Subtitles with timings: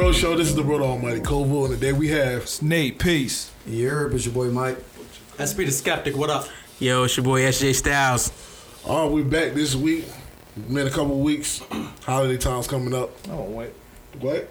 [0.00, 0.36] to the Everyday Bro Show.
[0.36, 3.50] This is the Brother Almighty Kovo, and today we have Nate, peace.
[3.66, 4.78] You heard, it's your boy Mike.
[5.38, 6.16] Let's be the skeptic.
[6.16, 6.48] What up?
[6.78, 8.32] Yo, it's your boy SJ Styles.
[8.86, 10.06] Oh, we back this week.
[10.68, 11.62] Been a couple weeks.
[12.04, 13.10] Holiday time's coming up.
[13.30, 13.72] Oh wait,
[14.20, 14.50] What?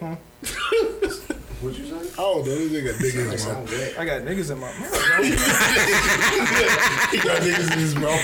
[1.60, 2.10] What'd you say?
[2.16, 3.98] Oh, this nigga got niggas in his mouth.
[3.98, 4.94] I got niggas in my mouth.
[7.10, 8.20] He got niggas in his mouth.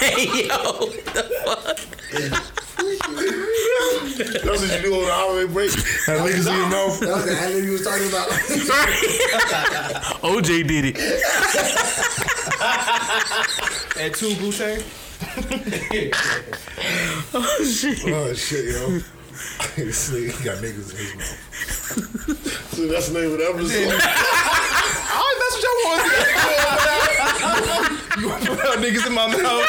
[0.00, 0.60] hey, yo.
[4.24, 5.70] That's what you do on the holiday break.
[5.72, 7.00] Have niggas in your mouth.
[7.00, 8.28] That was the ad you was talking about.
[10.22, 10.96] OJ did it.
[14.00, 14.78] At two Boucher.
[17.32, 17.98] Oh, shit.
[18.06, 19.00] Oh shit, yo.
[19.76, 21.36] this nigga got niggas in his mouth.
[22.72, 24.00] so that's the name of the episode.
[25.12, 26.02] Oh, that's what y'all want.
[28.20, 29.66] you want to put niggas in my mouth?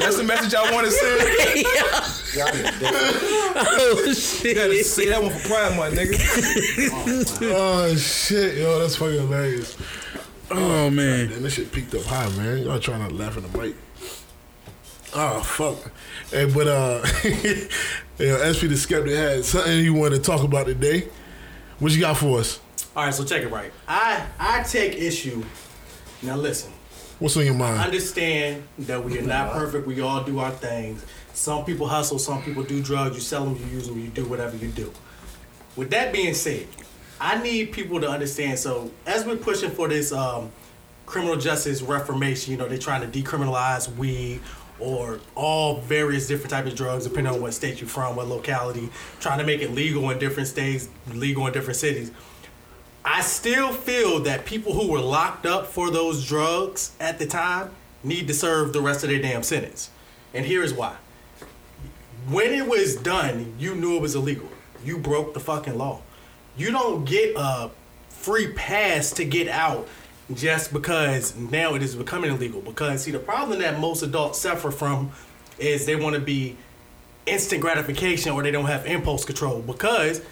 [0.00, 0.50] That's, what y'all want.
[0.50, 1.20] that's the message I want to send.
[3.62, 4.86] Oh, You gotta shit.
[4.86, 7.42] say that one for Pride Month, nigga.
[7.54, 9.76] oh shit, yo, that's fucking hilarious.
[10.50, 11.28] Oh, man.
[11.30, 12.58] Man, this shit peaked up high, man.
[12.62, 13.76] Y'all trying not to laugh in the mic.
[15.12, 15.90] Oh fuck.
[16.30, 20.66] Hey, but uh you know, SP the Skeptic had something you wanted to talk about
[20.66, 21.08] today.
[21.80, 22.60] What you got for us?
[22.94, 23.72] All right, so check it right.
[23.88, 25.42] I I take issue.
[26.22, 26.72] Now listen,
[27.20, 27.78] What's on your mind?
[27.78, 29.86] understand that we are not perfect.
[29.86, 31.04] We all do our things.
[31.34, 32.18] Some people hustle.
[32.18, 33.14] Some people do drugs.
[33.14, 33.56] You sell them.
[33.56, 34.00] You use them.
[34.00, 34.90] You do whatever you do.
[35.76, 36.66] With that being said,
[37.20, 38.58] I need people to understand.
[38.58, 40.50] So as we're pushing for this um,
[41.04, 44.40] criminal justice reformation, you know, they're trying to decriminalize weed
[44.78, 48.88] or all various different types of drugs, depending on what state you're from, what locality,
[49.20, 52.12] trying to make it legal in different states, legal in different cities.
[53.04, 57.70] I still feel that people who were locked up for those drugs at the time
[58.04, 59.90] need to serve the rest of their damn sentence.
[60.34, 60.96] And here's why.
[62.28, 64.48] When it was done, you knew it was illegal.
[64.84, 66.02] You broke the fucking law.
[66.56, 67.70] You don't get a
[68.08, 69.88] free pass to get out
[70.34, 72.60] just because now it is becoming illegal.
[72.60, 75.10] Because, see, the problem that most adults suffer from
[75.58, 76.56] is they want to be
[77.26, 80.22] instant gratification or they don't have impulse control because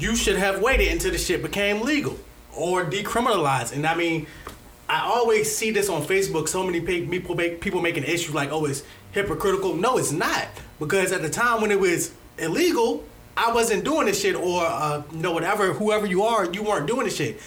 [0.00, 2.18] you should have waited until the shit became legal
[2.56, 3.72] or decriminalized.
[3.74, 4.26] And I mean,
[4.88, 6.48] I always see this on Facebook.
[6.48, 11.12] So many people make people making issues like, "Oh, it's hypocritical." No, it's not because
[11.12, 13.04] at the time when it was illegal,
[13.36, 16.86] I wasn't doing this shit, or uh, you know, whatever, whoever you are, you weren't
[16.86, 17.40] doing this shit.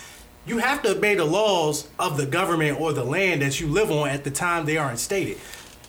[0.45, 3.91] You have to obey the laws of the government or the land that you live
[3.91, 5.37] on at the time they are instated.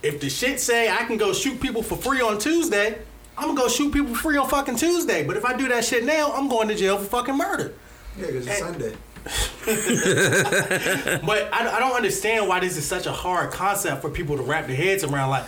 [0.03, 2.99] If the shit say I can go shoot people for free on Tuesday,
[3.37, 5.25] I'm gonna go shoot people free on fucking Tuesday.
[5.27, 7.75] But if I do that shit now, I'm going to jail for fucking murder.
[8.17, 8.95] Yeah, because it's Sunday.
[11.25, 14.43] But I, I don't understand why this is such a hard concept for people to
[14.43, 15.31] wrap their heads around.
[15.31, 15.45] Like,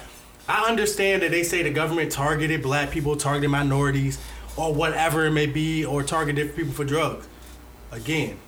[0.49, 4.19] I understand that they say the government targeted black people, targeted minorities,
[4.57, 7.29] or whatever it may be, or targeted people for drugs.
[7.93, 8.39] Again,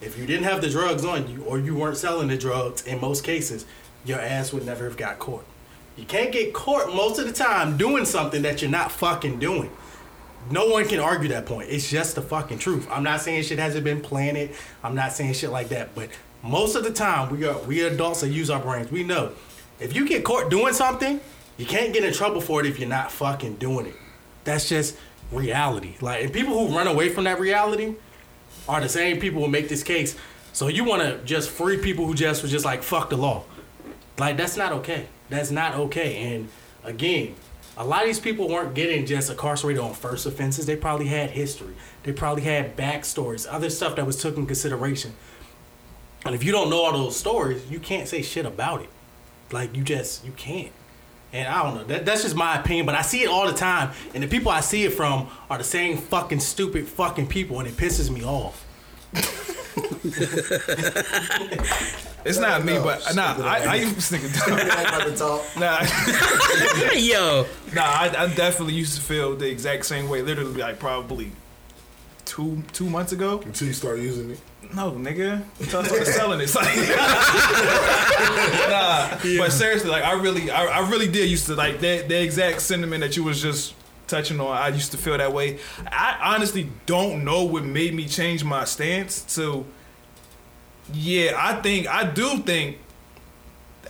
[0.00, 3.00] if you didn't have the drugs on you, or you weren't selling the drugs, in
[3.00, 3.64] most cases,
[4.04, 5.44] your ass would never have got caught.
[5.96, 9.70] You can't get caught most of the time doing something that you're not fucking doing.
[10.50, 11.68] No one can argue that point.
[11.70, 12.88] It's just the fucking truth.
[12.90, 14.54] I'm not saying shit hasn't been planted.
[14.82, 15.94] I'm not saying shit like that.
[15.94, 16.10] But
[16.42, 18.90] most of the time, we are we adults that use our brains.
[18.90, 19.32] We know
[19.78, 21.20] if you get caught doing something,
[21.58, 23.94] you can't get in trouble for it if you're not fucking doing it.
[24.44, 24.96] That's just
[25.30, 25.94] reality.
[26.00, 27.94] Like, and people who run away from that reality
[28.68, 30.16] are the same people who make this case.
[30.52, 33.44] So you want to just free people who just was just like fuck the law.
[34.18, 35.06] Like that's not okay.
[35.32, 36.34] That's not okay.
[36.34, 36.48] And
[36.84, 37.34] again,
[37.76, 40.66] a lot of these people weren't getting just incarcerated on first offenses.
[40.66, 41.74] They probably had history.
[42.02, 45.14] They probably had backstories, other stuff that was took in consideration.
[46.24, 48.90] And if you don't know all those stories, you can't say shit about it.
[49.50, 50.72] Like you just you can't.
[51.32, 51.84] And I don't know.
[51.84, 53.92] That, that's just my opinion, but I see it all the time.
[54.14, 57.66] And the people I see it from are the same fucking stupid fucking people, and
[57.66, 58.66] it pisses me off.
[62.24, 65.42] It's not me, but nah, I, I used to think I'm about to talk.
[65.58, 65.80] nah,
[66.94, 67.46] Yo.
[67.74, 70.22] nah, I, I definitely used to feel the exact same way.
[70.22, 71.32] Literally, like probably
[72.24, 73.40] two two months ago.
[73.44, 74.40] Until you start using it.
[74.72, 76.44] No, nigga, until I started selling it.
[76.44, 76.76] It's like-
[78.70, 82.22] nah, but seriously, like I really, I, I really did used to like that the
[82.22, 83.74] exact sentiment that you was just
[84.06, 84.56] touching on.
[84.56, 85.58] I used to feel that way.
[85.86, 89.66] I honestly don't know what made me change my stance to.
[90.92, 92.78] Yeah, I think I do think.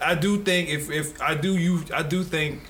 [0.01, 2.61] I do think if if I do you I do think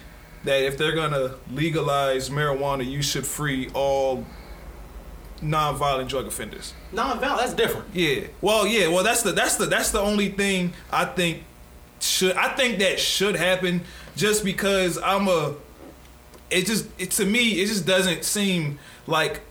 [0.44, 4.24] that if they're gonna legalize marijuana, you should free all
[5.40, 6.72] non-violent drug offenders.
[6.92, 7.86] Non-violent, that's different.
[7.92, 8.26] Yeah.
[8.40, 8.88] Well, yeah.
[8.88, 11.44] Well, that's the that's the that's the only thing I think
[12.00, 13.82] should I think that should happen
[14.16, 15.54] just because I'm a
[16.52, 19.42] it just it, to me it just doesn't seem like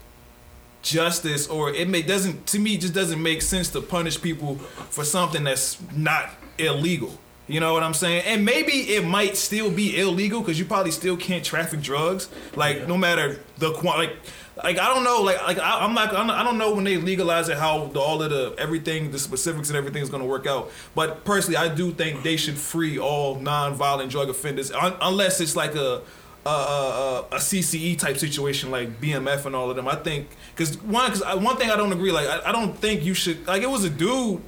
[0.82, 5.04] justice or it may doesn't to me just doesn't make sense to punish people for
[5.04, 7.18] something that's not illegal.
[7.48, 8.24] You know what I'm saying?
[8.26, 12.30] And maybe it might still be illegal because you probably still can't traffic drugs.
[12.56, 14.16] Like no matter the quan like
[14.64, 16.98] like I don't know like like I, I'm not I'm I don't know when they
[16.98, 20.30] legalize it how the, all of the everything the specifics and everything is going to
[20.30, 20.72] work out.
[20.96, 25.56] But personally, I do think they should free all non-violent drug offenders un, unless it's
[25.56, 26.04] like a
[26.46, 29.88] a, a, a CCE type situation like BMF and all of them.
[29.88, 33.04] I think because one because one thing I don't agree like I, I don't think
[33.04, 34.42] you should like it was a dude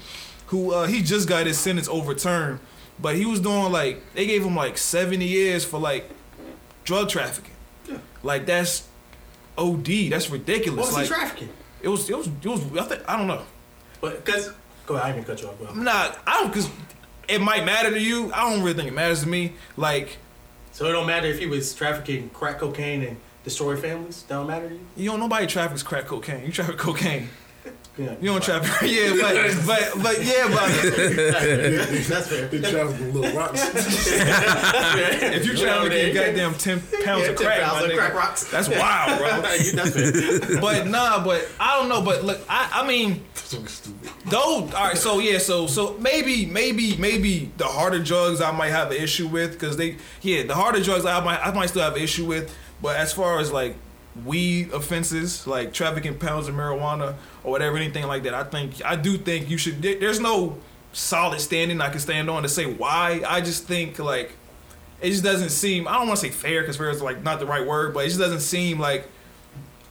[0.48, 2.60] who uh, he just got his sentence overturned,
[3.00, 6.10] but he was doing like they gave him like seventy years for like
[6.84, 7.54] drug trafficking.
[7.88, 7.98] Yeah.
[8.24, 8.88] Like that's
[9.58, 10.10] OD.
[10.10, 10.80] That's ridiculous.
[10.80, 11.50] What was like he trafficking?
[11.82, 13.44] it was it was it was I think I don't know.
[14.02, 14.52] But because
[14.86, 15.56] go ahead, I didn't cut you off.
[15.70, 16.70] I'm not I don't because
[17.28, 18.34] it might matter to you.
[18.34, 19.54] I don't really think it matters to me.
[19.78, 20.18] Like
[20.74, 24.24] So it don't matter if he was trafficking crack cocaine and destroy families.
[24.24, 24.82] That don't matter to you.
[24.98, 26.46] you know nobody traffics crack cocaine.
[26.46, 27.30] You traffic cocaine.
[27.96, 28.16] Yeah.
[28.20, 28.90] You don't traffic.
[28.92, 29.36] yeah, but
[29.68, 30.68] but but yeah, but
[32.10, 32.48] That's fair.
[32.48, 33.70] They travel with little rocks.
[33.70, 35.34] That's fair.
[35.34, 38.14] if you trafficking goddamn ten pounds Yeah, of 10 crack, pounds my of nigga, crack
[38.16, 38.50] rocks.
[38.50, 39.42] that's wild, bro.
[39.42, 39.92] That's
[40.50, 40.60] fair.
[40.60, 42.02] But nah, but I don't know.
[42.02, 43.24] But look, I I mean.
[44.34, 48.72] Though, all right, so yeah, so so maybe maybe maybe the harder drugs I might
[48.72, 51.84] have an issue with because they yeah the harder drugs I might I might still
[51.84, 52.52] have an issue with,
[52.82, 53.76] but as far as like
[54.26, 57.14] weed offenses like trafficking pounds of marijuana
[57.44, 59.84] or whatever anything like that, I think I do think you should.
[59.84, 60.58] There's no
[60.94, 63.22] solid standing I can stand on to say why.
[63.28, 64.32] I just think like
[65.00, 65.88] it just doesn't seem.
[65.88, 68.06] I don't want to say fair because fair is like not the right word, but
[68.06, 69.08] it just doesn't seem like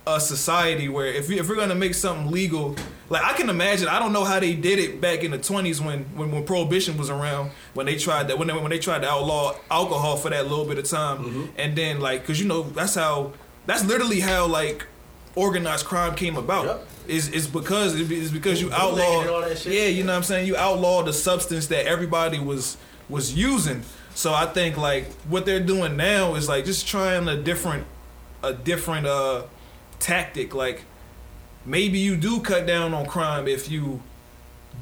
[0.05, 2.75] a society where if, if we're gonna make something legal,
[3.13, 5.83] like I can imagine, I don't know how they did it back in the twenties
[5.83, 9.03] when, when when prohibition was around, when they tried that when they, when they tried
[9.03, 12.63] to outlaw alcohol for that little bit of time, and then like because you know
[12.63, 13.35] that's how
[13.67, 14.87] that's literally how like
[15.35, 16.65] organized crime came about.
[16.65, 16.89] Yep.
[17.07, 19.73] Is is because is because you Bootlegging outlaw and all that shit.
[19.75, 22.79] yeah you know what I'm saying you outlawed the substance that everybody was
[23.11, 23.83] was using.
[24.15, 27.87] So I think like what they're doing now is like just trying a different
[28.43, 29.43] a different uh
[29.99, 30.85] tactic like
[31.65, 34.03] maybe you do cut down on crime if you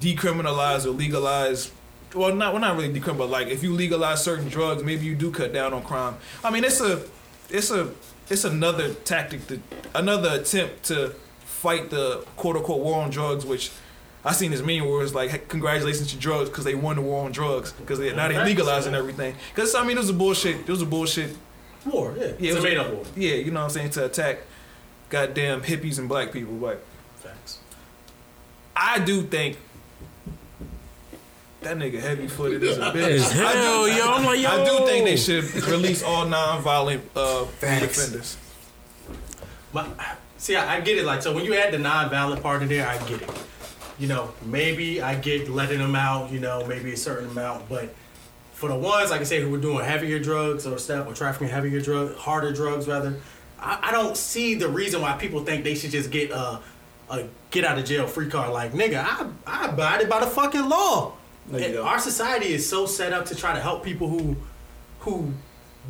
[0.01, 1.71] decriminalize or legalize
[2.15, 5.15] well not well not really decriminalize but like if you legalize certain drugs maybe you
[5.15, 7.03] do cut down on crime i mean it's a
[7.51, 7.93] it's a
[8.29, 9.61] it's another tactic to
[9.95, 11.11] another attempt to
[11.45, 13.71] fight the quote unquote war on drugs which
[14.23, 17.01] I seen this meme where it's like, hey, congratulations to drugs because they won the
[17.01, 18.47] war on drugs because they, now Facts.
[18.47, 19.35] legalizing everything.
[19.55, 20.57] Because I mean, it was a bullshit.
[20.57, 21.35] It was a bullshit
[21.87, 22.25] War, yeah.
[22.39, 23.05] Yeah, it's it a made up war.
[23.17, 24.41] yeah, you know what I'm saying, to attack
[25.11, 26.55] goddamn hippies and black people.
[26.55, 26.83] But
[27.19, 27.59] Facts.
[28.75, 29.59] I do think
[31.61, 33.11] that nigga heavy footed as a bitch.
[33.11, 34.13] As I hell, do, yo.
[34.13, 34.49] I'm like, yo.
[34.49, 37.99] I do think they should release all non-violent uh, Facts.
[37.99, 38.37] offenders.
[39.73, 39.89] But
[40.39, 41.05] see, I, I get it.
[41.05, 43.31] Like, so when you add the non-violent part in there, I get it.
[43.99, 46.31] You know, maybe I get letting them out.
[46.33, 47.95] You know, maybe a certain amount, but
[48.55, 51.49] for the ones like I say who were doing heavier drugs or stuff or trafficking
[51.49, 53.17] heavier drugs, harder drugs rather,
[53.61, 56.61] I, I don't see the reason why people think they should just get a,
[57.11, 58.53] a get out of jail free card.
[58.53, 61.13] Like, nigga, I I abided by the fucking law.
[61.49, 64.37] No, And our society is so set up to try to help people who
[65.01, 65.33] who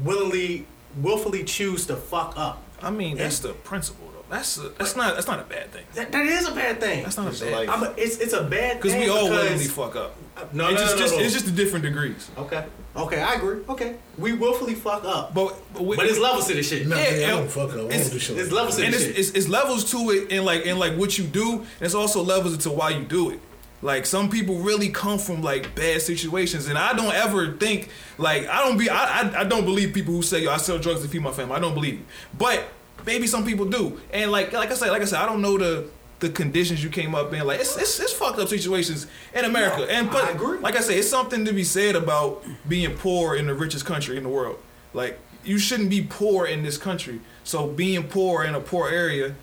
[0.02, 0.66] willingly
[1.00, 2.62] willfully choose to fuck up.
[2.82, 4.09] I mean, that's the principle, though.
[4.30, 5.84] That's a, that's not that's not a bad thing.
[5.94, 7.02] That, that is a bad thing.
[7.02, 7.52] That's not a bad.
[7.52, 10.14] like- I'm a, it's it's a bad Because we all because- willingly fuck up.
[10.54, 11.24] No, it's no, just, no, just no, no.
[11.24, 12.30] it's just the different degrees.
[12.38, 12.64] okay.
[12.96, 13.62] Okay, I agree.
[13.68, 16.86] Okay, we willfully fuck up, But but, we, but it's levels to this shit.
[16.88, 17.76] Nah, Yeah, man, I don't fuck up.
[17.76, 18.38] I it's- don't do shit.
[18.38, 19.18] It's levels to and this it's, shit.
[19.18, 22.22] it's, it's levels to it and like and like what you do and it's also
[22.22, 23.40] levels to why you do it
[23.82, 28.46] like some people really come from like bad situations and i don't ever think like
[28.48, 31.00] i don't be i i, I don't believe people who say Yo, i sell drugs
[31.00, 32.06] to feed my family i don't believe it
[32.36, 32.62] but
[33.10, 35.58] maybe some people do and like like i said like i said i don't know
[35.58, 35.88] the
[36.20, 39.84] the conditions you came up in like it's it's, it's fucked up situations in america
[39.90, 40.58] and but I agree.
[40.58, 44.16] like i said, it's something to be said about being poor in the richest country
[44.16, 44.58] in the world
[44.94, 49.34] like you shouldn't be poor in this country so being poor in a poor area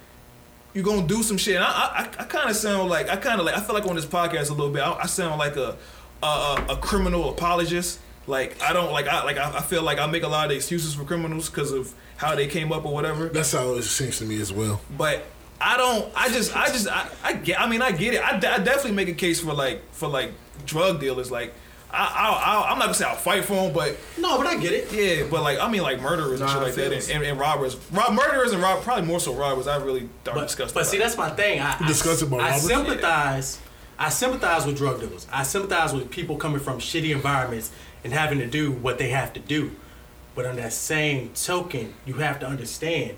[0.77, 1.55] you're gonna do some shit.
[1.55, 3.88] And I, I, I kind of sound like I kind of like I feel like
[3.88, 4.83] on this podcast a little bit.
[4.83, 5.75] I, I sound like a,
[6.21, 8.00] a a a criminal apologist.
[8.27, 10.55] Like I don't like I like I, I feel like I make a lot of
[10.55, 13.29] excuses for criminals because of how they came up or whatever.
[13.29, 14.81] That's how it seems to me as well.
[14.98, 15.25] But
[15.62, 16.12] I don't.
[16.15, 17.60] I just I just I, I get.
[17.60, 18.22] I mean I get it.
[18.22, 20.31] I, I definitely make a case for like for like
[20.65, 21.31] drug dealers.
[21.31, 21.53] Like
[21.89, 24.57] I, I, I I'm not gonna say I'll fight for them, but no, but I
[24.57, 24.91] get it.
[24.91, 27.77] yeah, but like I mean like murderers and shit like that, and, and, and robbers,
[27.93, 29.67] Rob, murderers and rob probably more so robbers.
[29.67, 30.74] I really are But, disgusted.
[30.74, 30.91] but about.
[30.91, 31.62] see, that's my thing.
[31.62, 32.69] I, I, discuss about robbers.
[32.69, 32.89] I Roberts?
[32.89, 33.60] sympathize.
[34.00, 35.25] I sympathize with drug dealers.
[35.31, 37.72] I sympathize with people coming from shitty environments
[38.04, 39.72] and having to do what they have to do.
[40.36, 43.18] But on that same token, you have to understand,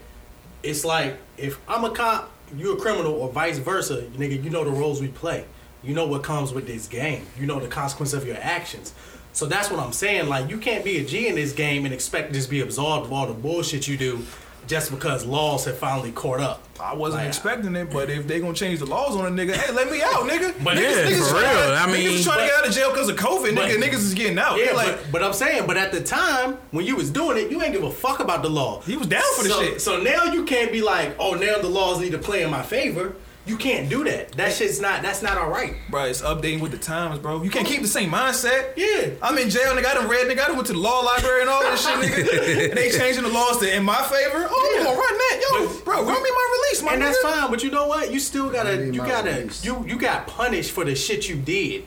[0.64, 4.44] it's like if I'm a cop, you're a criminal, or vice versa, nigga.
[4.44, 5.46] You know the roles we play.
[5.84, 7.26] You know what comes with this game.
[7.38, 8.94] You know the consequence of your actions.
[9.34, 10.28] So that's what I'm saying.
[10.28, 13.06] Like you can't be a G in this game and expect to just be absolved
[13.06, 14.26] of all the bullshit you do
[14.70, 16.64] just because laws have finally caught up.
[16.80, 19.56] I wasn't Like, expecting it, but if they gonna change the laws on a nigga,
[19.56, 20.54] hey, let me out, nigga.
[20.64, 21.44] But niggas, yeah, niggas for real.
[21.44, 23.82] To, I mean- niggas trying to get out of jail because of COVID, But- nigga.
[23.82, 24.58] Niggas is getting out.
[24.60, 27.50] Yeah, like but, but I'm saying, but at the time when you was doing it,
[27.52, 28.82] you ain't give a fuck about the law.
[28.82, 29.82] he was down for the so, shit.
[29.82, 32.62] So now you can't be like, oh, now the laws need to play in my
[32.62, 33.16] favor.
[33.46, 34.34] You can't do that.
[34.34, 35.02] That shit's not.
[35.02, 35.74] That's not all right.
[35.90, 37.42] Bro, it's updating with the times, bro.
[37.42, 38.74] You can't keep the same mindset.
[38.76, 39.10] Yeah.
[39.24, 39.86] I'm in jail, nigga.
[39.88, 40.44] I done read, nigga.
[40.44, 42.70] I done went to the law library and all that shit, nigga.
[42.70, 44.48] and they changing the laws to in my favor.
[44.48, 44.84] Oh, I'm Yeah.
[44.86, 45.42] gonna run that.
[45.42, 47.06] Yo, But- bro, run me my release, my and nigga.
[47.06, 47.50] that's fine.
[47.50, 48.12] But you know what?
[48.12, 48.72] You still gotta.
[48.72, 49.32] I You gotta.
[49.32, 49.66] release.
[49.66, 51.86] You you got punished for the shit you did.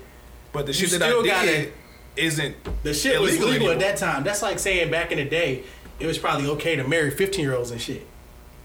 [0.52, 1.68] But the You shit that I still did gotta-
[2.16, 4.25] isn't The shit was illegal legal at that time.
[4.25, 5.62] That's like saying back in the day,
[6.00, 8.04] it was probably okay to marry 15 year olds and shit.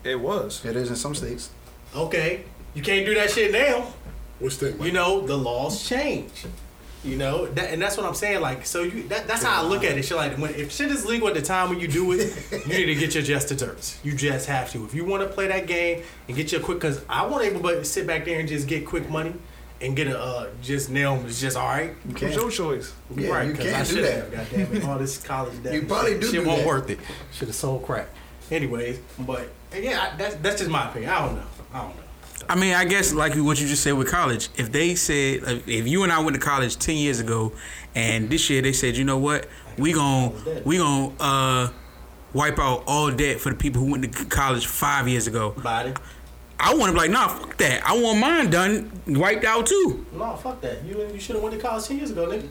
[0.03, 0.65] It was.
[0.65, 1.49] It is in some states.
[1.95, 2.43] Okay,
[2.77, 3.93] you can't do that shit now.
[4.39, 4.79] What's that?
[4.79, 6.45] you know the laws change
[7.03, 9.65] you know that, and that's what i'm saying like so you that, that's how i
[9.67, 11.87] look at it shit like when if shit is legal at the time when you
[11.87, 12.35] do it
[12.67, 15.29] you need to get your just desserts you just have to if you want to
[15.29, 18.39] play that game and get your quick because i want able to sit back there
[18.39, 19.33] and just get quick money
[19.79, 22.33] and get a uh, just nail it's just all right You It's can't.
[22.35, 22.91] your choice.
[23.15, 24.13] Yeah, right you 'cause can't I do that.
[24.13, 26.21] have goddamn it all this college debt You probably shit.
[26.21, 26.67] do shit do wasn't that.
[26.67, 26.99] worth it
[27.31, 28.07] should have sold crack
[28.51, 31.43] anyways but yeah I, that's that's just my opinion i don't know
[31.73, 32.01] i don't know
[32.49, 34.49] I mean, I guess like what you just said with college.
[34.57, 37.51] If they said, if you and I went to college ten years ago,
[37.95, 41.69] and this year they said, you know what, we gon' we gon' uh,
[42.33, 45.51] wipe out all debt for the people who went to college five years ago.
[45.51, 45.93] body
[46.59, 47.83] I want to be like, nah, fuck that.
[47.85, 50.05] I want mine done, wiped out too.
[50.13, 52.47] no fuck that you you should have went to college 10 years ago nigga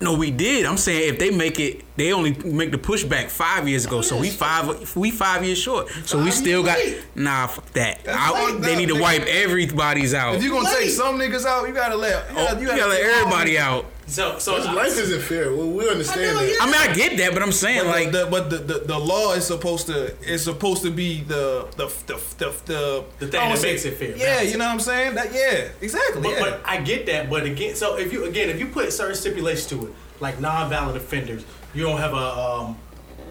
[0.00, 0.66] No, we did.
[0.66, 4.00] I'm saying if they make it, they only make the pushback five years ago.
[4.02, 5.88] So we five, we five years short.
[6.04, 6.98] So we still got late.
[7.14, 7.46] nah.
[7.46, 8.00] Fuck that.
[8.08, 10.34] I, late they need to wipe everybody's out.
[10.34, 12.28] If you gonna take some niggas out, you gotta let.
[12.30, 13.86] You Oh, gotta, you gotta let everybody out.
[14.06, 15.54] So so Life isn't fair.
[15.54, 16.48] Well, we understand I know, that.
[16.50, 16.56] yeah.
[16.60, 18.78] I mean, I get that, but I'm saying But like, the, the, but the, the,
[18.80, 23.26] the law is supposed to is supposed to be the the the the the, The
[23.28, 24.16] thing I don't that say- makes it fair.
[24.16, 25.14] Yeah, you know what I'm saying?
[25.14, 26.22] That yeah, exactly.
[26.22, 26.40] But, yeah.
[26.40, 27.30] but I get that.
[27.30, 30.96] But again, so if you again if you put certain stipulations to it, like non-valid
[30.96, 31.44] offenders,
[31.74, 32.78] you don't have a um,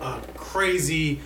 [0.02, 1.22] a crazy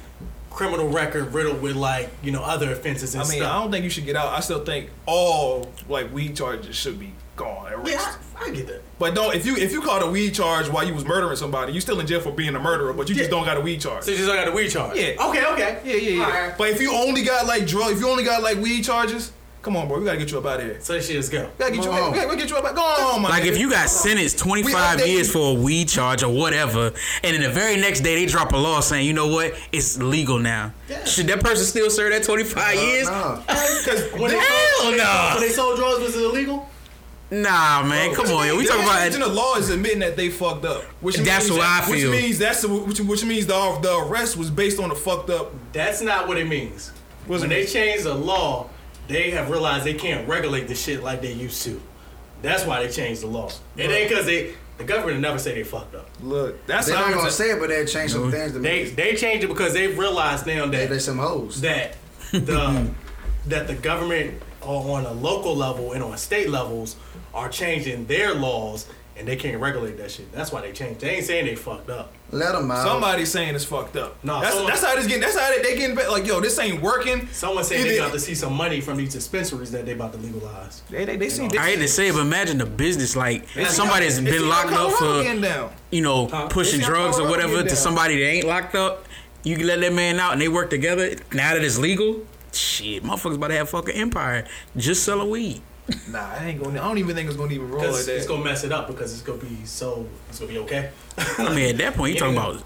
[0.51, 3.51] criminal record riddled with like you know other offenses and I mean, stuff.
[3.51, 4.33] I don't think you should get out.
[4.33, 7.71] I still think all like weed charges should be gone.
[7.71, 7.89] erased.
[7.91, 8.81] yeah, I, I get that.
[8.99, 11.73] But don't if you if you caught a weed charge while you was murdering somebody,
[11.73, 13.79] you still in jail for being a murderer, but you just don't got a weed
[13.79, 14.03] charge.
[14.03, 14.97] So you just don't got a weed charge.
[14.97, 15.27] Yeah.
[15.27, 15.45] Okay.
[15.45, 15.79] Okay.
[15.85, 16.25] Yeah, yeah, yeah.
[16.25, 16.57] Alright.
[16.57, 19.75] But if you only got like drug, if you only got like weed charges, come
[19.75, 20.81] on, bro, we gotta get you up out of here.
[20.81, 21.43] So she just go.
[21.43, 21.91] We gotta get you.
[21.91, 22.11] Come on.
[22.13, 22.65] We gotta get you up.
[22.65, 22.75] Out.
[22.75, 26.33] Go on, my like if you got sentenced 25 years for a weed charge or
[26.33, 26.91] whatever,
[27.23, 29.97] and then the very next day they drop a law saying, you know what, it's
[29.99, 30.73] legal now.
[30.89, 31.03] Yeah.
[31.03, 33.07] Should that person still serve that 25 uh, years?
[33.07, 33.41] Nah.
[33.87, 35.31] Because when they Hell sold, no.
[35.33, 36.67] when they sold drugs was it illegal?
[37.29, 38.55] Nah, man, come on, yo.
[38.57, 40.83] We talking about the law is admitting that they fucked up.
[41.01, 42.11] Which That's means what that- I feel.
[42.11, 45.29] Which means that's the, which, which means the the arrest was based on a fucked
[45.29, 45.51] up.
[45.73, 46.91] That's not what it means.
[47.25, 47.69] What's when it they mean?
[47.73, 48.69] changed the law,
[49.09, 51.81] they have realized they can't regulate the shit like they used to.
[52.41, 53.49] That's why they changed the law.
[53.75, 56.07] It ain't because they the government never say they fucked up.
[56.21, 58.59] Look, that's They're how not I'm gonna say it, but they change some things to
[58.59, 61.59] They make they changed it because they've realized now they, that they some hoes.
[61.61, 61.97] that
[62.31, 62.87] the
[63.47, 66.95] that the government on a local level and on state levels
[67.33, 70.31] are changing their laws and they can't regulate that shit.
[70.31, 70.99] That's why they changed.
[70.99, 72.13] They ain't saying they fucked up.
[72.29, 72.85] Let them out.
[72.85, 74.23] Somebody's saying it's fucked up.
[74.23, 75.21] No, that's, someone- that's how it's getting.
[75.21, 76.11] That's how they, they getting back.
[76.11, 77.27] Like, yo, this ain't working.
[77.31, 80.11] Someone saying Either- they got to see some money from these dispensaries that they about
[80.13, 80.83] to legalize.
[80.91, 81.47] They they, they see.
[81.47, 84.43] They, I hate to say but imagine the business like It's- somebody has it's been
[84.43, 85.23] in locked up for
[85.89, 86.47] you know Huh?
[86.49, 87.75] pushing drugs or whatever to down.
[87.75, 89.05] somebody that ain't locked up.
[89.43, 91.15] You can let that man out and they work together.
[91.33, 92.21] Now that it's legal,
[92.53, 94.45] shit, motherfuckers about to have fucking empire.
[94.75, 95.61] Just sell a weed.
[96.09, 96.81] Nah, I ain't gonna.
[96.81, 98.15] I don't even think it's going to even roll like that.
[98.17, 100.89] it's gonna mess it up because it's gonna be so it's gonna be okay.
[101.17, 102.61] I mean, at that point, you talking about,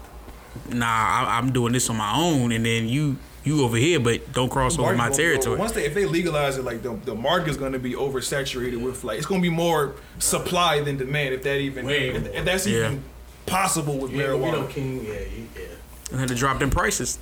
[0.70, 4.32] nah, I, I'm doing this on my own, and then you you over here, but
[4.32, 5.56] don't cross over my gonna over- territory.
[5.58, 9.04] Once they if they legalize it, like the the market's going to be oversaturated with
[9.04, 12.44] like it's going to be more supply than demand if that even Way if, if
[12.44, 12.78] that's Yeah.
[12.86, 13.04] even
[13.46, 14.70] possible with Yeah, but we know marijuana.
[14.70, 15.04] King.
[15.04, 15.62] Yeah, you- yeah.
[16.10, 17.18] They had to drop them prices.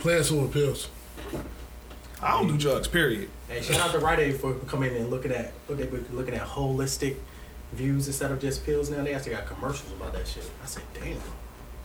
[0.00, 0.88] Plans over pills.
[2.24, 2.88] I don't do drugs.
[2.88, 3.28] Period.
[3.48, 6.34] Hey, shout out to Rite Aid for coming in and looking at look at looking
[6.34, 7.16] at holistic
[7.72, 8.90] views instead of just pills.
[8.90, 10.48] Now they actually got commercials about that shit.
[10.62, 11.18] I said, damn.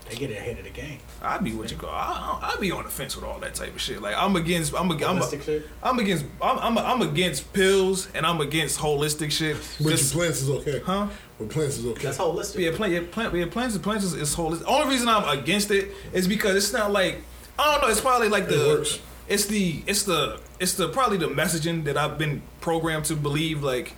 [0.09, 0.99] they get ahead of the game.
[1.21, 1.89] I'd be what you call.
[1.89, 4.01] I, I'd be on the fence with all that type of shit.
[4.01, 4.73] Like I'm against.
[4.73, 5.09] I'm against.
[5.09, 5.67] I'm, Holistic shit?
[5.83, 6.25] I'm against.
[6.41, 9.57] I'm, I'm, I'm against pills and I'm against holistic shit.
[9.81, 10.81] But Just- your plants is okay.
[10.85, 11.07] huh?
[11.37, 12.03] But plants is okay.
[12.03, 12.59] That's holistic.
[12.59, 14.63] Yeah, plant, yeah, plant, yeah, plants, plants is, is holistic.
[14.67, 17.21] Only reason I'm against it is because it's not like
[17.57, 17.89] I don't know.
[17.89, 18.67] It's probably like It the.
[18.67, 18.99] works.
[19.29, 19.81] It's the.
[19.87, 20.41] It's the.
[20.59, 23.93] It's the probably the messaging that I've been programmed to believe like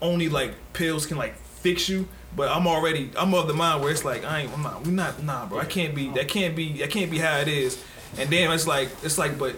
[0.00, 2.08] only like pills can like fix you.
[2.36, 4.92] But I'm already I'm of the mind where it's like I ain't I'm not we
[4.92, 7.82] not nah bro I can't be that can't be that can't be how it is.
[8.18, 9.56] And then it's like it's like but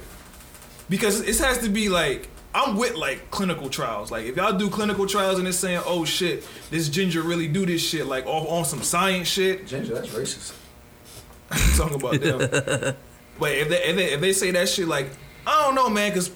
[0.89, 4.11] because it has to be like I'm with like clinical trials.
[4.11, 7.65] Like if y'all do clinical trials and it's saying oh shit this ginger really do
[7.65, 9.67] this shit like off on some science shit.
[9.67, 10.55] Ginger, that's racist.
[11.51, 12.97] I'm talking about them.
[13.39, 15.09] but if they, if they if they say that shit like
[15.47, 16.31] I don't know man cause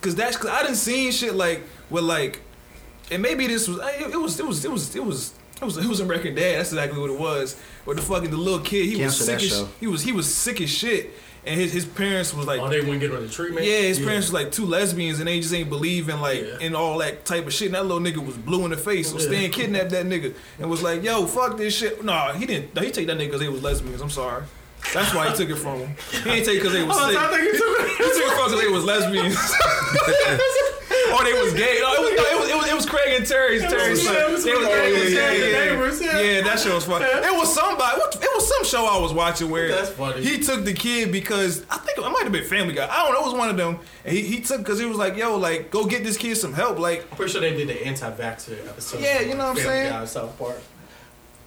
[0.00, 2.40] cause that's cause I didn't seen shit like with like
[3.10, 5.76] and maybe this was it, it was it was it was it was it was
[5.78, 6.58] it was American Dad.
[6.58, 7.56] That's exactly what it was.
[7.84, 10.32] Where the fucking the little kid he was Cancel sick as he was he was
[10.34, 11.10] sick as shit.
[11.46, 13.66] And his, his parents was like Oh, they wouldn't get on the treatment.
[13.66, 16.58] yeah, his parents was like two lesbians and they just ain't believe in like Yeah.
[16.60, 17.66] in all that type of shit.
[17.66, 19.10] And that little nigga was blue in the face.
[19.10, 19.26] So Yeah.
[19.26, 22.02] Stan kidnapped that nigga and was like, yo, fuck this shit.
[22.02, 22.76] Nah, he didn't.
[22.78, 24.00] He take that nigga because they was lesbians.
[24.00, 24.44] I'm sorry.
[24.92, 25.94] That's why he took it from him.
[26.22, 27.18] He ain't take it because they was Oh, sick.
[27.18, 29.34] I think you took He took it from because they was lesbians.
[31.14, 31.78] or they was gay.
[31.82, 33.62] No, it was, no, it was, it was, it was Craig and Terry's.
[33.62, 34.16] Terry's was- son.
[34.16, 35.72] it was They was- Craig yeah, yeah, yeah.
[35.72, 36.20] neighbors, yeah.
[36.20, 37.02] Yeah, that shit was fun.
[37.02, 37.98] It was somebody.
[37.98, 40.22] What, it was some show I was watching where That's funny.
[40.22, 42.86] he took the kid because I think it might have been Family Guy.
[42.88, 43.20] I don't know.
[43.20, 43.78] It was one of them.
[44.04, 46.52] And he, he took because he was like, "Yo, like, go get this kid some
[46.52, 49.00] help." Like, I'm pretty sure they did the anti-vaxxer episode.
[49.00, 49.90] Yeah, you know what I'm saying?
[49.90, 50.60] Guy, South Park.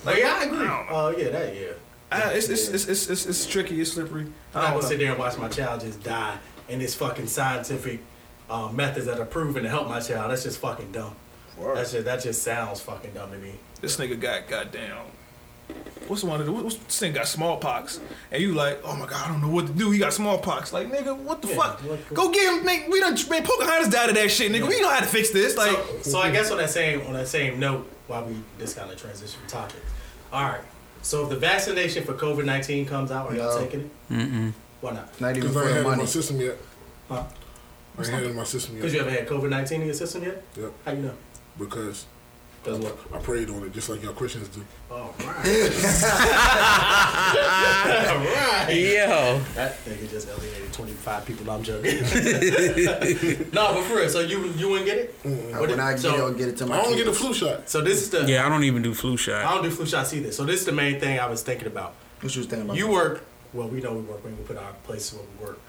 [0.06, 0.68] Like, yeah, I agree.
[0.68, 1.68] Oh, yeah, that, yeah.
[2.12, 3.82] I, it's, it's, it's, it's, it's, it's tricky.
[3.82, 4.22] It's slippery.
[4.24, 6.38] I'm not don't gonna sit there and watch my child just die
[6.70, 8.00] in this fucking scientific
[8.50, 10.32] uh, methods that are proven to help my child.
[10.32, 11.16] That's just fucking dumb.
[11.60, 13.54] That's just, that just sounds fucking dumb to me.
[13.82, 14.98] This nigga got goddamn.
[16.08, 18.00] What's the one of the what's this thing got smallpox?
[18.32, 19.92] And you like, oh my god, I don't know what to do.
[19.92, 20.72] He got smallpox.
[20.72, 21.80] Like, nigga, what the Yeah, fuck?
[21.82, 22.64] what- Go get him.
[22.64, 24.66] Make, we done man, Pocahontas died of that shit, nigga.
[24.68, 25.58] We know how to fix this.
[25.58, 28.74] Like, so, so I guess on that same on that same note, while we this
[28.76, 29.82] kind of transition topic.
[30.32, 30.62] All right.
[31.02, 33.90] So if the vaccination for COVID nineteen comes out, are y'all taking it?
[34.12, 34.54] Mm-mm.
[34.82, 35.22] Why not?
[35.22, 36.58] Not even Because for I ain't the had it in my system yet.
[37.10, 37.24] Huh?
[37.98, 38.82] I ain't had it in my system yet.
[38.82, 39.00] Because yet.
[39.00, 40.44] you haven't had COVID nineteen in your system yet?
[40.56, 40.72] Yep.
[40.86, 41.14] How you know?
[41.58, 42.06] Because
[42.68, 42.98] Because what?
[43.14, 44.62] I prayed on it just like y'all Christians do.
[44.92, 45.26] All right.
[48.10, 48.68] All right.
[48.70, 49.40] Yo.
[49.56, 51.46] That nigga just alienated 25 people.
[51.46, 51.96] No, I'm joking.
[53.54, 54.10] no, but for real.
[54.10, 55.16] So you you wouldn't get it?
[55.24, 57.08] What when it- I get so- it, I'll get it to my I only get
[57.08, 57.70] a flu shot.
[57.70, 58.26] So this is the.
[58.30, 59.46] Yeah, I don't even do flu shot.
[59.46, 60.34] I don't do flu shots either.
[60.34, 61.94] So this is the main thing I was thinking about.
[62.20, 62.76] What you was thinking about?
[62.78, 63.24] You work.
[63.54, 65.60] Well, we know we work when we put our places where we work.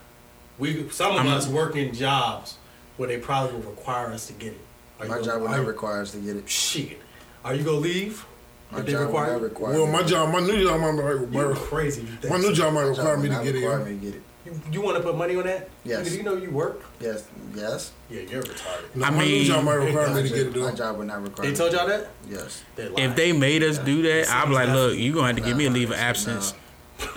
[0.58, 2.56] We some of I'm- us work in jobs
[2.96, 4.60] where they probably will require us to get it.
[5.00, 6.48] Are you My gonna- job would are not require us to get it.
[6.48, 7.00] Shit.
[7.44, 8.24] Are you gonna leave?
[8.70, 10.94] My if they job would require not require Well, my job, my new job might,
[11.32, 12.02] You're might, crazy.
[12.22, 13.58] You my new job might require job me to get it.
[13.60, 13.84] require yeah.
[13.84, 14.22] me to get it.
[14.44, 15.68] You, you want to put money on that?
[15.84, 16.08] Yes.
[16.10, 16.82] Do you know you work?
[17.00, 17.92] Yes, yes.
[18.10, 18.94] Yeah, you're retarded.
[18.94, 21.06] No, I my new job might require me to get it job- My job would
[21.06, 21.48] not require.
[21.50, 22.08] They told y'all that?
[22.28, 22.62] Yes.
[22.76, 25.42] If they made us do that, I'd be like, look, you are gonna have to
[25.42, 26.54] give me a leave of Nah, absence.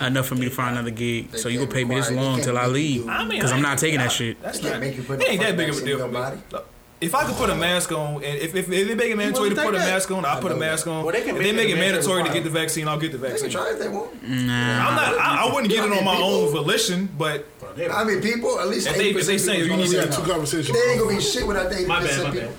[0.00, 1.30] Enough for me to find another gig.
[1.32, 3.04] They So you can't gonna pay me this long till I can't make you leave.
[3.04, 4.40] do- I mean, Cause I I'm not ain't- taking that shit.
[4.42, 6.08] That's can't not, make you put it ain't no that big of a deal for
[6.08, 6.20] me.
[6.52, 6.68] Look,
[7.02, 9.50] If I could put a mask on, and if, if, if they make it mandatory
[9.50, 11.04] to wouldn't put a mask on, I'll I put a mask on.
[11.04, 12.86] Well, they can if make they it make it a mandatory to get the vaccine,
[12.86, 13.48] I'll get the vaccine.
[13.48, 13.60] They can vaccine.
[13.60, 14.22] try if they want.
[14.22, 14.88] Nah.
[14.88, 15.18] I'm not.
[15.18, 17.44] I, I wouldn't get it on my own volition, but
[17.92, 18.60] I mean, people.
[18.60, 20.32] At least If they- if they say you gonna need We say got two no.
[20.32, 20.78] conversations.
[20.78, 22.48] They ain't gonna be shit without the 80% my bad, my people.
[22.48, 22.56] bad.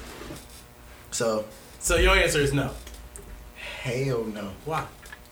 [1.12, 1.46] So
[1.80, 2.72] So your answer is no.
[3.56, 4.52] hell no.
[4.66, 4.86] Why?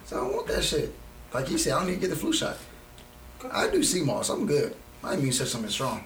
[0.05, 0.93] So I don't want that shit.
[1.33, 2.57] Like you said, I don't need to get the flu shot.
[3.51, 4.29] I do sea moss.
[4.29, 4.75] I'm good.
[5.01, 6.05] My immune system is strong.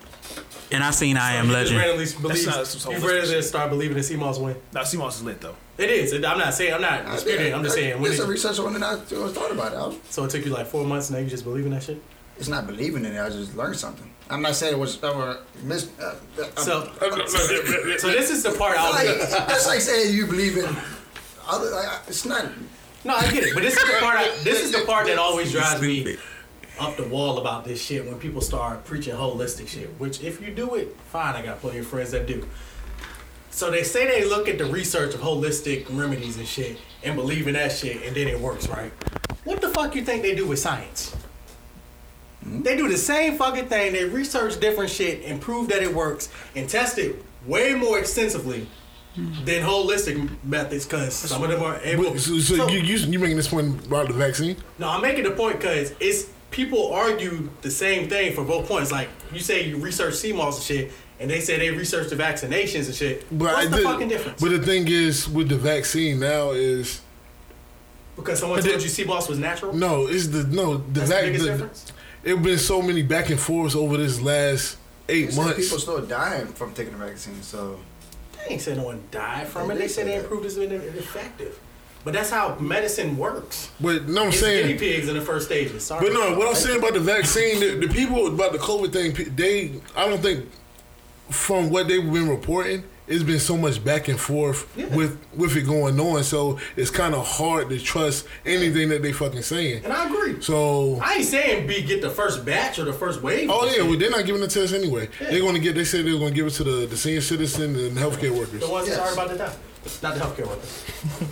[0.72, 1.78] And I seen I So am you just legend.
[1.80, 3.44] randomly believe, not some you holistic ready to shit.
[3.46, 4.56] start believing in sea moss win?
[4.74, 5.56] now sea moss is lit though.
[5.78, 6.14] It is.
[6.14, 6.74] I'm not saying.
[6.74, 7.54] I'm not disputing.
[7.54, 7.94] I'm just saying.
[8.02, 8.82] When There's a it, research on it.
[8.82, 9.76] I I thought about it.
[9.76, 11.10] I was, so it took you like four months.
[11.10, 12.02] and Now you just believe in that shit.
[12.38, 13.22] it's not believing in it.
[13.22, 14.10] I just learned something.
[14.30, 15.88] I'm not saying it was ever mis.
[16.00, 16.92] Uh, uh, So,
[17.98, 19.30] so this is the part I like, was.
[19.32, 20.66] that's like saying you believe in.
[21.48, 22.46] Other, like, it's not.
[23.04, 24.18] No, I get it, but this is the part.
[24.18, 26.20] I, this is the part that always drives me Stupid.
[26.80, 29.90] Up the wall about this shit when people start preaching holistic shit.
[29.98, 31.36] Which, if you do it, fine.
[31.36, 32.48] I got plenty of friends that do.
[33.56, 37.48] So they say they look at the research of holistic remedies and shit and believe
[37.48, 38.92] in that shit, and then it works, right?
[39.46, 41.16] What the fuck you think they do with science?
[42.44, 42.64] Hmm?
[42.64, 43.94] They do the same fucking thing.
[43.94, 48.68] They research different shit and prove that it works and test it way more extensively
[49.14, 49.46] hmm.
[49.46, 52.12] than holistic methods because some of them are able.
[52.12, 54.58] But, so, so, you you you making this point about the vaccine?
[54.80, 58.92] No, I'm making the point because it's people argue the same thing for both points.
[58.92, 62.16] Like you say, you research sea moss and shit, and they say they research the
[62.16, 63.26] vaccinations and shit.
[63.30, 64.42] But What's I the did- fucking difference?
[64.42, 67.02] But the thing is, with the vaccine now is
[68.16, 69.74] Because someone But told you sea moss was natural.
[69.74, 71.24] No, it's the no the That's the vac.
[71.26, 71.86] biggest The, difference.
[72.24, 74.78] it been so many back and forths over this last
[75.10, 75.60] eight said months.
[75.60, 77.78] People still dying from taking the vaccine, so
[78.48, 79.78] They ain't said no one died from They it.
[79.80, 80.24] They said say they that.
[80.24, 81.60] improved it's been effective.
[82.06, 83.72] But that's how medicine works.
[83.82, 85.84] But no, I'm It's saying guinea pigs in the first stages.
[85.84, 86.06] Sorry.
[86.08, 89.34] But no, what I'm saying about the vaccine, the, the people about the COVID thing,
[89.36, 90.46] they, I don't think,
[91.32, 94.86] from what they've been reporting, it's been so much back and forth Yeah.
[94.96, 96.24] with with it going on.
[96.24, 99.84] So it's kind of hard to trust anything that they fucking saying.
[99.84, 100.42] And I agree.
[100.42, 103.50] So, I ain't saying be get the first batch or the first wave.
[103.52, 105.08] oh yeah, well, they're not giving the test anyway.
[105.22, 105.30] Yeah.
[105.32, 105.76] They're going to get.
[105.76, 108.60] They said they're going to give it to the the senior citizen and healthcare workers.
[108.60, 108.98] the ones Yes.
[108.98, 109.54] that are about to die,
[110.02, 110.84] not the healthcare workers.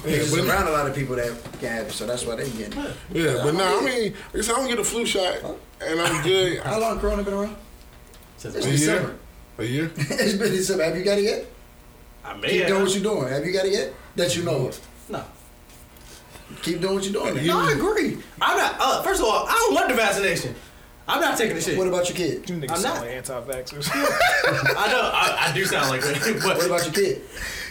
[0.06, 2.50] it's but- around a lot of people that can have it, so that's why they
[2.52, 2.76] get.
[2.76, 2.96] it.
[3.12, 5.36] Yeah, but nah, I mean, like I said, I don't get a flu shot,
[5.82, 6.60] and I'm good.
[6.64, 7.56] How long Corona been around?
[8.38, 8.78] Since It's A year?
[8.78, 9.16] December.
[9.60, 9.92] A year.
[9.98, 10.84] it's been December.
[10.84, 11.46] Have you got it yet?
[12.26, 12.68] I may Keep have.
[12.70, 13.28] doing what you're doing.
[13.34, 13.94] Have you got it yet?
[14.16, 14.80] That you know of.
[15.10, 15.24] no.
[16.62, 17.48] Keep doing what you're doing.
[17.48, 18.18] No, I agree.
[18.40, 18.76] I'm not.
[18.80, 20.54] Uh, first of all, I don't want the vaccination.
[21.08, 21.78] I'm not taking the shit.
[21.78, 22.48] What about your kid?
[22.50, 23.02] You niggas I'm sound not.
[23.02, 23.90] like anti-vaxxers.
[23.94, 25.12] I know.
[25.14, 26.42] I, I do sound like that.
[26.46, 27.22] What But about your kid?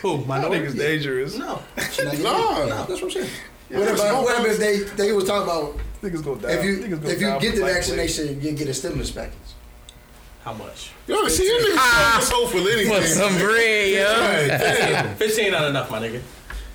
[0.02, 0.24] Who?
[0.26, 1.36] My Y'all niggas dangerous.
[1.38, 1.62] No.
[1.90, 2.66] She not getting Nah.
[2.66, 3.30] that's what I'm saying.
[3.70, 6.50] Yeah, what there's about no what if they they was talking about Niggas go down.
[6.50, 7.74] if you go if you down get the lightweight.
[7.76, 9.38] vaccination you get a stimulus package.
[10.44, 10.90] How much?
[11.06, 12.92] Yo, see, you niggas so soul for anything.
[12.92, 14.04] For some bread, yo.
[14.20, 15.16] Right, damn.
[15.16, 16.20] Fifteen not enough, my nigga.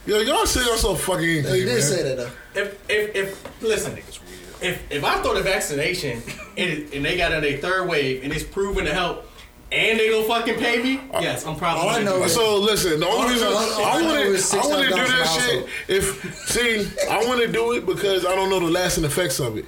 [0.05, 1.81] Yo, y'all say y'all so fucking They did man.
[1.81, 2.31] say that though.
[2.61, 6.23] If if if listen, if if I throw the vaccination
[6.57, 9.26] and, and they got in a their third wave and it's proven to help
[9.71, 11.83] and they gonna fucking pay me, yes, I'm probably.
[11.83, 12.35] All I know do is- it.
[12.35, 14.89] So listen, the only I reason all I I know want to I want to
[14.89, 15.67] do that shit.
[15.87, 19.57] If see, I want to do it because I don't know the lasting effects of
[19.57, 19.65] it.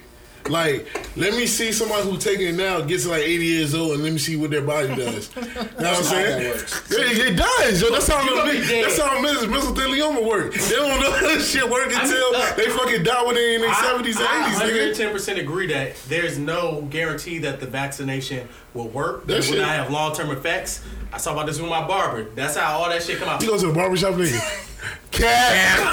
[0.50, 4.04] Like, let me see somebody who taking it now gets like 80 years old, and
[4.04, 5.30] let me see what their body does.
[5.80, 6.52] You know what I'm saying?
[6.52, 7.90] It, it does, yo.
[7.92, 8.86] That's how You gonna be dead.
[8.86, 10.54] that's how mental mesothelioma work.
[10.54, 12.56] They don't know that shit work I mean, until look.
[12.58, 14.60] they fucking die when they in their 70s, and 80s, nigga.
[14.60, 19.26] 110 percent agree that there's no guarantee that the vaccination will work.
[19.28, 20.84] That That shit- will not have long term effects.
[21.14, 22.24] I saw about this with my barber.
[22.36, 23.42] That's how all that shit come out.
[23.42, 24.66] You go to the barbershop, nigga.
[25.12, 25.80] Cat.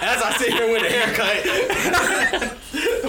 [0.00, 2.56] As I sit here with a haircut.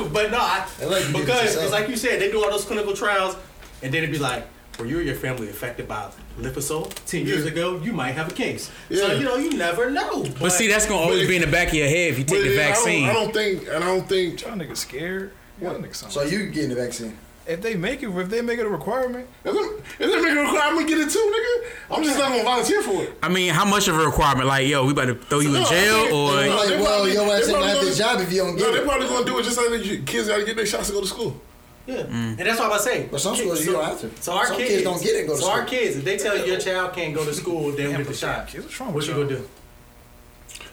[0.13, 2.49] but no, I, like to get it because it's like you said, they do all
[2.49, 3.35] those clinical trials,
[3.83, 4.45] and then it'd be like,
[4.79, 7.79] were you or your family affected by Lipizzole 10 years ago?
[7.83, 8.71] You might have a case.
[8.89, 10.25] So, you know, you never know.
[10.39, 12.43] But see, that's gonna always be in the back of your head if you take
[12.43, 13.09] But the I don't- vaccine.
[13.09, 14.41] I don't think, and I don't think.
[14.41, 15.31] Y'all niggas scared.
[15.61, 17.17] Y'all niggas sound So you getting the vaccine?
[17.49, 20.33] If they make it, if they make it a requirement, If they if they make
[20.37, 21.95] a requirement, I'm gonna get it too, nigga.
[21.95, 23.13] I'm just not gonna volunteer for it.
[23.23, 24.47] I mean, how much of a requirement?
[24.47, 26.85] Like, yo, we about to throw you in No, I jail, or No, Like, well,
[26.85, 28.65] probably- your ass they ain't gonna have probably the job if you don't get No,
[28.67, 30.93] get they're probably gonna do it just like the kids gotta get their shots to
[30.93, 31.41] go to school.
[31.87, 32.37] Yeah, mm.
[32.37, 33.09] and that's what I'm saying.
[33.11, 34.09] But some Kids- schools you so- don't have to.
[34.21, 36.17] So our Some kids, kids don't get it go to So our kids, if they
[36.17, 38.47] tell you your child can't go to school, they don't get the but shot.
[38.47, 39.49] kids, what's wrong What you gonna do?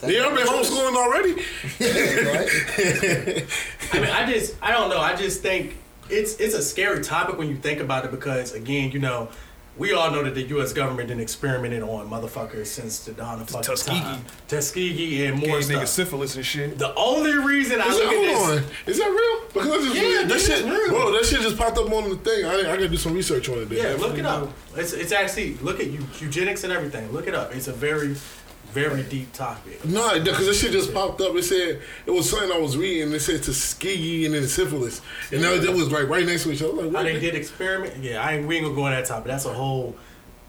[0.02, 1.42] They all been homeschooling already.
[3.92, 5.00] I mean, I just, I don't know.
[5.00, 5.74] I just think
[6.10, 9.28] it's it's a scary topic when you think about it because again, you know,
[9.76, 10.72] we all know that the U.S.
[10.72, 14.00] government done experimented on motherfuckers since the dawn of fucking Tuskegee.
[14.00, 14.24] time.
[14.48, 15.88] Tuskegee and more Gave niggas stuff.
[15.88, 16.78] syphilis and shit.
[16.78, 18.72] The only reason I Is look that, at this, on.
[18.86, 19.48] Is that real?
[19.48, 20.88] Because I just Yeah, that dude, shit, it's real.
[20.88, 21.12] bro.
[21.12, 22.46] That shit just popped up on the thing.
[22.46, 23.68] I, I gotta do some research on it.
[23.68, 23.78] Then.
[23.78, 24.48] yeah, look it up.
[24.76, 27.12] It's it's actually look at eu- eugenics and everything.
[27.12, 27.54] Look it up.
[27.54, 28.16] It's a very,
[28.76, 29.84] very deep topic.
[29.84, 31.34] No, because this shit just popped up.
[31.34, 33.12] It said it was something I was reading.
[33.12, 35.00] It said Tuskegee and then syphilis,
[35.32, 36.72] and now it was like right next to each other.
[36.72, 37.96] I was How Like, they did experiment?
[38.02, 39.26] Yeah, I ain't, we ain't gonna go on that topic.
[39.28, 39.96] That's a whole.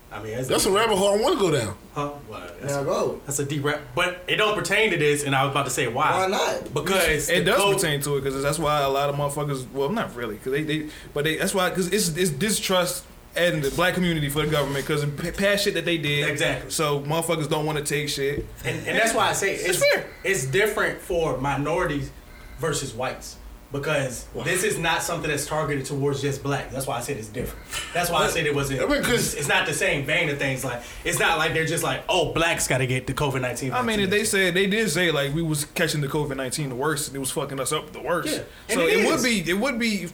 [0.10, 1.76] I mean, that's, That's a rabbit hole I want to go down.
[1.94, 2.12] Huh?
[2.30, 3.20] Well, that's, Now go.
[3.26, 5.26] that's a deep rap, but it don't pertain to this.
[5.26, 6.12] And I was about to say why.
[6.12, 6.74] Why not?
[6.74, 9.70] Because It does code- pertain to it because that's why a lot of motherfuckers.
[9.72, 11.36] Well, not really, because they, they, but they.
[11.38, 13.04] That's why because it's it's distrust
[13.38, 16.30] in the black community for the government because of past shit that they did.
[16.30, 16.69] Exactly.
[16.71, 18.45] So motherfuckers don't want to take shit.
[18.65, 20.06] And, and that's why I say it's, fair.
[20.23, 22.12] it's different for minorities
[22.60, 23.38] versus whites.
[23.69, 26.71] Because this is not something that's targeted towards just black.
[26.71, 27.65] That's why I said it's different.
[27.93, 28.80] That's why I said it wasn't.
[28.82, 30.63] I mean, 'cause- it's, it's not the same vein of things.
[30.63, 33.73] Like it's not like they're just like, oh, blacks got to get the COVID nineteen.
[33.73, 36.69] I mean, if they said they did say like we was catching the COVID nineteen
[36.69, 38.30] the worst, and it was fucking us up the worst.
[38.69, 40.08] Yeah, So it it, would be, it would be.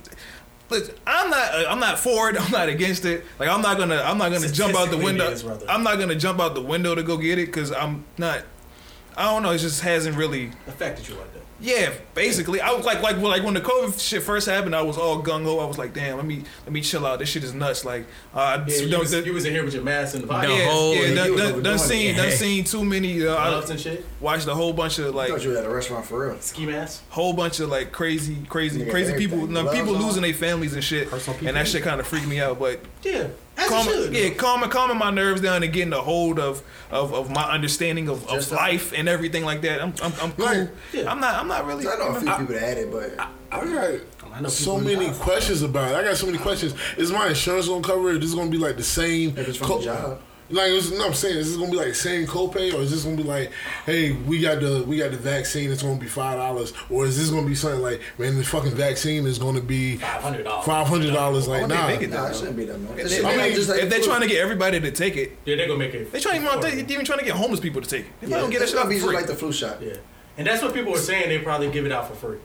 [0.73, 2.36] Listen, I'm not, uh, I'm not for it.
[2.41, 3.23] I'm not against it.
[3.39, 5.29] Like I'm not gonna, I'm not gonna jump out the window.
[5.29, 5.43] is.
[5.69, 8.43] I'm not gonna jump out the window to go get it because I'm not.
[9.15, 9.51] I don't know.
[9.51, 10.51] It just hasn't really.
[10.67, 11.33] affected you like.
[11.63, 14.82] Yeah, basically, I was like, like, well, like when the COVID shit first happened, I
[14.82, 15.60] was all gung ho.
[15.60, 17.19] I was like, damn, let me let me chill out.
[17.19, 17.86] This shit is nuts.
[17.86, 20.23] Like, uh, Yeah, you, don't- was, the- you was in here with your mask and
[20.23, 20.34] the No.
[20.34, 20.52] vodka.
[20.52, 21.80] yeah, whole- yeah, yeah, done, done, done it.
[21.80, 23.26] seen, done seen too many.
[23.26, 24.06] Uh, gloves I and shit.
[24.19, 26.39] watched a whole bunch of I like, thought you were at a restaurant for real.
[26.41, 27.02] Ski mask.
[27.10, 29.47] whole bunch of like crazy, crazy, Nigga, crazy people.
[29.47, 32.41] No, people losing their families and shit, Personal and that shit kind of freaked me
[32.41, 32.60] out.
[32.60, 36.63] But Yeah, as calm, yeah, calming, calming my nerves down and getting a hold of
[36.92, 39.82] of, of my understanding of, of Just how- life and everything like that.
[39.82, 40.46] I'm I'm, I'm cool.
[40.46, 40.70] Right.
[40.92, 41.12] Yeah.
[41.12, 41.88] I'm not I'm not really.
[41.88, 43.12] I know a few I- people that had it, but
[43.52, 44.00] I got
[44.36, 45.96] I know so many questions about it.
[45.96, 46.74] I got so many questions.
[46.98, 48.20] Is my insurance gonna cover it?
[48.20, 49.38] This is gonna be like the same.
[49.38, 50.22] if it's from co- the job.
[50.49, 52.91] Like, it's, no, I'm saying, is this gonna be like the same copay, or is
[52.91, 53.51] this gonna be like,
[53.86, 57.17] hey, we got the we got the vaccine, it's gonna be five dollars, or is
[57.17, 60.65] this gonna be something like, man, the fucking vaccine is gonna be Five hundred dollars.
[60.65, 61.47] five hundred dollars?
[61.47, 62.97] Like, nah, it Nah, it shouldn't be that much.
[62.99, 65.38] If, They, I mean, just like if they're trying to get everybody to take it,
[65.45, 66.12] Yeah, they're gonna make it.
[66.12, 68.12] they trying even they even trying to get homeless people to take it.
[68.21, 69.15] If they yeah, don't get that it's shit out gonna be for free.
[69.15, 69.82] like the flu shot.
[69.82, 69.93] Yeah,
[70.38, 71.29] and that's what people were saying.
[71.29, 72.38] They probably give it out for free.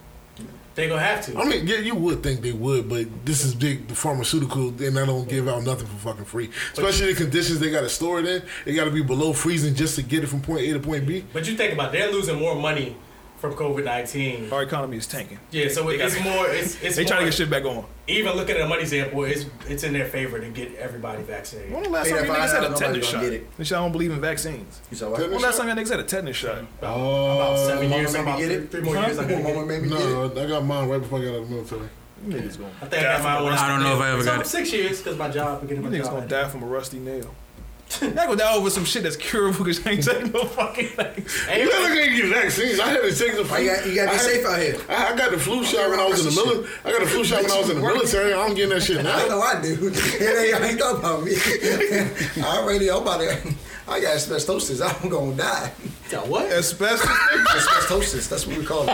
[0.78, 1.36] They gonna have to.
[1.36, 5.04] I mean, yeah, you would think they would, but this is big pharmaceutical, and I
[5.06, 6.50] don't give out nothing for fucking free.
[6.72, 8.42] Especially the conditions they got to store it in.
[8.64, 11.04] It got to be below freezing just to get it from point A to point
[11.04, 11.24] B.
[11.32, 12.94] But you think about, it, they're losing more money
[13.38, 14.52] from COVID nineteen.
[14.52, 15.38] Our economy is tanking.
[15.50, 16.46] Yeah, so They it's got- more.
[16.48, 17.84] It's it's They trying to get shit back on.
[18.06, 21.72] Even looking at the money standpoint, it's it's in their favor to get everybody vaccinated.
[21.72, 23.12] When the last Pay time that you niggas had a $5, tetanus shot?
[23.14, 23.56] gonna get it.
[23.58, 24.80] They I don't believe in vaccines.
[24.90, 25.30] You saw Tetanus what?
[25.30, 26.58] When the last time y'all niggas had a tetanus shot?
[26.58, 28.70] About, about seven Mama years, made me about get it?
[28.70, 29.06] three more Huh?
[29.06, 29.18] years.
[29.18, 29.66] I got Mama it.
[29.66, 30.04] made me get it.
[30.34, 31.88] No, I got mine right before I got out of the military.
[32.26, 34.46] Niggas gonna I think I got mine I don't know if I ever got it.
[34.48, 35.60] six years because my job.
[35.60, 37.32] Beginning You my niggas gonna die from a rusty nail.
[38.02, 41.34] Y'all gonna over some shit that's curable because you ain't taking no fucking things.
[41.46, 42.78] Hey, You gotta get vaccines.
[42.80, 43.58] I had to take the flu.
[43.58, 44.76] You got, you gotta I be had- safe out here.
[44.90, 46.74] I, I got the flu shot when I was in the military.
[46.84, 48.34] I got the flu shot when I was in the military.
[48.34, 49.26] I'm getting that shit I now.
[49.26, 49.74] know I do.
[49.90, 51.32] It ain't, ain't talking about me.
[52.42, 53.54] I already, I'm about to,
[53.88, 54.82] I got asbestosis.
[55.02, 55.72] I'm gonna die.
[56.10, 56.50] Got what?
[56.52, 58.88] Asbestos, Asbestosis, that's what we call it.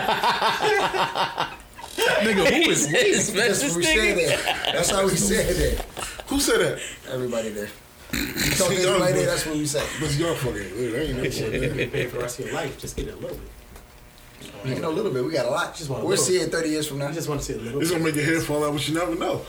[1.95, 2.45] nigga.
[2.63, 2.87] Who is
[3.33, 4.71] That's what we said that.
[4.73, 5.85] That's how we said that.
[6.27, 6.81] Who said that?
[7.11, 7.69] Everybody there.
[8.13, 9.85] You talk to everybody there, that's what we say.
[9.99, 10.57] But y'all fucking.
[10.57, 12.77] It ain't no You're gonna paid for the rest of your life.
[12.79, 14.75] Just get it a little bit.
[14.75, 15.23] You know a little bit.
[15.23, 15.75] We got a lot.
[15.75, 16.25] Just want a We're little.
[16.25, 17.07] see 30 years from now.
[17.07, 17.97] I just want to see a little It's bit.
[17.97, 19.41] gonna make your hair fall out, but you never know.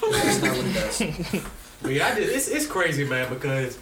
[0.00, 1.44] That's not what it does.
[1.82, 2.30] But yeah, I did.
[2.30, 3.78] It's, it's crazy, man, because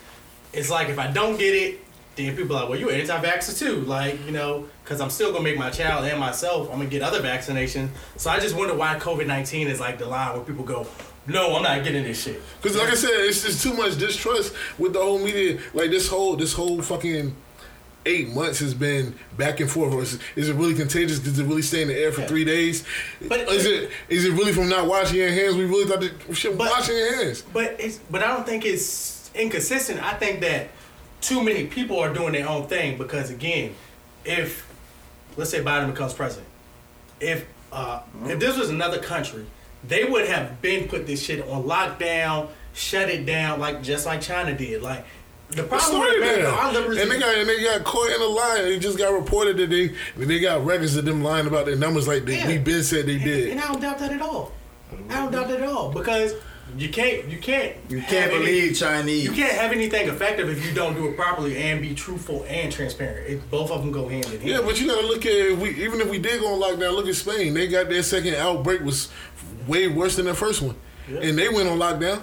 [0.52, 1.78] it's like if I don't get it,
[2.16, 3.76] then people are like, well, you anti-vaxxer too.
[3.82, 6.90] Like, you know, because I'm still going to make my child and myself, I'm going
[6.90, 7.90] to get other vaccinations.
[8.16, 10.84] So I just wonder why COVID-19 is like the line where people go,
[11.26, 12.40] no, I'm not getting this shit.
[12.60, 15.60] Because like I said, it's just too much distrust with the whole media.
[15.74, 17.34] Like this whole this whole fucking
[18.04, 19.94] eight months has been back and forth.
[19.94, 21.20] Is, is it really contagious?
[21.20, 22.26] Does it really stay in the air for Yeah.
[22.26, 22.84] three days?
[23.28, 25.54] But- is it is it really from not washing your hands?
[25.54, 27.42] We really thought that shit But- washing your hands.
[27.52, 30.02] But it's but I don't think it's inconsistent.
[30.02, 30.70] I think that
[31.20, 33.74] too many people are doing their own thing because again,
[34.24, 34.66] if
[35.36, 36.48] let's say Biden becomes president,
[37.20, 39.46] if uh, if this was another country,
[39.86, 44.20] they would have been put this shit on lockdown, shut it down, like just like
[44.20, 44.82] China did.
[44.82, 45.04] Like
[45.50, 46.50] the problem with started America, there.
[46.52, 48.60] our liberties, And they got and they got caught in a lie.
[48.66, 52.06] It just got reported that they they got records of them lying about their numbers
[52.08, 52.46] like they, Yeah.
[52.48, 53.48] we been said they and, did.
[53.50, 54.52] and I don't doubt that at all.
[55.10, 56.34] I don't doubt that at all because
[56.78, 59.24] you can't you can't You can't any- believe Chinese.
[59.24, 62.72] You can't have anything effective if you don't do it properly and be truthful and
[62.72, 63.28] transparent.
[63.28, 64.44] It, both of them go hand in hand.
[64.44, 66.94] Yeah, but you gotta look at if we even if we did go on lockdown.
[66.94, 67.52] Look at Spain.
[67.52, 69.10] They got their second outbreak was
[69.66, 70.74] way worse than their first one,
[71.10, 71.20] Yeah.
[71.20, 72.20] and they went on lockdown.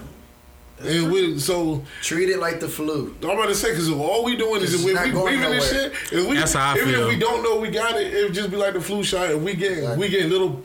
[0.81, 3.13] and we so Treat it like the flu.
[3.21, 5.69] I'm about to say because all we doing is It's if we, not breathing this
[5.69, 5.91] shit.
[6.11, 7.01] If we, That's how I even feel.
[7.01, 9.29] if we don't know we got it, it would just be like the flu shot.
[9.29, 9.97] If we get Exactly.
[9.97, 10.61] we get little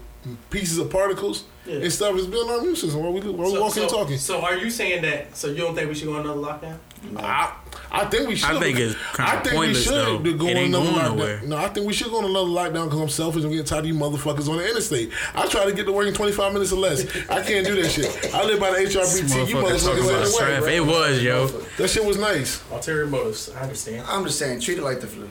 [0.50, 1.76] pieces of particles Yeah.
[1.82, 4.18] and stuff, it's building our immune system while we while we walking so, and talking.
[4.18, 5.36] So are you saying that?
[5.36, 6.78] So you don't think we should go on another lockdown?
[7.16, 7.54] I,
[7.92, 8.56] I think we should.
[8.56, 10.18] I think it's kinda think pointless, we should though.
[10.18, 11.16] go It on ain't another going lockdown.
[11.16, 11.42] nowhere.
[11.44, 13.44] No, I think we should go on another lockdown because I'm selfish.
[13.44, 15.10] I'm getting tired of you motherfuckers on the interstate.
[15.34, 17.04] I try to get to work in 25 minutes or less.
[17.30, 18.34] I can't do that shit.
[18.34, 19.48] I live by the HRBT.
[19.48, 20.38] You motherfucker talking motherfuckers about in the way.
[20.38, 20.72] traffic.
[20.74, 21.46] It was, yo.
[21.46, 22.62] That shit was nice.
[22.72, 23.50] Ulterior motives.
[23.50, 24.04] I understand.
[24.08, 25.28] I'm just saying, treat it like the flu.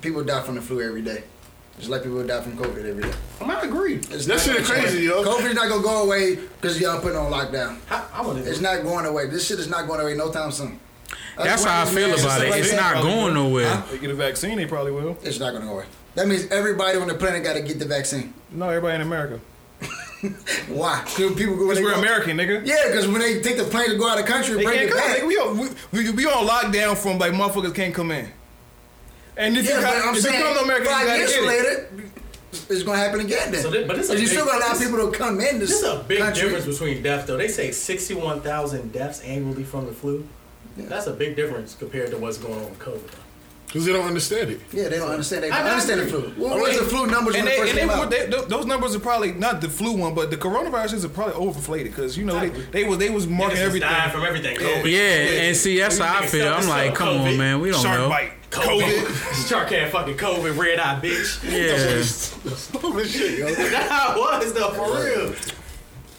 [0.00, 1.24] People die from the flu every day.
[1.78, 3.12] Just like people die from COVID every day.
[3.40, 3.94] I might agree.
[3.96, 5.08] It's That not shit is gonna crazy, change.
[5.08, 5.22] yo.
[5.24, 7.78] COVID's not gonna go away because y'all putting on lockdown.
[7.90, 9.26] I, I want It's not going away.
[9.28, 10.80] This shit is not going away no time soon.
[11.36, 12.20] That's why how I feel about it.
[12.20, 13.68] stuff It's not that- going nowhere.
[13.68, 13.82] Huh?
[13.92, 15.16] They get a vaccine, they probably will.
[15.22, 15.84] It's not gonna go away.
[16.16, 18.34] That means everybody on the planet got to get the vaccine.
[18.50, 19.38] No, everybody in America.
[20.68, 21.02] Why?
[21.06, 21.66] 'Cause people go.
[21.66, 22.66] when Because they we're go- American, nigga.
[22.66, 24.78] Yeah, because when they take the plane to go out of country and They bring
[24.78, 25.12] can't it come.
[25.12, 25.18] back.
[25.20, 25.68] Nigga, we, on, we,
[26.04, 28.28] we, we on lockdown from like motherfuckers can't come in.
[29.38, 31.16] And if yeah, you, but got, I'm if you saying come to America, you five
[31.18, 31.44] years it.
[31.44, 31.88] later,
[32.70, 33.52] it's gonna happen again.
[33.52, 35.16] Then, So thi- but this is a you big- still gonna allow this- people to
[35.16, 36.48] come in this, This is a big country.
[36.48, 37.36] difference between deaths, though.
[37.36, 40.26] They say 61,000 deaths annually from the flu.
[40.76, 40.86] Yeah.
[40.88, 43.10] That's a big difference compared to what's going on with COVID.
[43.68, 44.60] Because they don't understand it.
[44.72, 45.44] Yeah, they don't understand.
[45.44, 45.72] They I don't know.
[45.72, 46.20] understand the flu.
[46.42, 48.04] What I was the flu numbers when And, it they, first and they, came were-
[48.04, 48.10] out?
[48.10, 51.84] they, those numbers are probably not the flu one, but the coronaviruses are probably overinflated
[51.84, 53.88] because you know they, they was they was marking Niggas was everything.
[53.90, 54.56] dying from everything.
[54.56, 54.90] COVID.
[54.90, 56.40] Yeah, and see that's how I feel.
[56.46, 58.08] stuff I'm is like, so come on, man, we don't Shark know.
[58.08, 59.48] bite, COVID.
[59.48, 61.44] Shark had fucking COVID, red eye bitch.
[61.52, 62.02] Yeah,
[62.56, 63.46] Stupid shit, yo.
[63.54, 65.34] That's how it was though, for real.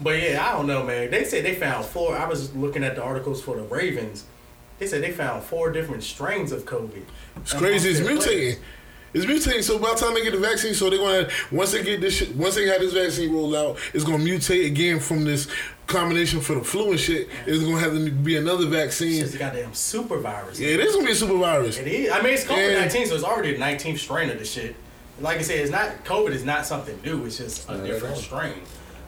[0.02, 1.10] But yeah, I don't know, man.
[1.10, 2.16] They said they found four.
[2.16, 4.26] I was looking at the articles for the Ravens.
[4.80, 7.04] They said they found four different strains of COVID.
[7.38, 7.90] It's crazy.
[7.90, 8.58] It's mutating.
[9.14, 9.64] It's mutating.
[9.64, 12.16] So by the time they get the vaccine, so they're gonna once they get this
[12.18, 15.48] shit, once they have this vaccine rolled out, it's gonna mutate again from this
[15.88, 17.28] combination for the flu and shit.
[17.46, 19.20] It's gonna have to be another vaccine.
[19.22, 20.60] just a goddamn super virus.
[20.60, 21.78] Yeah, it is gonna be a super virus.
[21.78, 22.12] It is.
[22.12, 24.76] I mean, it's COVID nineteen, so it's already the nineteenth strain of the shit.
[25.20, 27.26] Like I said, it's not COVID is not something new.
[27.26, 28.54] It's just a different strain.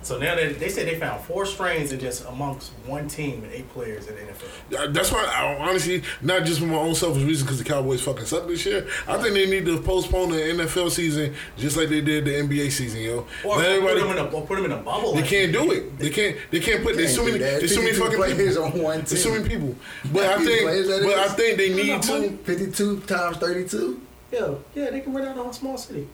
[0.03, 3.53] So now they, they said they found four strains in just amongst one team and
[3.53, 4.93] eight players in the NFL.
[4.93, 8.25] That's why I honestly, not just for my own selfish reason, because the Cowboys fucking
[8.25, 8.87] suck this year.
[9.07, 12.71] I think they need to postpone the NFL season just like they did the NBA
[12.71, 13.27] season, yo.
[13.45, 13.99] Or Let put everybody.
[14.01, 15.13] them in a or put them in a bubble.
[15.13, 15.97] They like can't they do it.
[15.99, 16.37] They can't.
[16.49, 16.95] They can't put.
[16.95, 17.37] There's so many.
[17.37, 18.63] There's so many fucking players people.
[18.63, 19.75] on one There's so many people.
[20.11, 21.01] But I How many players think.
[21.01, 22.37] that But I think they need to.
[22.43, 24.01] Fifty-two times thirty-two.
[24.31, 26.07] Yeah, yeah, they can run out of a small city.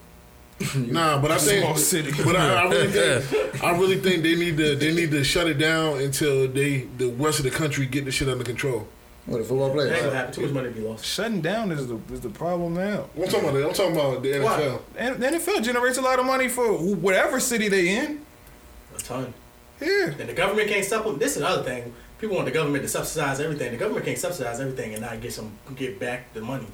[0.76, 1.63] Nah, but I think.
[1.63, 2.12] Small city.
[2.24, 3.63] But I, I really think.
[3.63, 4.76] I really think they need to.
[4.76, 8.12] They need to shut it down until they the rest of the country get the
[8.12, 8.88] shit under control.
[9.28, 10.15] What a football That ain't gonna player?
[10.15, 10.34] happen.
[10.34, 11.06] Too much money to be lost.
[11.06, 13.08] Shutting down is the is the problem now.
[13.15, 13.54] I'm talking about.
[13.54, 13.67] that.
[13.67, 14.82] I'm talking about the NFL.
[14.98, 18.26] And the NFL generates a lot of money for whatever city they in.
[18.96, 19.34] A ton.
[19.82, 20.06] Yeah.
[20.17, 21.20] And the government can't supplement.
[21.20, 21.93] This is another thing.
[22.20, 23.72] People want the government to subsidize everything.
[23.74, 26.65] The government can't subsidize everything and not get some get back the money.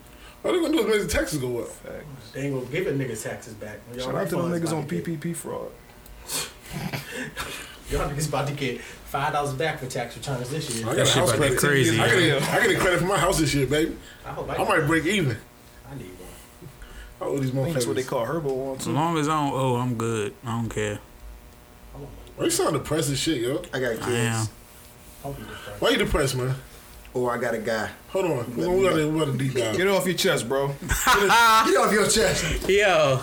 [0.43, 1.69] All they gonna do is make the taxes go up.
[2.33, 3.79] They ain't gonna give it niggas taxes back.
[3.95, 5.71] Y'all Shout out to them refunds niggas on to get- PPP fraud.
[7.89, 10.85] Y'all niggas about to get five dollars back for tax returns this year.
[10.85, 11.59] I got That a shit house about to credit.
[11.59, 11.99] crazy.
[11.99, 12.19] I Yeah.
[12.19, 13.95] get, a, I get a credit for my house this year, baby.
[14.25, 15.37] I hope I, I might break even.
[15.89, 16.69] I need one.
[17.21, 18.07] I owe these I think that's what they motherfuckers.
[18.07, 18.91] call herbal on as too.
[18.91, 20.33] long as I don't owe, I'm good.
[20.45, 20.99] I don't care.
[21.93, 22.11] I want one.
[22.37, 23.61] Why you sound depressed as shit, yo?
[23.73, 24.01] I got kids.
[24.07, 24.47] I am.
[25.23, 25.81] I'll be depressed.
[25.81, 26.55] Why you depressed, man?
[27.13, 27.89] Or I got a guy.
[28.09, 28.55] Hold on.
[28.55, 29.77] We got to we got to deep dive.
[29.77, 30.67] Get it off your chest, bro.
[30.87, 32.67] Get off your chest.
[32.67, 33.21] Yo,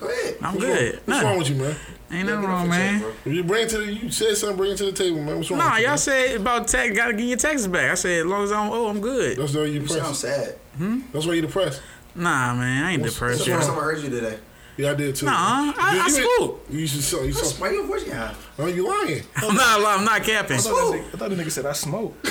[0.00, 0.36] Go ahead.
[0.40, 0.92] I'm What's good.
[0.94, 1.02] Wrong?
[1.06, 1.76] What's wrong with you, man?
[2.10, 3.00] Ain't Get nothing off wrong, your chest, man.
[3.24, 3.32] bro.
[3.32, 5.36] You bring to the, you said something, bring it to the table, man.
[5.38, 5.58] What's wrong?
[5.58, 6.96] Nah, with you, y'all said about tax.
[6.96, 7.90] Gotta get your taxes back.
[7.90, 9.36] I said as long as I don't owe, oh, I'm good.
[9.38, 10.20] That's why you You sound depressed.
[10.20, 10.54] sad.
[10.76, 11.00] Hmm?
[11.12, 11.82] That's why you depressed.
[12.14, 13.44] Nah, man, I ain't It's depressed.
[13.44, 14.38] the first time I heard you today.
[14.78, 15.26] Yeah, I did too.
[15.26, 16.66] Nah, I- I you, smoke.
[16.70, 17.24] You should sell.
[17.24, 17.60] You That's sell.
[17.66, 18.38] why your voice you have.
[18.58, 19.22] Oh, you lying?
[19.36, 19.80] I'm not.
[19.80, 19.98] lying.
[19.98, 20.56] I'm not capping.
[20.56, 22.14] I thought, that nigga, I thought the nigga said I smoke.
[22.24, 22.30] We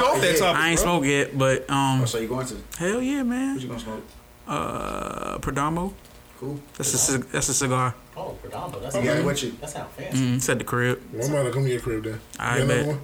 [0.00, 0.84] off that topic, I ain't bro.
[0.84, 2.56] smoked yet, but um, Oh, so you going to?
[2.76, 3.58] hell yeah, What man.
[3.60, 4.02] you gonna smoke?
[4.48, 5.92] Uh, Perdomo.
[6.40, 6.58] Cool.
[6.76, 7.94] That's a cig- that's a cigar.
[8.16, 8.80] Oh, Redondo.
[8.80, 9.50] That's You got it sound, with you.
[9.60, 10.18] that sound fancy.
[10.18, 11.00] Mm, it's at the crib.
[11.12, 12.20] Well, I might have come to your crib then.
[12.38, 12.86] I You got bet.
[12.88, 13.00] one?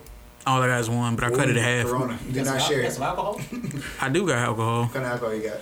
[0.47, 1.87] All I got is one, but I cut it in half.
[1.87, 2.19] Corona.
[2.27, 2.93] You did not some, share got it.
[2.95, 3.41] some alcohol?
[4.01, 4.83] I do got alcohol.
[4.85, 5.57] What kind of alcohol you got?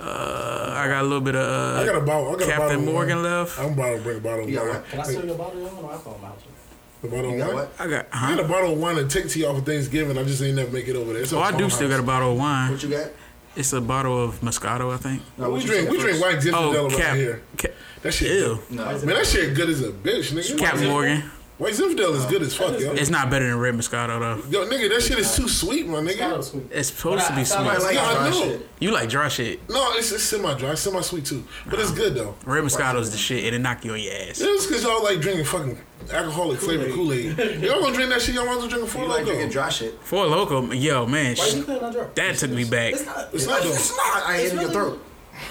[0.00, 2.28] Uh, I got a little bit of I got uh, a bottle.
[2.28, 2.46] I got a bottle.
[2.68, 3.24] Captain Morgan wine.
[3.24, 3.58] left.
[3.60, 4.82] I'm about to bring a bottle of You got wine.
[4.90, 5.66] Can I steal your bottle?
[5.66, 6.28] of No alcohol in my.
[6.28, 7.56] A bottle You of got wine.
[7.56, 7.72] what?
[7.78, 8.06] I got.
[8.12, 10.18] I had a bottle of wine to take to y'all for Thanksgiving.
[10.18, 11.22] I just ain't never make it over there.
[11.22, 12.72] It's Oh, I do still got a bottle of wine.
[12.72, 13.08] What you got?
[13.56, 15.22] It's a bottle of Moscato, I think.
[15.38, 15.88] No, We drink.
[15.88, 17.16] We drink white Zinfandel Oh, around Cap.
[17.16, 17.42] here.
[17.56, 17.70] Cap
[18.02, 18.32] That shit.
[18.32, 18.58] Ew.
[18.68, 18.70] Good.
[18.76, 18.84] No.
[18.84, 20.58] Man, that shit good as a bitch, nigga.
[20.58, 21.22] Captain Morgan.
[21.56, 22.92] White Zinfandel is good as fuck, yo.
[22.94, 24.42] It's not better than red Moscato though.
[24.50, 26.42] Yo, nigga, that shit is too sweet, my It's not nigga.
[26.44, 26.64] sweet.
[26.72, 27.84] It's supposed to be I thought I sweet.
[27.84, 28.42] like Yeah, dry know.
[28.42, 28.68] shit.
[28.80, 29.68] You like dry shit.
[29.70, 32.34] No, it's, it's semi-dry, semi-sweet too, but it's good though.
[32.44, 34.40] Red Moscato is the shit, and it knock you on your ass.
[34.40, 35.78] Yeah, it's because y'all like drinking fucking
[36.12, 37.38] alcoholic flavored Kool-Aid.
[37.62, 39.52] y'all gonna drink that shit, y'all want to drink a You Four like drinking Loko.
[39.52, 39.94] dry shit.
[40.02, 42.14] For a local, yo man, Why sh- you putting on drug?
[42.16, 42.94] that took me back.
[42.94, 43.28] It's not.
[43.32, 43.64] It's not.
[43.64, 44.22] It's not.
[44.28, 45.00] I hit in your throat.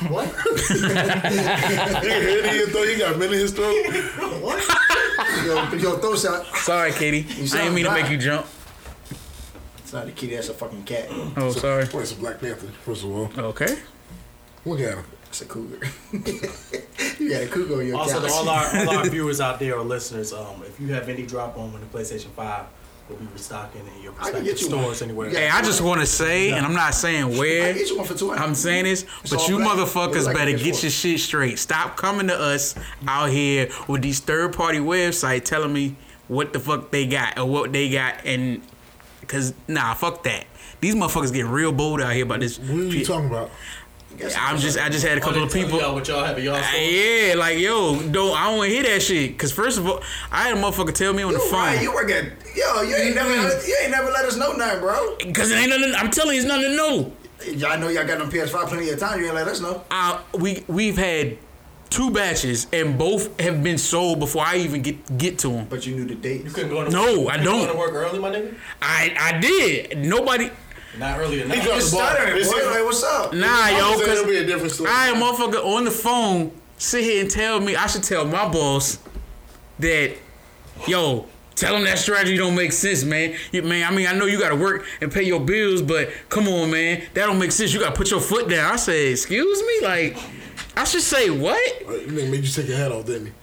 [0.10, 0.28] What?
[1.24, 3.76] Nigga, he throw- he got men in his throat.
[5.46, 6.46] Your, your throw shot.
[6.58, 7.26] Sorry, Katie.
[7.30, 8.46] I sound didn't mean to make you jump.
[9.78, 10.36] It's not a kitty.
[10.36, 11.08] That's a fucking cat.
[11.38, 11.86] Oh, sorry.
[11.86, 13.30] Boy, it's a Black Panther, first of all.
[13.50, 13.78] Okay.
[14.66, 15.04] Look at him.
[15.28, 15.80] It's a cougar.
[16.12, 18.30] you got a cougar on your Also, couch.
[18.30, 21.26] to all our all our viewers out there or listeners, um, if you have any
[21.26, 22.66] drop on when the PlayStation Five
[23.14, 25.10] will be restocking in your I can respective you stores one.
[25.10, 25.30] anywhere.
[25.30, 27.74] Hey, I just want to say, and I'm not saying I where.
[27.74, 28.42] get you one for two hundred.
[28.44, 29.78] I'm saying this, but you black.
[29.78, 31.60] motherfuckers like better get for- your shit straight.
[31.60, 32.76] Stop coming to us
[33.08, 35.96] out here with these third party websites telling me
[36.28, 38.62] what the fuck they got or what they got, and
[39.22, 40.46] because nah, fuck that.
[40.82, 42.60] These motherfuckers get real bold out here about this.
[42.60, 43.08] What are you shit.
[43.08, 43.50] talking about?
[44.38, 45.80] I'm just, I just had a couple of people.
[45.80, 48.84] Y'all what y'all have y'all Uh, yeah, like yo, don't I don't want to hear
[48.84, 49.38] that shit.
[49.38, 50.02] Cause first of all,
[50.32, 51.60] I had a motherfucker tell me on the You phone.
[51.60, 52.82] right, you work at yo.
[52.84, 53.34] You ain't never
[53.66, 55.18] you ain't never let us know nothing, bro.
[55.34, 55.94] Cause it ain't nothing.
[55.96, 57.12] I'm telling you, it's nothing to know.
[57.48, 59.20] Y'all know y'all got them PS5 plenty of time.
[59.20, 59.84] You ain't let us know.
[59.92, 61.38] Uh, we we've had
[61.90, 65.68] two batches and both have been sold before I even get get to them.
[65.70, 66.44] But you knew the date.
[66.44, 67.10] You couldn't go to No, work.
[67.10, 67.68] I you couldn't don't.
[67.68, 68.56] Go to work early, my nigga.
[68.82, 69.98] I I did.
[69.98, 70.50] Nobody.
[70.98, 71.56] Not early He enough.
[71.64, 72.06] dropped You're the ball.
[72.06, 72.70] stuttering, It's- boy.
[72.72, 73.34] Like, what's up?
[73.34, 74.90] Nah, I'm yo, because it'll be a different story.
[74.92, 78.48] I, a motherfucker on the phone, sit here and tell me I should tell my
[78.48, 79.00] boss
[79.80, 80.16] that,
[80.88, 81.26] yo,
[81.56, 83.36] tell him that strategy don't make sense, man.
[83.52, 86.10] You, man, I mean, I know you got to work and pay your bills, but
[86.30, 87.74] come on, man, that don't make sense.
[87.74, 88.74] You got to put your foot down.
[88.74, 90.18] I say, excuse me, like,
[90.78, 91.60] I should say what?
[91.88, 93.34] Nigga made you take your hat off, didn't he?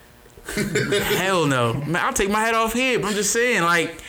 [1.17, 1.97] Hell no, man.
[1.97, 2.99] I'll take my hat off here.
[2.99, 4.01] But I'm just saying, like,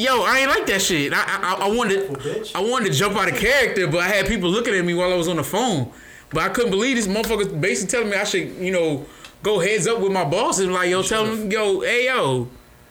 [0.00, 1.12] yo, I ain't like that shit.
[1.12, 2.54] I, I, I wanted, bitch.
[2.54, 5.12] I wanted to jump out of character, but I had people looking at me while
[5.12, 5.92] I was on the phone.
[6.32, 9.06] But I couldn't believe this motherfucker basically telling me I should, you know,
[9.42, 10.68] go heads up with my bosses.
[10.68, 12.48] Like, yo, tell them, yo, hey, yo,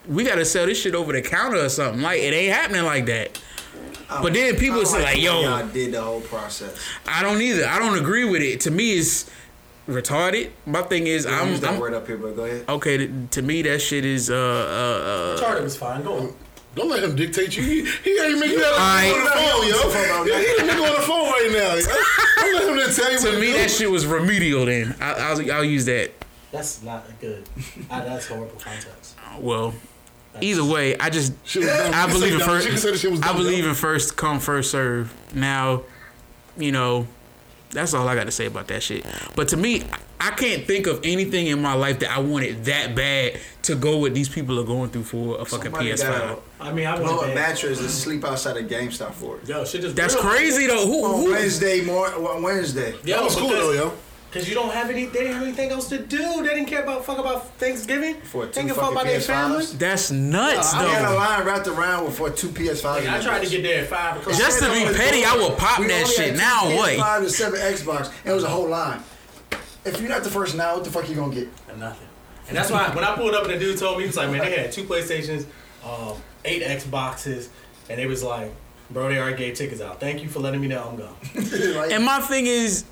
[0.08, 2.02] we gotta sell this shit over the counter or something.
[2.02, 3.40] Like, it ain't happening like that.
[4.08, 6.76] But then people say like, yo, y'all did the whole process.
[7.06, 7.66] I don't either.
[7.66, 8.60] I don't agree with it.
[8.62, 9.30] To me, it's
[9.88, 10.50] retarded.
[10.66, 12.68] My thing is, I'm, I'm, use that I'm word up here, but go ahead.
[12.68, 12.98] okay.
[12.98, 15.40] To, to me, that shit is uh uh uh.
[15.40, 16.02] Charter was fine.
[16.02, 16.34] Go on.
[16.74, 17.62] Don't let him dictate you.
[17.64, 19.12] He, he ain't making that Alright.
[19.12, 20.24] on the phone, yo.
[20.24, 21.74] Yeah, he the nigga on the phone right now.
[21.74, 21.80] yo.
[22.36, 23.52] Don't let him then tell you what To me, do.
[23.54, 24.66] that shit was remedial.
[24.66, 26.12] Then I, I'll I'll use that.
[26.52, 27.48] That's not good.
[27.90, 29.16] I, that's horrible context.
[29.38, 29.74] Well,
[30.40, 31.92] either way, I just Shit was dumb.
[31.94, 32.64] I believe in first.
[32.64, 35.12] She can say the shit was I believe in first come first serve.
[35.34, 35.82] Now,
[36.56, 37.06] you know,
[37.70, 39.04] that's all I got to say about that shit.
[39.36, 39.84] But to me,
[40.20, 43.98] I can't think of anything in my life that I wanted that bad to go
[43.98, 45.98] what these people are going through for a fucking Somebody PS5.
[46.02, 49.48] gotta I mean, I blow want a mattress and sleep outside of GameStop for it.
[49.48, 50.22] Yo, shit just That's real.
[50.24, 50.86] crazy though.
[50.86, 51.04] Who?
[51.04, 52.92] On who Wednesday morning, Wednesday.
[53.04, 53.92] Yo, That was cool though, yo.
[54.32, 56.18] Cause you don't have any, they didn't have anything else to do.
[56.42, 58.20] They didn't care about fuck about Thanksgiving.
[58.20, 59.26] For two They didn't fuck fucking about their PS5s.
[59.26, 59.66] family.
[59.78, 62.84] that's nuts I had a line wrapped around with for two PS5s.
[62.84, 64.36] Like, I tried to get there at five o'clock.
[64.36, 66.26] Just to be petty, I will pop We that only shit.
[66.26, 66.92] had two Now what?
[66.98, 69.00] PS5 to seven Xbox, and it was a whole line.
[69.84, 71.48] If you're not the first now, what the fuck you gonna get?
[71.78, 72.06] Nothing.
[72.48, 74.30] And that's why when I pulled up and the dude told me, he was like,
[74.30, 75.46] man, they had two PlayStations,
[75.84, 77.48] um, eight Xboxes,
[77.88, 78.52] and it was like,
[78.90, 80.00] bro, they already gave tickets out.
[80.00, 81.14] Thank you for letting me know I'm gone.
[81.76, 82.84] like, And my thing is,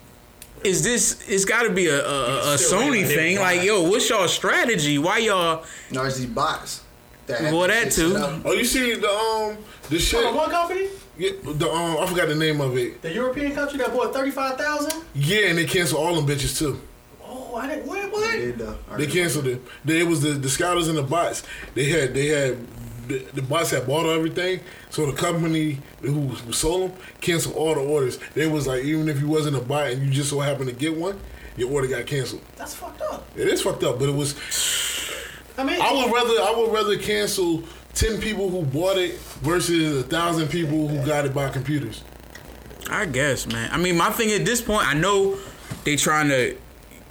[0.64, 1.28] is this?
[1.28, 3.38] It's got to be a, a, a Sony thing.
[3.38, 4.98] Like, yo, what's y'all strategy?
[4.98, 5.64] Why y'all?
[5.90, 6.82] no, it's these bots.
[7.26, 8.12] That have Well, that too.
[8.14, 8.40] set.
[8.44, 9.58] Oh, you see the um
[9.90, 10.22] the shit?
[10.22, 13.02] From one company, Yeah, the um I forgot the name of it.
[13.02, 15.02] the European country that bought thirty five thousand.
[15.14, 16.80] Yeah, and they canceled all them bitches too.
[17.24, 17.86] Oh, I didn't.
[17.86, 18.00] What?
[18.02, 18.32] They What?
[18.32, 18.78] did, though.
[18.96, 19.60] They canceled it.
[19.84, 21.42] They, it was the the scouters and the bots.
[21.74, 22.56] They had they had
[23.08, 24.60] the, the bots had bought everything.
[24.90, 28.18] So the company who, who sold them canceled all the orders.
[28.34, 30.74] They was like even if you wasn't a bot and you just so happened to
[30.74, 31.18] get one,
[31.56, 32.42] your order got canceled.
[32.56, 33.26] That's fucked up.
[33.36, 34.34] It is fucked up, but it was.
[35.58, 37.64] I mean, I would rather I would rather cancel
[37.94, 42.02] ten people who bought it versus a thousand people who got it by computers.
[42.90, 43.70] I guess, man.
[43.72, 45.36] I mean, my thing at this point, I know
[45.84, 46.56] they trying to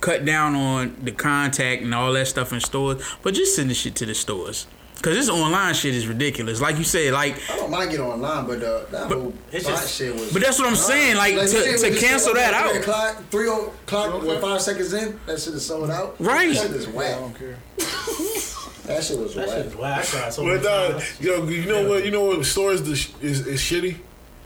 [0.02, 3.74] cut down on the contact and all that stuff in stores, but just send the
[3.74, 4.68] shit to the stores.
[5.04, 6.60] Cause this online shit is ridiculous.
[6.60, 9.96] Like you said, like, I don't mind getting online, but uh, that whole it's just-
[9.96, 10.34] shit was.
[10.34, 11.18] but that's what I'm saying.
[11.18, 14.60] Like, Like, to, see, to cancel that oh, three out, O'clock, three o'clock, with five
[14.60, 16.16] seconds in, that shit is sold out.
[16.20, 16.52] Right.
[16.56, 17.16] That shit is whack.
[17.16, 17.58] I don't care.
[18.88, 19.58] That shit was that whack.
[19.58, 20.04] shit is whack.
[20.32, 22.06] So But many uh, yo, you know what?
[22.06, 22.46] You know what?
[22.46, 23.98] Stores the sh- is is shitty.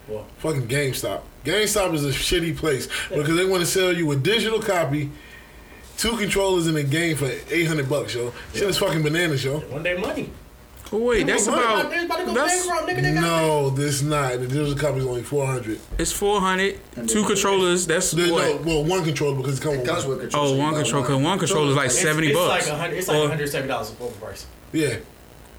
[0.08, 0.26] What?
[0.40, 1.22] Fucking GameStop.
[1.46, 5.10] GameStop is a shitty place because they want to sell you a digital copy,
[5.98, 8.34] two controllers in a game for eight hundred bucks, yo.
[8.54, 9.60] Shit is fucking bananas, yo.
[9.60, 10.30] One day money.
[10.94, 13.02] Oh, wait, that's about about to go that's bankrupt, nigga.
[13.02, 14.34] They No, this not.
[14.40, 15.80] The digital copy is only four hundred.
[15.98, 16.80] it's four hundred.
[17.08, 17.88] Two controllers.
[17.88, 18.64] That's No, what?
[18.64, 20.10] well, one controller because it comes It with comes one.
[20.12, 20.52] with controls.
[20.52, 21.06] Oh, one controller.
[21.08, 22.66] Cause one controller is like It's, seventy it's bucks.
[22.68, 22.98] like a hundred.
[22.98, 24.46] It's like Or- one hundred seventy dollars full price.
[24.74, 24.96] Yeah,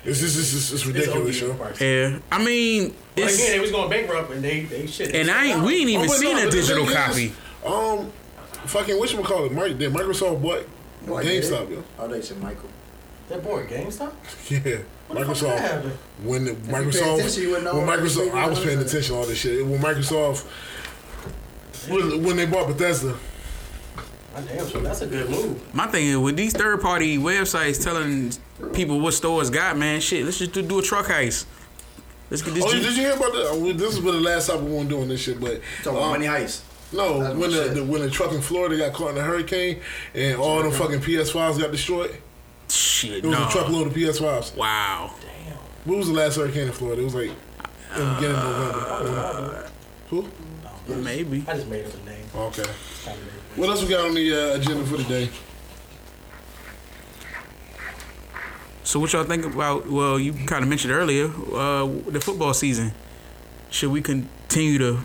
[0.04, 1.56] it's just it's, it's, it's It's ridiculous, yo.
[1.80, 5.14] yeah, I mean, But it's again, they was going bankrupt and they they shit.
[5.14, 5.62] and I ain't.
[5.62, 7.26] We ain't even Oh, seen no, a digital copy.
[7.26, 7.32] is,
[7.64, 8.10] Um,
[8.66, 9.52] fucking what you call it?
[9.52, 10.66] Mike, did Microsoft What,
[11.04, 11.84] did GameStop, yo.
[11.98, 12.68] Oh, they said Michael.
[13.28, 14.12] That boy GameStop.
[14.50, 14.78] Yeah,
[15.08, 15.90] What the fuck Microsoft.
[16.22, 19.26] When the Microsoft, attention, you would know when Microsoft, I was paying attention to all
[19.26, 19.66] this shit.
[19.66, 20.44] When Microsoft,
[21.88, 23.16] when, when they bought Bethesda,
[24.34, 25.74] God damn, so that's a good move.
[25.74, 28.32] My thing is with these third party websites telling
[28.72, 31.44] people what stores got, man, shit, let's just do, do a truck heist.
[32.30, 32.64] Let's get this.
[32.64, 33.74] oh, G- did you hear about that?
[33.76, 36.10] This is been the last time we weren't doing this shit, but Talking about um,
[36.12, 36.62] money heist.
[36.94, 39.80] no, That's when the, the when the truck in Florida got caught in a hurricane
[40.14, 42.16] and all the fucking PS5s got destroyed,
[42.76, 43.46] shit, it was no.
[43.48, 44.56] a truckload of PS5s.
[44.56, 45.14] Wow.
[45.20, 45.56] Damn.
[45.84, 47.02] What was the last hurricane in Florida?
[47.02, 47.34] It was like in
[47.98, 49.70] the beginning of November.
[50.10, 50.28] Who?
[50.88, 51.44] Maybe.
[51.46, 52.24] I just made up a name.
[52.34, 52.62] Okay.
[53.04, 53.58] Kinda made it.
[53.58, 55.28] What else we got on the uh, agenda for today?
[58.84, 59.88] So what y'all think about?
[59.88, 62.92] Well, you kind of mentioned earlier uh, the football season.
[63.70, 65.00] Should we continue to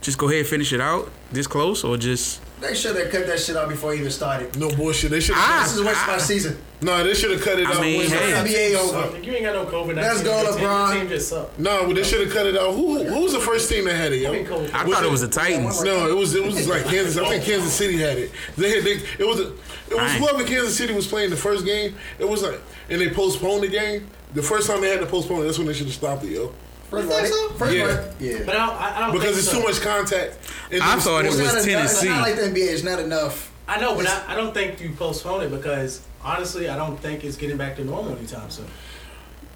[0.00, 3.26] just go ahead and finish it out this close, or just They should have cut
[3.26, 4.58] that shit out before it even started.
[4.58, 5.10] No bullshit.
[5.10, 5.34] They should.
[5.36, 6.58] Ah, This is a waste of my season.
[6.80, 7.80] No, they should have cut it I out.
[7.80, 8.32] mean, when- hey.
[8.32, 9.16] NBA over.
[9.16, 10.60] If you ain't got no COVID, Let's go, LeBron.
[10.94, 11.58] Your team just suck.
[11.58, 12.74] No, but they should have cut it out.
[12.74, 14.28] Who who was the first team that had it, yo?
[14.30, 15.82] I mean, I thought it was the Titans.
[15.82, 17.16] No, it was it was like Kansas.
[17.18, 18.30] I think Kansas City had it.
[18.56, 19.48] They had they, it was it
[19.90, 20.20] was Dang.
[20.22, 21.96] whoever Kansas City was playing the first game.
[22.20, 22.60] It was like
[22.90, 24.06] and they postponed the game.
[24.34, 26.30] The first time they had to postpone it, that's when they should have stopped it,
[26.30, 26.52] yo.
[26.90, 27.84] First of all, they- first Yeah.
[27.88, 28.38] of yeah.
[28.46, 29.60] But I don't, I I don't Because think it's so.
[29.60, 30.36] too much contact.
[30.70, 32.06] in I those thought it was It's not enough- Tennessee.
[32.06, 32.72] It's not like the NBA.
[32.72, 33.50] It's not enough.
[33.66, 37.24] I know, but I, I don't think you postpone it because honestly, I don't think
[37.24, 38.66] it's getting back to normal anytime soon.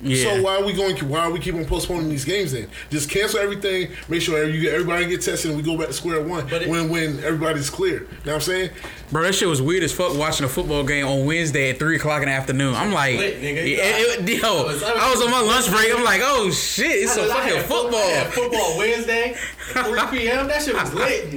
[0.05, 0.35] Yeah.
[0.37, 0.97] So why are we going?
[1.09, 2.51] Why are we keeping on postponing these games?
[2.51, 3.93] Then just cancel everything.
[4.09, 6.63] Make sure you get everybody get tested, and we go back to square one But
[6.63, 8.01] it- when when everybody's clear.
[8.01, 8.71] You know what I'm saying?
[9.13, 11.97] Bro, that shit was weird as fuck watching a football game on Wednesday at 3
[11.97, 12.75] o'clock in the afternoon.
[12.75, 13.57] I'm like, Lit, nigga.
[13.77, 15.95] yeah, it- yo, I was- I was- I was on my lunch break.
[15.95, 17.91] I'm like, oh shit, it's a I fucking football.
[18.25, 18.31] Football.
[18.51, 19.37] football Wednesday,
[19.69, 20.49] 3 p.m.
[20.49, 21.33] That shit was lit.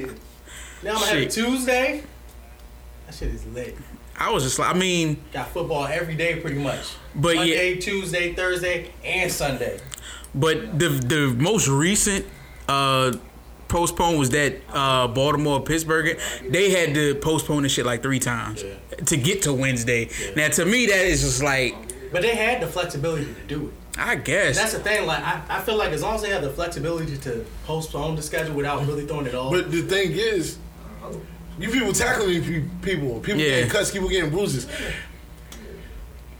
[0.81, 2.03] Now I'm gonna have Tuesday.
[3.05, 3.77] That shit is lit.
[4.17, 6.93] I was just like, I mean, Got football every day pretty much.
[7.15, 9.79] But yeah- Tuesday, Thursday, and Sunday.
[10.33, 12.25] but the the most recent
[12.67, 13.13] uh
[13.67, 16.17] postpone was that uh Baltimore Pittsburgh.
[16.49, 18.63] They had to postpone the shit like three times
[19.05, 20.09] to get to Wednesday.
[20.35, 21.75] Now to me, that is just like,
[22.11, 23.73] But they had the flexibility to do it.
[23.97, 24.57] I guess.
[24.57, 25.05] That's the thing.
[25.07, 28.21] Like I, I feel like as long as they have the flexibility to postpone the
[28.21, 29.51] schedule without really throwing it off.
[29.53, 30.57] But the thing is,
[31.59, 33.49] you people tackling pe- people, people Yeah.
[33.55, 34.67] getting cuts, people getting bruises.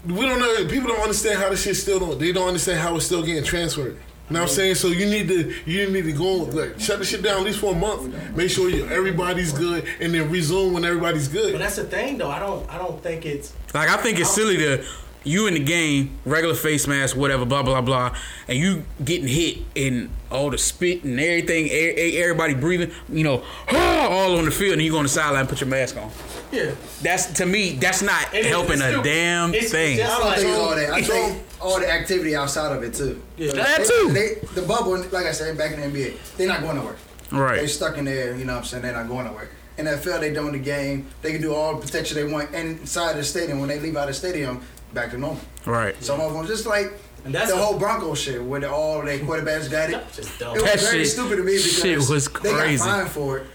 [0.06, 0.68] We don't know.
[0.68, 2.20] People don't understand how this shit still don't.
[2.20, 3.98] They don't understand how it's still getting transferred.
[4.30, 4.76] You know what I'm saying?
[4.76, 7.60] So you need to you need to go like shut the shit down at least
[7.60, 8.14] for a month.
[8.36, 11.54] Make sure you, everybody's good, and then resume when everybody's good.
[11.54, 12.30] But that's the thing, though.
[12.32, 12.68] I don't.
[12.70, 13.54] I don't think it's.
[13.74, 14.84] Like I think it's silly to
[15.26, 18.16] you in the game, regular face mask, whatever, blah blah blah,
[18.48, 24.38] and you getting hit and all the spit and everything, everybody breathing, you know, all
[24.38, 26.12] on the field, and you go on the sideline and put your mask on.
[26.52, 26.72] Yeah.
[27.02, 29.98] That's to me, that's not It is- helping a damn it's- it's thing.
[29.98, 30.90] just I don't like- think it's all that.
[30.94, 33.22] I So- think all the activity outside of it too.
[33.38, 33.52] Yeah.
[33.54, 34.12] That They- too.
[34.14, 36.96] They, the bubble, like I said, back in the NBA, they're not going nowhere.
[37.32, 38.36] Right, they're stuck in there.
[38.36, 38.84] You know what I'm saying?
[38.84, 39.50] They're not going nowhere.
[39.80, 41.08] NFL, they doing the game.
[41.22, 43.60] They can do all the protection they want inside the stadium.
[43.60, 44.62] When they leave out of the stadium,
[44.96, 45.42] back to normal.
[45.66, 46.02] Right.
[46.04, 46.94] Some of them just like
[47.24, 49.92] And that's the a- whole Bronco shit, where the, all their quarterbacks got it.
[49.94, 50.56] That's just dumb.
[50.56, 52.56] It was That very shit- stupid to me because shit was crazy.
[52.56, 52.78] they crazy.
[52.84, 53.48] got fined for it.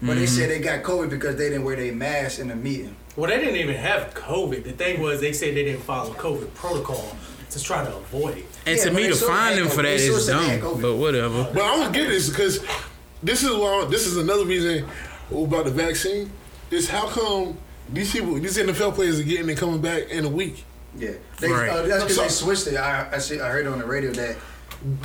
[0.00, 0.26] But they mm-hmm.
[0.26, 2.96] said they got COVID because they didn't wear their mask in the meeting.
[3.14, 4.64] Well, they didn't even have COVID.
[4.64, 7.16] The thing was, they said they didn't follow COVID protocol
[7.50, 8.46] to try to avoid it.
[8.66, 9.76] And Yeah, to me, to find them for COVID.
[9.76, 10.80] that They still is dumb.
[10.82, 11.48] But whatever.
[11.54, 12.64] But I don't get this because
[13.22, 14.88] this is why this is another reason
[15.30, 16.32] about the vaccine
[16.70, 17.56] is how come
[17.92, 20.64] these people these NFL players are getting and coming back in a week.
[20.96, 21.68] Yeah, they, Right.
[21.70, 22.76] uh, that's because So- they switched it.
[22.76, 24.36] I I, see, I heard on the radio that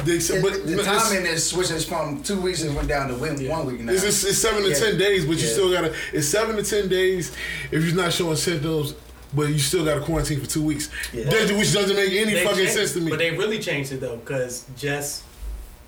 [0.06, 3.16] They said, but the it's- timing is switching from two weeks and went down to
[3.16, 3.94] one, one week now.
[3.94, 4.76] It's, it's, it's seven to Yeah.
[4.76, 5.94] ten days, but you still gotta.
[6.14, 7.32] It's seven to ten days
[7.72, 8.96] if you're not showing symptoms,
[9.34, 10.90] but you still gotta quarantine for two weeks.
[11.14, 11.26] Yeah.
[11.26, 13.10] That- which doesn't make any They fucking changed- sense to me.
[13.12, 15.22] But they really changed it though, because just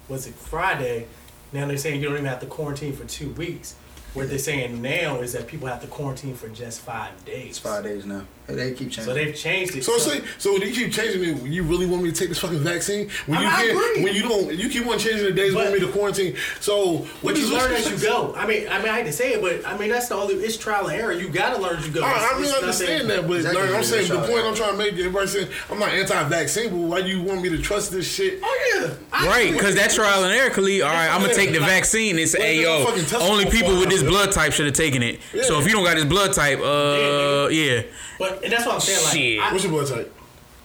[0.08, 1.08] was it Friday?
[1.52, 3.74] Now they're saying you don't even have to quarantine for two weeks.
[4.14, 7.50] What they're saying now is that people have to quarantine for just five days.
[7.50, 8.26] It's five days now.
[8.56, 9.04] They keep changing.
[9.06, 9.84] So they've changed it.
[9.84, 11.44] so say, so you keep changing it.
[11.46, 13.10] You really want me to take this fucking vaccine?
[13.26, 14.04] When I- you I can't, agree.
[14.04, 15.54] when you don't, you keep on changing the days.
[15.56, 16.36] want But- me to quarantine?
[16.60, 18.34] So what you learn as you go.
[18.36, 20.36] I mean, I mean, I hate to say it, but I mean that's the only.
[20.36, 21.12] It's trial and error.
[21.12, 22.02] You gotta learn as you go.
[22.04, 23.62] I, I mean, I understand that, but Exactly.
[23.62, 24.46] like, I'm saying the point.
[24.46, 24.94] I'm trying to make.
[24.94, 28.40] Everybody saying I'm not anti-vaccine, but why do you want me to trust this shit?
[28.44, 28.76] Oh
[29.14, 32.18] yeah, Right, because that trial and error, Khalid, all right, I'm gonna take the vaccine
[32.20, 34.66] It's say, What hey, yo, the fucking test only people with this blood type should
[34.66, 35.20] have taken it.
[35.44, 37.84] So if you don't got this blood type, uh, yeah,
[38.18, 39.04] But and that's what I'm saying.
[39.06, 39.40] Like, Shit.
[39.40, 40.14] I, What's your blood type?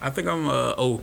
[0.00, 1.00] I think I'm, uh, oh,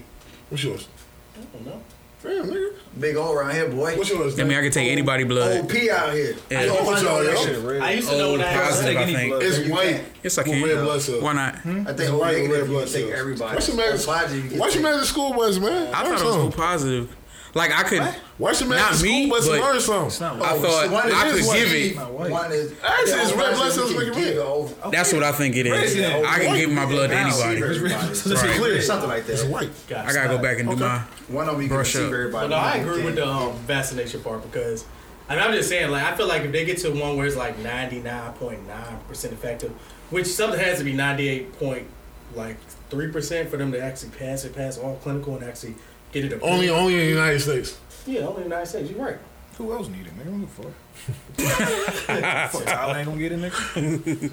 [0.50, 0.88] What's yours?
[1.36, 1.82] I don't know.
[2.24, 2.74] Damn, nigga.
[3.00, 3.98] Big O around here, boy.
[3.98, 4.40] What's yours?
[4.40, 5.64] I mean, I can take anybody blood.
[5.66, 6.36] OP out here.
[6.52, 6.66] Yeah.
[6.66, 7.46] Yo, What's I know y'all, that yo?
[7.46, 7.82] shit red.
[7.82, 9.30] I used to know when I had positive, take I any think.
[9.32, 9.44] blood.
[9.44, 9.90] It's white.
[9.90, 10.08] can't.
[10.22, 10.64] Yes, I with can.
[10.64, 11.24] red blood cells.
[11.24, 11.56] Why not?
[11.56, 13.56] I think It's white with red you blood can take everybody.
[13.56, 13.98] What's your O man?
[14.06, 15.88] positive you can What's your take- man at school was, man?
[15.88, 17.16] I thought it was Learn O positive.
[17.54, 18.02] Like I could.
[18.38, 19.48] What's your man Not at school me, was?
[19.48, 20.20] but- Learn It's something.
[20.40, 20.62] not I white.
[20.62, 21.56] thought one I could white.
[21.60, 21.96] give it.
[21.98, 22.12] Not.
[22.14, 24.68] One is Actually, it's red blood cells you make can it red.
[24.80, 24.92] give.
[24.92, 25.96] That's what I think it is.
[25.98, 26.24] Yeah.
[26.26, 27.58] I can give my blood to Now, anybody.
[27.58, 28.16] see, Everybody.
[28.16, 28.56] So It's Right.
[28.58, 28.82] clear.
[28.82, 29.50] Something like It's that.
[29.52, 29.70] white.
[29.90, 30.84] God, I gotta go back and do Okay.
[30.86, 31.02] my.
[31.28, 32.04] One of them you can Brush up.
[32.04, 32.48] everybody.
[32.48, 33.36] But no, I agree with the can't.
[33.52, 34.86] um, vaccination part because,
[35.30, 37.28] I mean, I'm just saying, like, I feel like if they get to one where
[37.28, 39.72] it's like 99.9% effective,
[40.10, 41.88] which something has to be 98 point,
[42.36, 42.58] like,
[42.90, 45.76] 3% for them to actually pass it, pass all clinical and actually
[46.12, 46.46] get it approved.
[46.54, 47.78] Only, only in the United States.
[48.06, 48.90] Yeah, only in the United States.
[48.92, 49.18] You're right.
[49.58, 50.32] Who else need it, nigga?
[50.32, 52.52] What the fuck?
[52.52, 53.52] fuck Tyler ain't gonna get in there.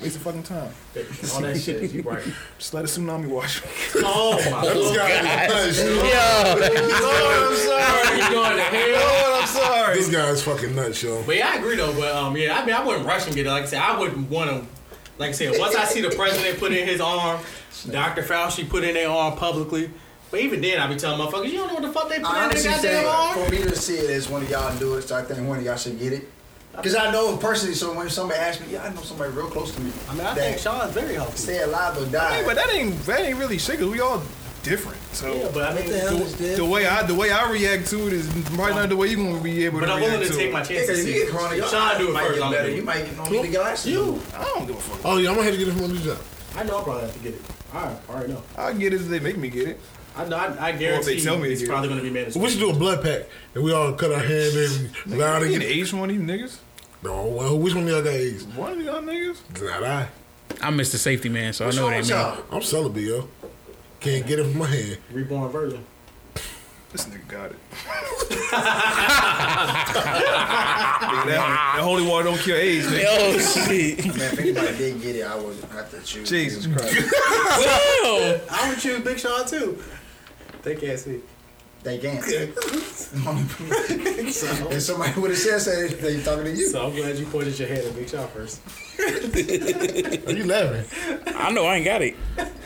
[0.01, 0.71] Waste of fucking time.
[1.35, 1.93] All that shit.
[1.93, 2.23] You're right.
[2.59, 3.63] Just let a tsunami wash.
[3.97, 4.97] Oh, my This God.
[4.97, 7.05] guy is nuts, yo.
[7.09, 8.19] Lord, I'm sorry.
[8.19, 9.31] You going to hell?
[9.31, 9.95] Lord, I'm sorry.
[9.97, 11.23] This guy is fucking nuts, yo.
[11.25, 11.93] But yeah, I agree though.
[11.93, 13.51] But um, yeah, I mean, I wouldn't rush and get it.
[13.51, 14.65] Like I said, I wouldn't want to
[15.19, 17.41] Like I said, once I see the president put in his arm,
[17.91, 18.23] Dr.
[18.23, 19.91] Fauci put in their arm publicly.
[20.31, 22.27] But even then, I be telling motherfuckers, you don't know what the fuck they put
[22.27, 23.47] I in honestly their think goddamn arm.
[23.47, 25.59] for me to see it as one of y'all do it, so I think one
[25.59, 26.29] of y'all should get it.
[26.77, 29.75] Because I know personally, so when somebody asks me, yeah, I know somebody real close
[29.75, 29.91] to me.
[30.09, 31.37] I mean, I think Sean's very healthy.
[31.39, 32.37] stay alive or die.
[32.41, 33.79] Hey, but that ain't that ain't really shit.
[33.81, 34.23] Cause we all
[34.63, 35.01] different.
[35.13, 37.33] So Yeah, but I mean, What the hell is the, the way I the way
[37.33, 39.93] I react to it is probably not the way you're gonna be able but to
[39.93, 40.53] But I'm react willing to to take it.
[40.53, 40.87] my Yeah, chances.
[40.87, 42.35] because if you get corona, Sean do it first.
[42.35, 42.63] get I'm better.
[42.65, 43.93] gonna You do might get on the glasses.
[43.93, 44.23] You.
[44.37, 45.01] I don't give a fuck.
[45.05, 46.23] Oh yeah, I'm gonna have to get it from one of these jobs.
[46.55, 47.43] I know I probably have to get it.
[47.75, 48.43] All right, I already know.
[48.57, 49.81] I get it if they make me get it.
[50.19, 50.37] I know.
[50.37, 52.37] I, I guarantee tell me to it's get probably going to be managed.
[52.37, 53.23] We should do a blood pack
[53.55, 56.11] and we all cut our hand and lie I to get get AIDS from one
[56.11, 56.59] of these niggas.
[57.03, 58.45] No, well, which one of y'all got AIDS?
[58.45, 59.63] One of y'all niggas.
[59.63, 60.09] Not I.
[60.61, 60.97] I'm Mr.
[60.97, 62.45] Safety Man, so What's I know wrong what with they mean.
[62.51, 63.29] I'm celibate, yo.
[64.01, 64.99] Can't get it from my hand.
[65.13, 65.85] Reborn version.
[66.91, 67.59] This nigga got it.
[70.99, 73.05] That, that holy water don't cure AIDS, nigga.
[73.09, 74.05] Oh shit!
[74.17, 76.29] Man, if anybody did get it, I would have to choose.
[76.29, 77.13] Jesus Christ.
[78.51, 79.83] I would choose Big Sean too.
[80.63, 81.21] They can't see.
[81.83, 82.25] They can't.
[82.27, 82.55] and
[84.83, 86.67] somebody would have said say they talking to you.
[86.67, 88.61] So I'm glad you pointed your head at Big Sean first.
[88.99, 90.85] Are you laughing?
[91.37, 92.17] I know I ain't got it.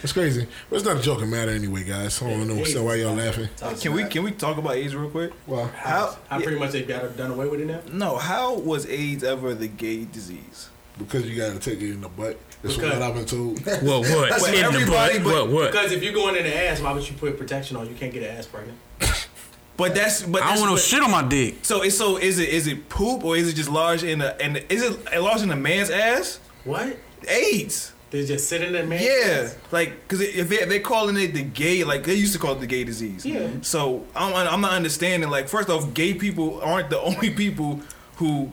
[0.03, 0.47] It's crazy.
[0.71, 2.23] But it's not a joking matter anyway, guys.
[2.23, 3.51] I don't know so why y'all laughing.
[3.81, 5.33] Can we can we talk about AIDS real quick?
[5.47, 6.17] Well, How?
[6.29, 7.83] How pretty much they got it done away with it now?
[7.93, 10.71] No, how was AIDS ever the gay disease?
[10.99, 12.39] because you gotta take it in the butt.
[12.63, 13.59] That's Because- what I've been told.
[13.67, 13.83] What?
[14.03, 14.49] What?
[14.49, 15.25] In the everybody butt?
[15.25, 15.49] but- What?
[15.51, 15.73] What?
[15.73, 17.89] Because if you're going in the ass, why would you put protection on?
[17.89, 18.79] You can't get an ass pregnant.
[19.75, 21.65] But that's but I don't want no shit on my dick.
[21.65, 24.41] So it's so is it is it poop or is it just large in the
[24.41, 26.41] and is it large in a man's ass?
[26.65, 26.99] What?
[27.27, 27.93] AIDS.
[28.11, 29.03] They just sit in that man.
[29.03, 32.53] Yeah, like because if they, they're calling it the gay, like they used to call
[32.53, 33.25] it the gay disease.
[33.25, 33.49] Yeah.
[33.63, 35.31] So I'm, I'm not understanding.
[35.31, 37.81] Like first off, gay people aren't the only people
[38.17, 38.53] who.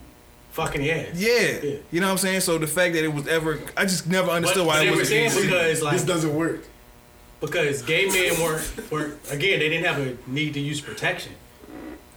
[0.52, 1.08] Fucking ass.
[1.16, 1.30] Yeah,
[1.64, 1.76] Yeah.
[1.92, 2.42] you know what I'm saying.
[2.42, 4.96] So the fact that it was ever, I just never understood But why they it
[4.98, 6.64] was saying because like this doesn't work.
[7.40, 11.34] because gay men weren't weren't again they didn't have a need to use protection.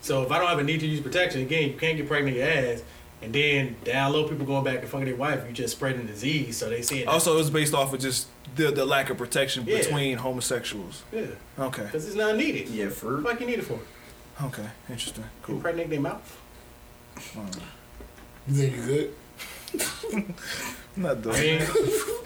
[0.01, 2.37] So if I don't have a need to use protection, again you can't get pregnant
[2.37, 2.83] in your ass,
[3.21, 6.57] and then down low people going back and fucking their wife, you just spreading disease.
[6.57, 8.27] So they saying Also, it was based off of just
[8.57, 9.79] the the lack of protection Yeah.
[9.79, 11.03] between homosexuals.
[11.13, 11.27] yeah
[11.59, 12.69] Okay, because it's not needed.
[12.71, 13.23] Yeah, What fruit.
[13.23, 13.79] the fuck you need it for?
[14.43, 15.31] okay, interesting, Cool.
[15.43, 15.55] cool.
[15.57, 16.39] Impregnate their mouth.
[18.49, 19.15] You think you good?
[20.95, 21.61] I'm not I mean,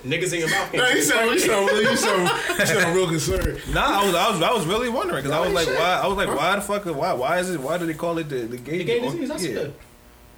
[0.02, 0.74] niggas in your mouth.
[0.74, 3.60] Nah, you sound, you sound, really- you sound, you sound real concerned.
[3.72, 5.78] Nah, I was, I was, I was really wondering because I was like, shit.
[5.78, 6.00] why?
[6.02, 6.84] I was like, why the fuck?
[6.84, 7.12] Why?
[7.12, 7.60] Why is it?
[7.60, 8.78] Why do they call it the the gay?
[8.78, 9.28] The gay disease.
[9.28, 9.52] That's yeah.
[9.52, 9.74] good.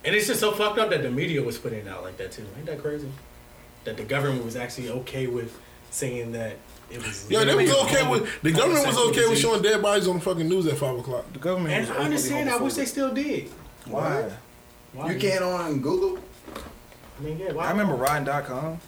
[0.05, 2.33] And it's just so fucked up that the media was putting it out like that
[2.33, 2.45] too.
[2.57, 3.11] Ain't that crazy?
[3.85, 5.59] That the government was actually okay with
[5.91, 6.57] saying that
[6.91, 7.31] it was.
[7.31, 10.07] Yeah, they was okay homo- with the government was homosexual okay with showing dead bodies
[10.07, 11.33] on the fucking news at five o'clock.
[11.33, 11.73] The government.
[11.73, 12.51] And was I understand.
[12.51, 13.49] I wish they still did.
[13.87, 14.23] Why?
[14.23, 14.33] Why?
[14.95, 16.23] You can't on Google.
[17.19, 17.53] I mean, yeah.
[17.53, 17.67] Why?
[17.67, 18.79] I remember Rotten.com.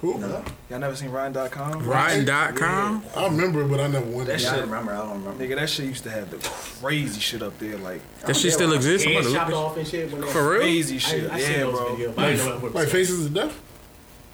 [0.00, 0.18] Who?
[0.18, 0.44] No.
[0.68, 1.86] Y'all never seen Rotten.com?
[1.86, 3.04] Rotten.com?
[3.16, 4.26] I remember, but I never went.
[4.26, 4.40] That there.
[4.40, 4.92] Yeah, I shit- remember.
[4.92, 5.44] I don't remember.
[5.44, 6.36] Nigga, that shit used to have the
[6.82, 9.06] crazy shit up there, like That shit still exists?
[9.06, 10.10] I'm gonna chopped look off and shit.
[10.10, 10.16] For
[10.50, 10.60] real?
[10.60, 11.30] crazy shit.
[11.30, 11.96] I seen yeah, those bro.
[11.96, 13.60] videos, but I didn't know what Like faces of death.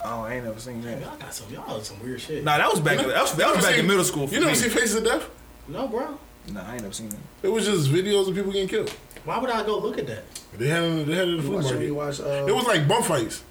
[0.02, 1.00] Oh, I ain't never seen that.
[1.00, 1.52] Y'all got some.
[1.52, 2.42] Y'all some weird shit.
[2.42, 2.96] Nah, that was back.
[2.98, 4.26] That was, that was back seen- in middle school.
[4.26, 4.56] For You never me.
[4.58, 5.28] see faces of death?
[5.68, 6.18] No, bro.
[6.52, 7.18] Nah, I ain't never seen that.
[7.42, 8.92] It was just videos of people getting killed.
[9.24, 10.24] Why would I go look at that?
[10.56, 11.90] They had it, they had it at the You flea watch, market.
[11.92, 13.42] watch, uh, It was like bum fights.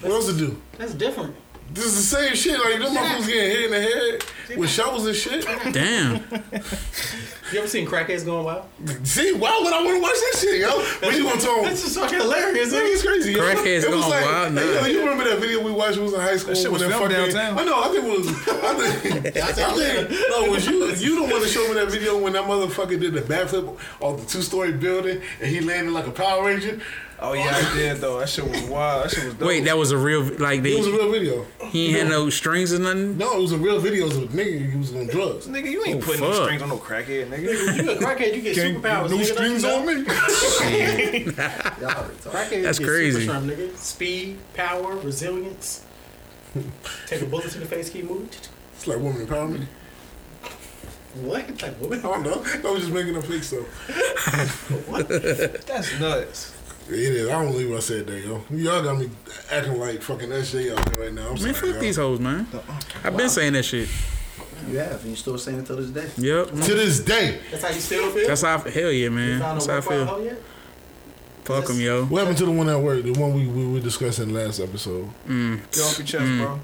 [0.00, 0.60] What else to do?
[0.78, 1.34] That's different.
[1.72, 2.58] This is the same shit.
[2.58, 5.44] Like them motherfuckers getting hit in the head with shovels and shit.
[5.72, 6.22] Damn.
[7.52, 8.64] You ever seen crackheads going wild?
[9.02, 10.70] See, why would I want to watch that shit, yo?
[11.00, 12.72] When you gonna tell That's just fucking hilarious.
[12.72, 13.32] Nigga, it's crazy.
[13.32, 13.40] Yo.
[13.40, 14.80] Crackheads it was going like, wild, hey, nah.
[14.80, 15.96] yo, you remember that video we watched?
[15.96, 16.54] When we was in high school.
[16.54, 17.58] That shit was when filmed fucking, downtown.
[17.58, 17.82] I know.
[17.82, 18.28] I think it was.
[18.48, 19.36] I think.
[19.36, 20.10] I think.
[20.30, 20.86] No, it was you.
[20.94, 24.20] You the one that showed me that video when that motherfucker did the backflip off
[24.20, 26.78] the two story building and he landed like a Power Ranger.
[27.22, 28.18] Oh yeah, I did though.
[28.20, 29.04] That shit was wild.
[29.04, 29.46] That shit was dope.
[29.48, 31.46] Wait, that was a real like It was a real video.
[31.68, 33.18] he ain't had no strings or nothing.
[33.18, 34.06] No, it was a real video.
[34.06, 35.46] It was a nigga He was on drugs.
[35.46, 36.44] nigga, you ain't Oh, putting no fuck.
[36.44, 37.76] strings on no crackhead, nigga.
[37.84, 39.10] You a crackhead, you get superpowers.
[39.10, 40.00] no nigga, strings don't on you know?
[40.02, 40.06] me.
[41.26, 42.30] y'all retarded.
[42.30, 43.20] Crackheads That's get crazy.
[43.26, 43.76] Super strength, nigga.
[43.76, 45.84] Speed, power, resilience.
[47.06, 48.30] Take a bullet to the face, keep moving.
[48.74, 49.66] It's like woman empowerment.
[51.22, 51.98] What type of woman?
[51.98, 52.42] I don't know.
[52.68, 53.66] I was just making a fake stuff.
[55.66, 56.54] That's nuts.
[56.92, 57.28] It is.
[57.28, 58.42] I don't believe I said that, yo.
[58.50, 59.10] Y'all got me
[59.50, 61.28] acting like fucking SJ out there right now.
[61.28, 61.80] I'm Man, sorry, fuck y'all.
[61.80, 62.46] these hoes, man.
[63.04, 63.88] I've been saying that shit.
[64.68, 66.10] You have, and you still saying it to this day.
[66.22, 66.48] Yep.
[66.50, 67.40] To this day.
[67.50, 68.26] That's how you still feel?
[68.26, 69.40] That's how I, hell yeah, you man.
[69.40, 70.24] found That's how I feel.
[70.24, 70.38] yet?
[71.44, 72.04] Fuck them, yo.
[72.04, 73.04] What happened to the one that worked?
[73.04, 75.08] The one we, we were discussing last episode.
[75.26, 75.58] Mm.
[75.70, 76.60] Get off your chest, bro.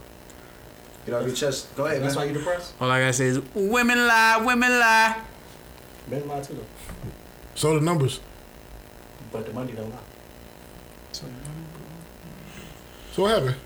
[1.07, 1.75] Get off your chest.
[1.77, 2.35] Go ahead, That's why man.
[2.35, 2.75] you depressed?
[2.81, 5.21] All I gotta say is women lie, women lie.
[6.09, 6.67] Men lie too, though.
[7.55, 8.21] So the numbers.
[9.33, 9.97] But the money don't lie.
[13.17, 13.57] So what happened?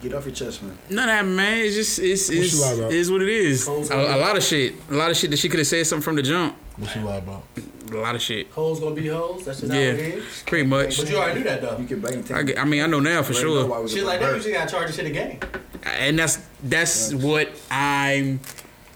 [0.00, 0.78] Get off your chest, man.
[0.88, 1.58] None of that, man.
[1.58, 2.90] It's just it's What it's she lie about?
[2.90, 3.68] it is what it is.
[3.68, 4.72] A, a lot of shit.
[4.90, 6.56] A lot of shit that she could have said something from the jump.
[6.78, 7.44] What you lie about?
[7.90, 8.48] A lot of shit.
[8.52, 9.44] Hoes gonna be hoes.
[9.44, 10.44] That's just how Yeah, it is.
[10.46, 10.96] pretty much.
[10.98, 11.76] But you already knew that though.
[11.76, 14.34] You can blame I, get- I mean, I know now for sure, Shit like that,
[14.34, 15.38] you just gotta charge the shit again.
[15.84, 18.40] and that's that's what I'm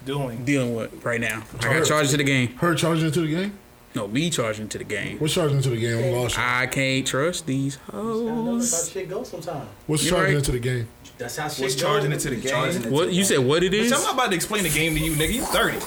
[0.07, 0.47] Doing.
[0.47, 1.43] dealing with right now.
[1.61, 2.55] I got charged to the game.
[2.57, 3.59] Her charging into the game?
[3.97, 5.19] No, me charging to the game.
[5.19, 6.05] What's charging into the game?
[6.05, 6.39] I'm lost.
[6.39, 8.91] I can't trust these Gotta that's how hoes.
[8.93, 9.69] shit goes sometimes.
[9.87, 10.37] What's You charging right.
[10.39, 10.89] into the game?
[11.17, 11.83] That's how shit What's goes.
[11.83, 12.93] charging into the game?
[12.93, 13.39] What you said?
[13.39, 13.85] What it Bitch.
[13.85, 15.33] I'm not about to explain the game to you, nigga.
[15.33, 15.79] You 30.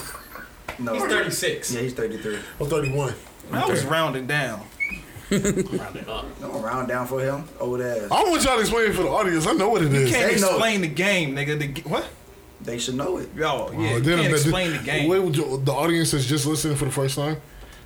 [0.82, 1.72] No, He's 36.
[1.72, 2.38] Yeah, he's 33.
[2.60, 3.14] I'm 31.
[3.52, 4.66] I was rounding down.
[5.30, 5.46] Round
[5.96, 6.40] it up.
[6.40, 7.44] No, round down for him.
[7.60, 8.10] Old ass.
[8.10, 9.46] I want y'all to explain it for the audience.
[9.46, 10.10] I know what it is.
[10.10, 10.48] Can't They know.
[10.48, 11.58] explain the game, nigga.
[11.60, 12.08] The, g- what?
[12.62, 13.28] They should know it.
[13.36, 13.78] Yo, yeah.
[13.92, 15.08] Oh, you can't explain the game.
[15.08, 17.36] Wait, would you, the audience is just listening for the first time.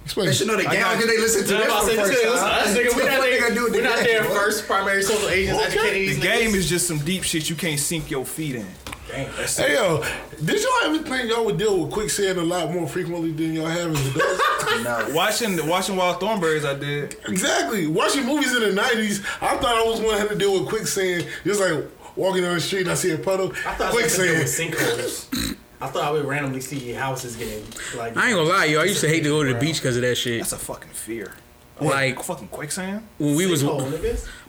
[0.04, 0.26] Explain.
[0.26, 0.72] They should know the game.
[0.72, 2.84] got How can they listen to Yeah, this about for the say, first this nigga,
[2.84, 3.40] listen, we What the not fuck they there.
[3.40, 4.66] gonna do with We the not game, first.
[4.66, 6.54] Primary social agents educating The these game niggas.
[6.56, 8.66] is just some deep shit you can't sink your feet in.
[9.08, 9.34] Damn.
[9.36, 10.02] That's Hey yo,
[10.44, 13.66] did y'all ever think y'all would deal with quicksand a lot more frequently than y'all
[13.66, 14.82] have as adults?
[14.84, 15.14] No.
[15.14, 17.16] Watching watching Wild Thornberrys, I did.
[17.26, 17.86] exactly.
[17.86, 20.68] Watching movies in the '90s, I thought I was going to have to deal with
[20.68, 21.26] quicksand.
[21.44, 21.84] Just like
[22.16, 24.74] walking down the street and I see a puddle, I thought it was with quicksand.
[24.74, 25.56] sinkholes.
[25.84, 27.62] I thought I would randomly see houses getting
[27.98, 28.16] like.
[28.16, 28.80] I ain't gonna lie, yo.
[28.80, 30.40] I used to hate to go to the beach because of that shit.
[30.40, 31.32] That's a fucking fear.
[31.78, 33.06] Like fucking quicksand.
[33.18, 33.64] when we was,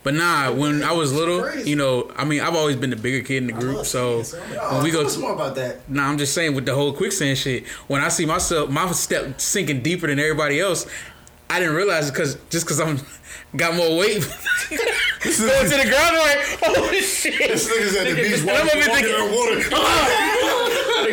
[0.04, 3.26] but nah, when I was little, you know, I mean, I've always been the bigger
[3.26, 5.56] kid in the group, so seeing it, when we go tell us to more about
[5.56, 5.90] that.
[5.90, 7.68] Nah, I'm just saying with the whole quicksand shit.
[7.88, 10.86] When I see myself, my step sinking deeper than everybody else,
[11.50, 13.00] I didn't realize it because just because I'm
[13.58, 14.22] got more weight.
[15.26, 17.38] Going to the ground, I'm like, oh shit.
[17.40, 19.70] This nigga's at the beach walking, over walking thinking, in water.
[19.74, 20.65] Ah!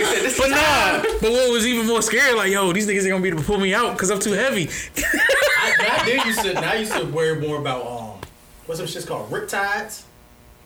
[0.03, 1.03] Nigga said, this but is nah.
[1.21, 3.45] But what was even more scary, like, yo, these niggas are gonna be able to
[3.45, 4.69] pull me out because I'm too heavy.
[4.99, 8.21] I, now they used to now I used to worry more about um
[8.67, 10.05] what's some shit's called rip tides.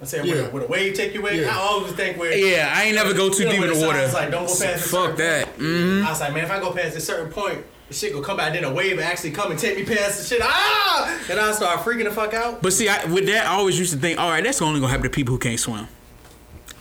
[0.00, 0.34] I'm saying Yeah.
[0.34, 1.40] where, where the wave take you away.
[1.40, 1.56] Yeah.
[1.56, 3.86] I always think where yeah, I ain't never go too you know, deep in the
[3.86, 3.98] water.
[4.00, 4.86] signs Like don't go past.
[4.86, 5.44] a Fuck that.
[5.46, 5.56] point.
[5.58, 8.24] hmm I was like, man, if I go past a certain point, the shit gonna
[8.24, 8.52] come back.
[8.52, 10.40] Then a wave actually come and take me past the shit.
[10.44, 11.18] Ah!
[11.30, 12.60] And I start freaking the fuck out.
[12.62, 14.90] But see, I, with that, I always used to think, all right, that's only gonna
[14.90, 15.88] happen to people who can't swim.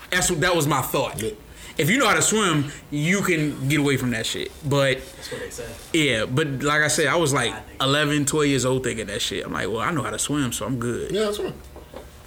[0.09, 1.21] That's what that was my thought.
[1.77, 1.83] Yeah.
[1.83, 4.51] If you know how to swim, you can get away from that shit.
[4.67, 5.75] But That's what they said.
[5.93, 9.45] Yeah, but like I said, I was like 11, 12 years old thinking that shit.
[9.45, 11.11] I'm like, well, I know how to swim, so I'm good.
[11.11, 11.53] Yeah, that's right.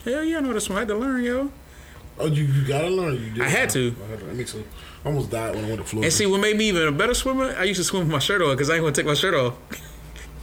[0.04, 0.76] Hell yeah, I know how to swim.
[0.76, 1.50] I had to learn, yo.
[2.18, 3.14] Oh, you, you gotta learn.
[3.14, 3.42] You did.
[3.42, 3.94] I had to.
[4.04, 4.24] I had to.
[4.26, 4.66] That makes sense.
[5.04, 6.06] I almost died when I went to Florida.
[6.06, 8.18] And see, what made me even a better swimmer, I used to swim with my
[8.18, 9.54] shirt on because I ain't gonna take my shirt off.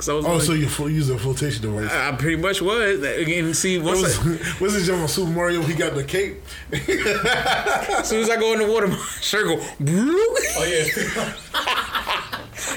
[0.06, 1.92] Cause I was oh, like, so you full, use a flotation device.
[1.92, 3.02] I pretty much was.
[3.02, 5.64] Again, see, What once was, I, what's this jump Super Mario?
[5.64, 6.44] He got the cape.
[6.72, 11.34] as soon as I go in the water, my shirt go, "Bloop." Oh yeah.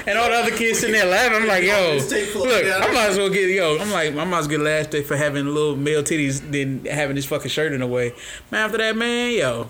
[0.07, 1.43] and all the other kids sitting there laughing.
[1.43, 2.47] I'm like, yo, Just take look.
[2.49, 5.03] I might as well get, yo, I'm like, I might as well get last day
[5.03, 8.11] for having little male titties than having this fucking shirt in the way.
[8.49, 9.67] Man, after that, man, yo,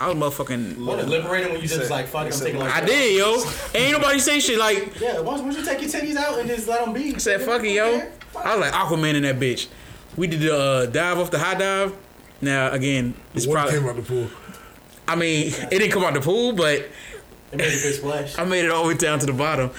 [0.00, 0.84] I was motherfucking.
[0.84, 2.26] Wasn't liberating when you just like fuck?
[2.26, 3.42] I'm thinking like I did, yo.
[3.74, 6.68] Ain't nobody say shit like Yeah, once, once you take your titties out and just
[6.68, 7.14] let them be.
[7.14, 8.08] I said, fuck it, yo.
[8.36, 9.66] I was like Aquaman in that bitch.
[10.16, 11.96] We did the uh, dive off the high dive.
[12.40, 13.78] Now again, it's What probably.
[13.80, 14.30] came out the pool?
[15.08, 18.38] I mean, it didn't come out the pool, but It made a big splash.
[18.38, 19.70] I made it all the way down to the bottom.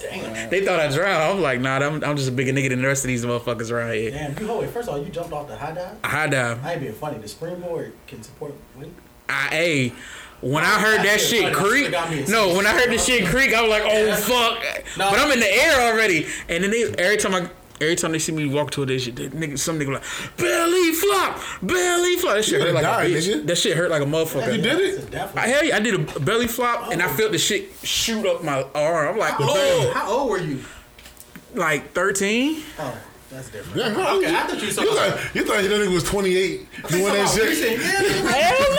[0.00, 0.50] Damn.
[0.50, 1.38] they thought I drowned.
[1.38, 3.72] I'm like, nah, I'm, I'm just a bigger nigga than the rest of these motherfuckers
[3.72, 4.10] around here.
[4.12, 4.68] Damn, you hold it.
[4.68, 5.96] First of all, you jumped off the high dive.
[6.04, 6.64] A high dive.
[6.64, 7.18] I ain't being funny.
[7.18, 8.92] The springboard can support weight.
[9.28, 9.92] I, hey,
[10.40, 13.26] when I heard that shit creak, Got me a no, when I heard the shit
[13.26, 14.62] creak, I was like, oh fuck.
[14.96, 17.48] But I'm in the air already, and then they every time I.
[17.78, 20.02] Every time they see me walk toward this shit, they, nigga, some nigga like
[20.38, 22.36] belly flop, belly flop.
[22.36, 23.28] That shit hurt like died, a bitch.
[23.28, 23.46] nigga.
[23.46, 24.56] That shit hurt like a motherfucker.
[24.56, 25.14] You did it?
[25.36, 27.14] I hell yeah, I did a belly flop and I oh.
[27.14, 29.08] felt the shit shoot up my arm.
[29.08, 30.64] I'm like, oh, How old were you?
[31.56, 32.62] like 13.
[32.78, 32.98] Oh,
[33.30, 33.76] that's different.
[33.76, 37.04] Yeah, okay, you- I thought you You thought, you thought that nigga was 28 doing
[37.04, 37.78] that shit?
[37.80, 38.75] Hell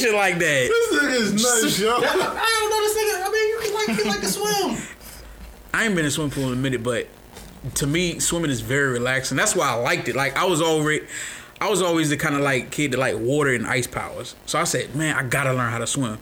[0.00, 0.68] no, I ain't doing no shit like that.
[0.90, 1.88] This nigga's nuts, yo.
[1.96, 3.26] I don't know this nigga.
[3.26, 4.88] I mean, you can like, you like to swim.
[5.74, 7.06] I ain't been in a swimming pool in a minute, but
[7.74, 9.36] to me, swimming is very relaxing.
[9.36, 10.16] That's why I liked it.
[10.16, 11.06] Like I was already,
[11.60, 14.34] I was always the kind of like kid that like water and ice powers.
[14.46, 16.18] So I said, man, I gotta learn how to swim.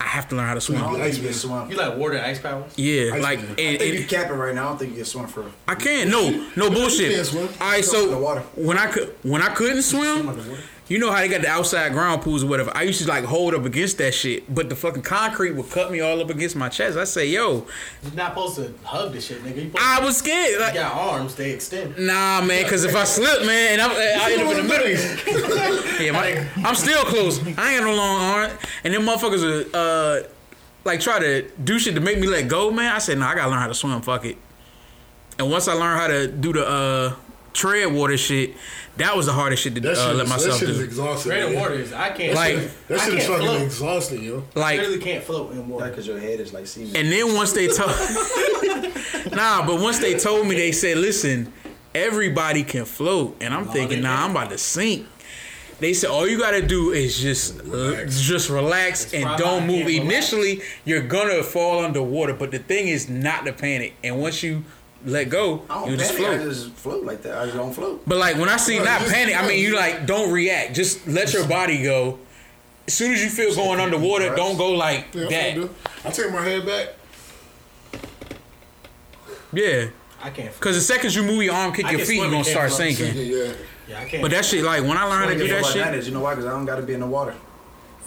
[0.00, 0.78] I have to learn how to swim.
[0.82, 1.70] I don't you swim.
[1.70, 2.72] You like water and ice powers?
[2.76, 3.48] Yeah, Ice like man.
[3.48, 4.66] and, I think you and capping right now.
[4.66, 5.50] I don't think you can swim for.
[5.66, 6.10] I can't.
[6.10, 7.14] No, no bullshit.
[7.14, 7.48] can't swim.
[7.60, 8.40] All right, in the so water.
[8.54, 10.26] when I could, when I couldn't swim,
[10.86, 12.70] you know how they got the outside ground pools or whatever.
[12.74, 15.90] I used to like hold up against that shit, but the fucking concrete would cut
[15.90, 16.98] me all up against my chest.
[16.98, 17.66] I say, yo,
[18.02, 19.74] You're not supposed to hug this shit, nigga.
[19.80, 20.50] I was scared.
[20.50, 21.96] you Like, got arms, they extend.
[21.96, 26.00] Nah, man, because if I slip, man, and I'm, I end up in the middle.
[26.04, 27.40] yeah, my, I'm still close.
[27.40, 28.50] I ain't got no long arm.
[28.84, 30.28] And them motherfuckers would, uh,
[30.84, 32.92] like, try to do shit to make me let go, man.
[32.94, 34.02] I said, nah, I gotta learn how to swim.
[34.02, 34.36] Fuck it.
[35.38, 37.14] And once I learned how to do the, uh,
[37.54, 38.54] tread water shit.
[38.98, 40.78] That was the hardest shit to That uh, shit, let is- myself that shit is
[40.78, 40.84] do.
[40.84, 41.32] exhausting.
[41.32, 43.62] Tread water is I can't Like- That I shit is can't fucking float.
[43.62, 44.44] exhausting, yo.
[44.54, 45.88] I Like, literally can't float in water.
[45.88, 46.94] Because your head is like semen.
[46.94, 47.90] and then once they told,
[49.32, 51.52] nah, but once they told me, they said, listen,
[51.94, 55.06] everybody can float, and I'm thinking, they nah, I'm about to sink.
[55.80, 58.20] They said all you gotta do is just Relax.
[58.20, 59.78] just relax and don't move.
[59.78, 60.04] can't relax.
[60.32, 63.94] Initially, you're gonna fall underwater, but the thing is not to panic.
[64.04, 64.62] And once you
[65.04, 66.40] let go, I don't you just panic, float.
[66.40, 67.36] I just float like that.
[67.38, 68.02] I just don't float.
[68.06, 70.74] But like when I see Right, not just- panic, I mean you like don't react.
[70.74, 72.18] Just let your body go.
[72.86, 75.70] As soon as you feel going underwater, don't go like Yeah, that's what I that.
[76.04, 76.88] I take my head back.
[79.52, 79.86] Yeah,
[80.22, 80.52] I can't.
[80.54, 82.94] Because the second you move your arm, kick I your feet, you're gonna start can't
[82.96, 83.14] sinking.
[83.16, 83.52] Yeah,
[83.88, 84.22] Yeah, I can't.
[84.22, 86.06] But that shit, like when I learned how to do Yeah, that but shit, advantage,
[86.06, 86.34] You know why?
[86.34, 87.34] Because I don't got to be in the water.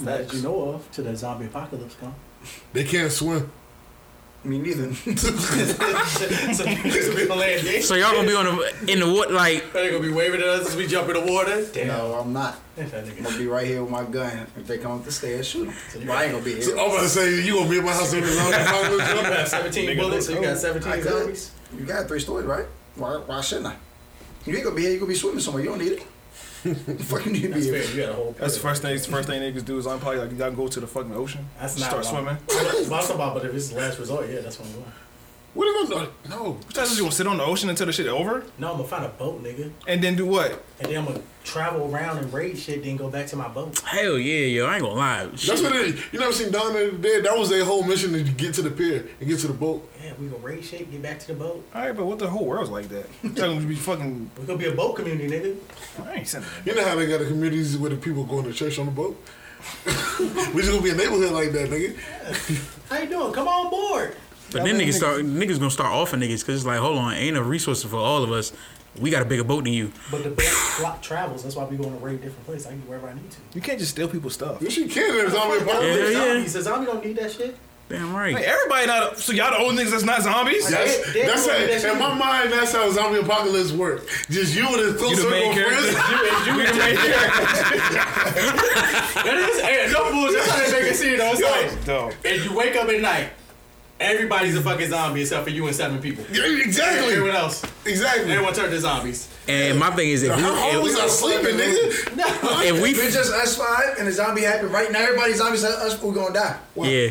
[0.01, 2.13] that you know of to the zombie apocalypse come.
[2.73, 3.49] they can't swim.
[4.47, 4.93] Me neither.
[4.93, 6.63] so, so
[7.35, 10.39] land so y'all gonna be on the in the what like They're gonna be waving
[10.39, 11.65] at us as we jump in the water.
[11.73, 11.87] Damn.
[11.87, 12.57] no, I'm not.
[12.77, 14.47] I'm gonna be right here with my gun.
[14.55, 15.75] If they come up the stairs, shoot them.
[16.01, 16.61] you Well, I ain't gonna be here.
[16.61, 19.23] So I'm about to say you gonna be in my house every long You time.
[19.33, 21.03] got 17 bullets, so you got 17 could.
[21.03, 21.51] zombies.
[21.77, 22.65] You got three stories, right?
[22.95, 23.75] Why, why shouldn't I?
[24.45, 24.91] You ain't gonna be here.
[24.91, 25.61] You gonna be swimming somewhere.
[25.61, 26.03] You don't need it.
[26.73, 27.95] The fuck you need to be That's fair.
[27.95, 28.35] You got a whole.
[28.37, 28.97] That's the first thing.
[28.99, 31.45] First thing niggas do is I'm probably like you gotta go to the fucking ocean.
[31.59, 32.37] That's not start swimming.
[32.87, 34.91] Well, I'm talking about, but if it's the last resort, yeah, that's what I'm going.
[35.57, 36.11] What are you gonna do?
[36.29, 36.43] No.
[36.51, 38.77] What time is you gonna sit on the ocean until the shit over, No, I'm
[38.77, 40.63] gonna find a boat, nigga, and then do what?
[40.79, 43.79] and then I'm gonna travel around and raid shit, then go back to my boat.
[43.79, 45.25] hell yeah, yo, I ain't gonna lie.
[45.25, 46.13] That's what it is.
[46.13, 47.23] You never seen Dawn of the Dead?
[47.25, 49.89] That was their whole mission to get to the pier and get to the boat.
[50.03, 51.65] Yeah, we gonna raid shit, get back to the boat.
[51.73, 53.07] All right, but what the whole world's like that?
[53.23, 54.29] You talking to be fucking?
[54.39, 55.57] We gonna be a boat community, nigga.
[56.05, 58.53] I ain't sending You know how they got the communities where the people going to
[58.53, 59.19] church on the boat?
[59.87, 61.97] we just gonna be a neighborhood like that, nigga.
[62.89, 63.33] How you doing?
[63.33, 64.15] Come on board.
[64.51, 67.35] But then niggas start niggas gonna start offing niggas because it's like, hold on, ain't
[67.35, 68.53] no resources for all of us.
[68.99, 69.91] We got a bigger boat than you.
[70.09, 71.43] But the boat flock travels.
[71.43, 72.65] That's why we going to raid different places.
[72.65, 73.37] I can get wherever I need to.
[73.53, 74.59] You can't just steal people's stuff.
[74.59, 75.15] Yes, you can.
[75.15, 76.11] There's zombie Yeah, apocalypse.
[76.13, 76.23] yeah.
[76.33, 76.53] Zombies.
[76.53, 77.55] The zombie don't need that shit.
[77.89, 78.35] Damn Hey, right.
[78.43, 79.17] everybody not.
[79.19, 80.63] So y'all the only niggas that's not zombies.
[80.71, 80.77] Yeah.
[80.79, 84.07] That's, They- they that's do how, in my mind, that's how zombie apocalypse work.
[84.31, 85.91] Just you and a close You the circle main of character.
[85.93, 86.47] friends.
[86.47, 88.27] You, you the main character.
[89.23, 90.39] That is, hey, no bullshit.
[90.43, 91.17] That's how they make it seem.
[91.19, 91.31] though.
[91.33, 92.13] It's like, Dog.
[92.23, 93.29] if you wake up at night,
[93.99, 96.23] everybody's a fucking zombie except for you and seven people.
[96.31, 97.29] Yeah, Everyone exactly.
[97.31, 98.31] else, Exactly.
[98.31, 99.27] everyone turned to zombies.
[99.47, 102.15] And my thing is if we, How hoes if, are sleeping, nigga?
[102.17, 102.61] No.
[102.61, 105.63] if we If it's just us five and the zombie happen right now, everybody's zombies.
[105.63, 106.57] Us, we're gonna die.
[106.75, 107.09] yeah.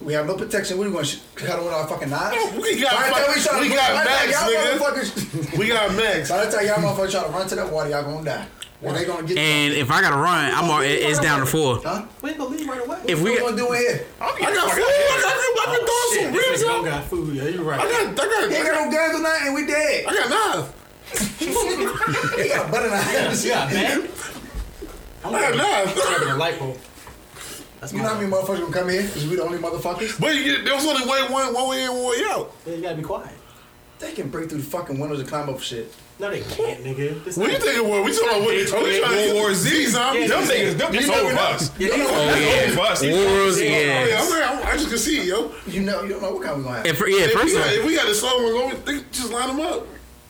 [0.00, 0.78] We have no protection.
[0.78, 2.36] What are we gonna sh- cut with our fucking knives?
[2.54, 4.32] No, we got By the time fuck- try to we run- got by the Max,
[4.32, 4.78] y'all nigga.
[4.78, 6.28] motherfuckers- We got Max.
[6.30, 8.46] By the time y'all motherfuckers try to run to that water, y'all gonna die.
[8.82, 9.38] And they gonna get.
[9.38, 11.80] And if I gotta run, I'm all, it- it's down to four.
[11.82, 12.04] huh?
[12.20, 12.98] We ain't gonna leave right away.
[13.06, 14.06] If What we we gonna do in here?
[14.20, 14.84] I got food.
[14.84, 17.34] I got, I can throw Shit, some ribs nigga got food.
[17.36, 17.80] Yeah, you're I right.
[17.80, 20.04] got, I got, He ain't got got, no guns or nothing, we dead.
[20.06, 20.72] I got knives.
[21.44, 23.44] He got a butter knife.
[23.44, 24.08] Yeah, man.
[25.24, 26.00] I'm I got knives.
[26.02, 26.76] grabbing a light bulb.
[27.80, 29.02] That's You my know how many motherfuckers gonna come here?
[29.02, 30.20] Because we the only motherfuckers?
[30.20, 32.52] But you get, there was only way one, one way in, one way out.
[32.66, 33.30] Yeah, you gotta be quiet.
[33.98, 35.94] They can break through the fucking windows and climb up shit.
[36.20, 37.24] No, they can't, nigga.
[37.24, 37.88] This What you not- thinking?
[37.88, 38.40] What we talking about?
[38.42, 39.86] What, are we trying World War Z.
[39.86, 40.28] zombies?
[40.30, 41.40] Them niggas, them, it's You never over know.
[41.42, 41.70] us.
[41.78, 42.70] Yeah, they Oh, gonna- yeah.
[42.70, 43.02] Over us.
[43.02, 44.60] Wars, Yeah, yeah.
[44.62, 45.50] I'm, I just can see it, yo.
[45.66, 46.86] You know, you don't know what kind we gonna have.
[46.86, 49.04] If, yeah, If first we, of got, if we got the slow ones over, they
[49.10, 49.86] just line them up.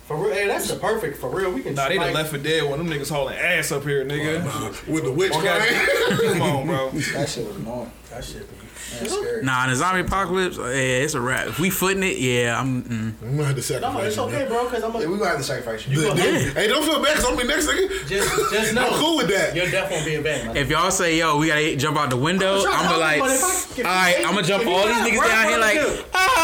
[0.07, 1.19] For real, hey, that's the perfect.
[1.19, 1.75] For real, we can.
[1.75, 4.87] Nah, they like, done Left 4 Dead when them niggas hauling ass up here, nigga.
[4.89, 5.87] With the witch Okay.
[6.33, 6.91] Come on, bro.
[6.91, 7.91] That shit was annoying.
[8.11, 8.49] That shit.
[8.51, 8.64] be-
[9.01, 9.43] That's scary.
[9.43, 10.65] nah, the zombie apocalypse, yeah,
[11.05, 11.47] it's a wrap.
[11.49, 12.83] If we footing it, yeah, I'm.
[12.85, 13.13] Mm.
[13.23, 14.49] I'm gonna have to sacrifice No, it's okay, man.
[14.49, 14.67] bro.
[14.69, 16.01] Cause I'm Yeah, a, we gonna have to sacrifice you.
[16.01, 16.39] You gonna- Yeah.
[16.55, 17.89] Hey, don't feel bad, cause I'm be next nigga.
[18.09, 18.87] just, just know.
[18.89, 19.55] I'm cool with that.
[19.57, 20.57] You're definitely being bad, man.
[20.57, 23.27] If y'all say, yo, we gotta jump out the window, I'm, I'm gonna like, all
[23.29, 25.27] right, I- all if you right, say- I'm gonna jump if all these niggas work,
[25.29, 26.03] down here like, to do?
[26.15, 26.41] ah.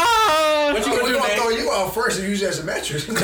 [0.73, 2.59] What you Oh, gonna we do, gonna throw you out first and use it as
[2.59, 3.05] a mattress.
[3.07, 3.19] What's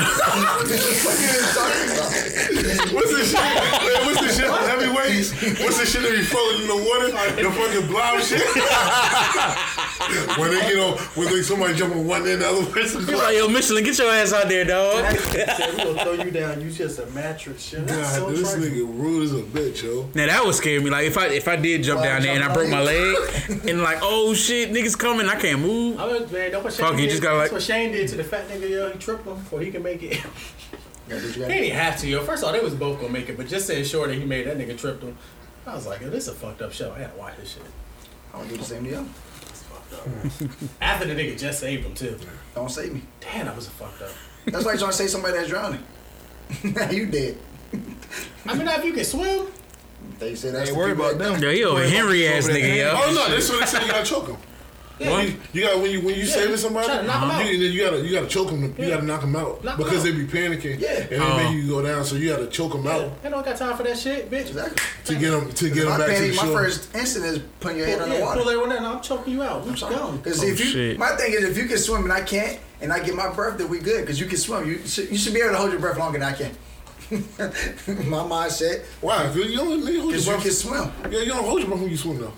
[3.12, 3.40] the shit?
[3.40, 4.50] Man, what's the shit?
[4.50, 5.32] Heavyweights.
[5.64, 7.08] What's the shit that be floating in the water?
[7.08, 8.44] The fucking blob shit.
[10.38, 13.02] when they get on, when they somebody jump on one end, the other person.
[13.02, 15.04] He's like, yo, Michelin, get your ass out there, dog.
[15.18, 16.62] Said we gonna throw you down.
[16.62, 17.62] You just a mattress.
[17.64, 17.88] Shit.
[17.88, 18.72] That's so this trifling.
[18.74, 20.10] nigga rude as a bitch, yo.
[20.14, 20.90] Now that would scare me.
[20.90, 23.16] Like if I if I did jump Why down there and I broke my leg
[23.68, 26.00] and like, oh shit, niggas coming, I can't move.
[26.00, 27.10] I mean, man, don't what Shane Fuck, you did.
[27.12, 28.70] just gotta, like- That's what Shane did to the fat nigga.
[28.70, 30.20] Yo, he tripped him before he can make it.
[31.08, 32.24] Yeah, what you He didn't have to, yo.
[32.24, 34.26] First of all, they was both gonna make it, but just saying sure that he
[34.26, 35.18] made that nigga tripped him.
[35.66, 36.92] I was like, yo, this is a fucked up show.
[36.94, 37.64] I gotta watch this shit.
[38.34, 39.10] I'm gonna do the same to you.
[39.44, 40.52] It's fucked up.
[40.82, 42.18] After the nigga just saved him too.
[42.56, 43.02] Don't save me.
[43.20, 44.12] Damn, that was a fucked up.
[44.46, 45.84] That's why like trying to save somebody that's drowning.
[46.64, 47.38] now you dead.
[48.46, 49.48] I mean, now if you can swim,
[50.20, 51.42] They say that's Ain't the worry people about that- them.
[51.44, 52.94] Yo, he a Henry ass nigga, yo.
[52.96, 54.38] Oh no, this what they said you gotta choke him.
[55.00, 55.22] Yeah.
[55.22, 57.46] You, you got when you when you Yeah, saving somebody, try to out.
[57.46, 58.64] you, you gotta you gotta choke them.
[58.64, 58.90] You Yeah.
[58.96, 60.04] gotta knock them out Knock 'em because out.
[60.06, 60.80] they be panicking.
[60.80, 60.90] Yeah.
[61.02, 61.38] and they Oh.
[61.38, 62.04] make you go down.
[62.04, 64.48] So you gotta choke them Yeah, out I don't got time for that shit, bitch.
[64.48, 64.82] Exactly.
[65.06, 66.58] to get them to get them My back to panic, the my shore.
[66.64, 68.40] first instinct is putting your head Pull, under yeah, water.
[68.42, 68.86] pull everyone in.
[68.86, 69.68] I'm choking you out.
[69.68, 70.12] Let's go.
[70.14, 70.98] Because Oh, if you, shit.
[70.98, 73.58] my thing is, if you can swim and I can't, and I get my breath,
[73.60, 74.02] then we good.
[74.02, 74.68] Because you can swim.
[74.68, 76.52] You should, you should be able to hold your breath longer than I can.
[77.12, 78.84] my mindset.
[79.02, 79.18] Why?
[79.28, 80.44] 'Cause you don't need to hold Because your you breath.
[80.44, 80.92] can swim.
[81.12, 82.34] Yeah, you don't hold your breath when you swim though.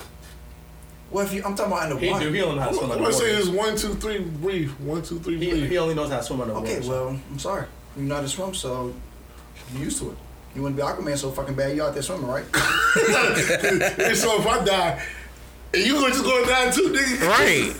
[1.10, 1.43] What if you?
[1.43, 2.14] I'm talking about He do.
[2.14, 2.32] underwater.
[2.36, 3.39] He don't know how to swim What I say underwater.
[3.41, 4.70] is one, two, three, breathe.
[4.80, 5.70] One, two, three, He, breathe.
[5.72, 6.68] he only knows how to swim underwater.
[6.68, 7.66] Okay, well, I'm sorry.
[7.97, 8.93] You know how to swim, so
[9.74, 10.18] you're used to it.
[10.55, 11.76] You wouldn't be Aquaman so fucking bad.
[11.76, 12.43] You out there swimming, right?
[12.43, 12.53] and
[14.18, 15.03] so if I die,
[15.74, 17.28] and you gonna just go down too, nigga.
[17.28, 17.76] Right.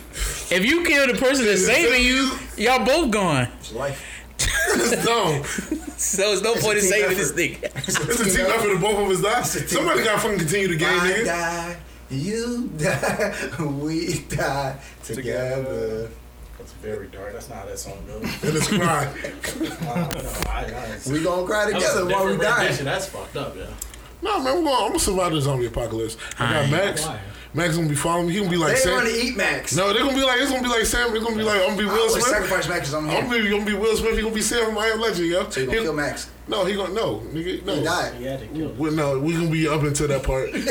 [0.52, 3.48] If you kill the person that's saving you, y'all both gone.
[3.60, 4.06] It's life.
[4.38, 5.42] It's dumb.
[5.96, 7.16] So it's no It's point in team saving effort.
[7.16, 8.08] this nigga.
[8.08, 9.42] It's a team effort to both of us die.
[9.66, 11.24] Somebody gotta fucking continue the game, I nigga.
[11.24, 11.76] die,
[12.10, 16.10] you die, we die together.
[16.58, 17.32] That's very dark.
[17.32, 18.22] That's not how that song goes.
[18.44, 19.14] And it's crying.
[19.86, 22.72] Wow, no, I, I, We gonna cry together while we die.
[22.72, 23.66] That's fucked up, yeah.
[24.22, 24.68] No, man, I'm going.
[24.76, 26.16] I'm gonna survive the zombie apocalypse.
[26.38, 27.06] I got Max.
[27.52, 28.32] Max gonna be following me.
[28.34, 28.92] He gonna be like They Sam.
[28.94, 29.74] want to eat Max.
[29.74, 31.12] No, they're gonna be like it's gonna be like Sam.
[31.16, 32.24] It's gonna be like I'm gonna be Will would Smith.
[32.26, 34.14] sacrifice Max because I'm I'm gonna be, gonna be Will Smith.
[34.14, 35.50] He gonna be Sam from I Am Legend, yo.
[35.50, 36.30] So you gonna He- kill Max?
[36.46, 37.74] No, he gonna no, nigga, no.
[37.74, 38.14] He died.
[38.14, 38.78] He had to kill him.
[38.78, 40.50] Well, no, we gonna be up until that part.
[40.54, 40.70] I'm gonna,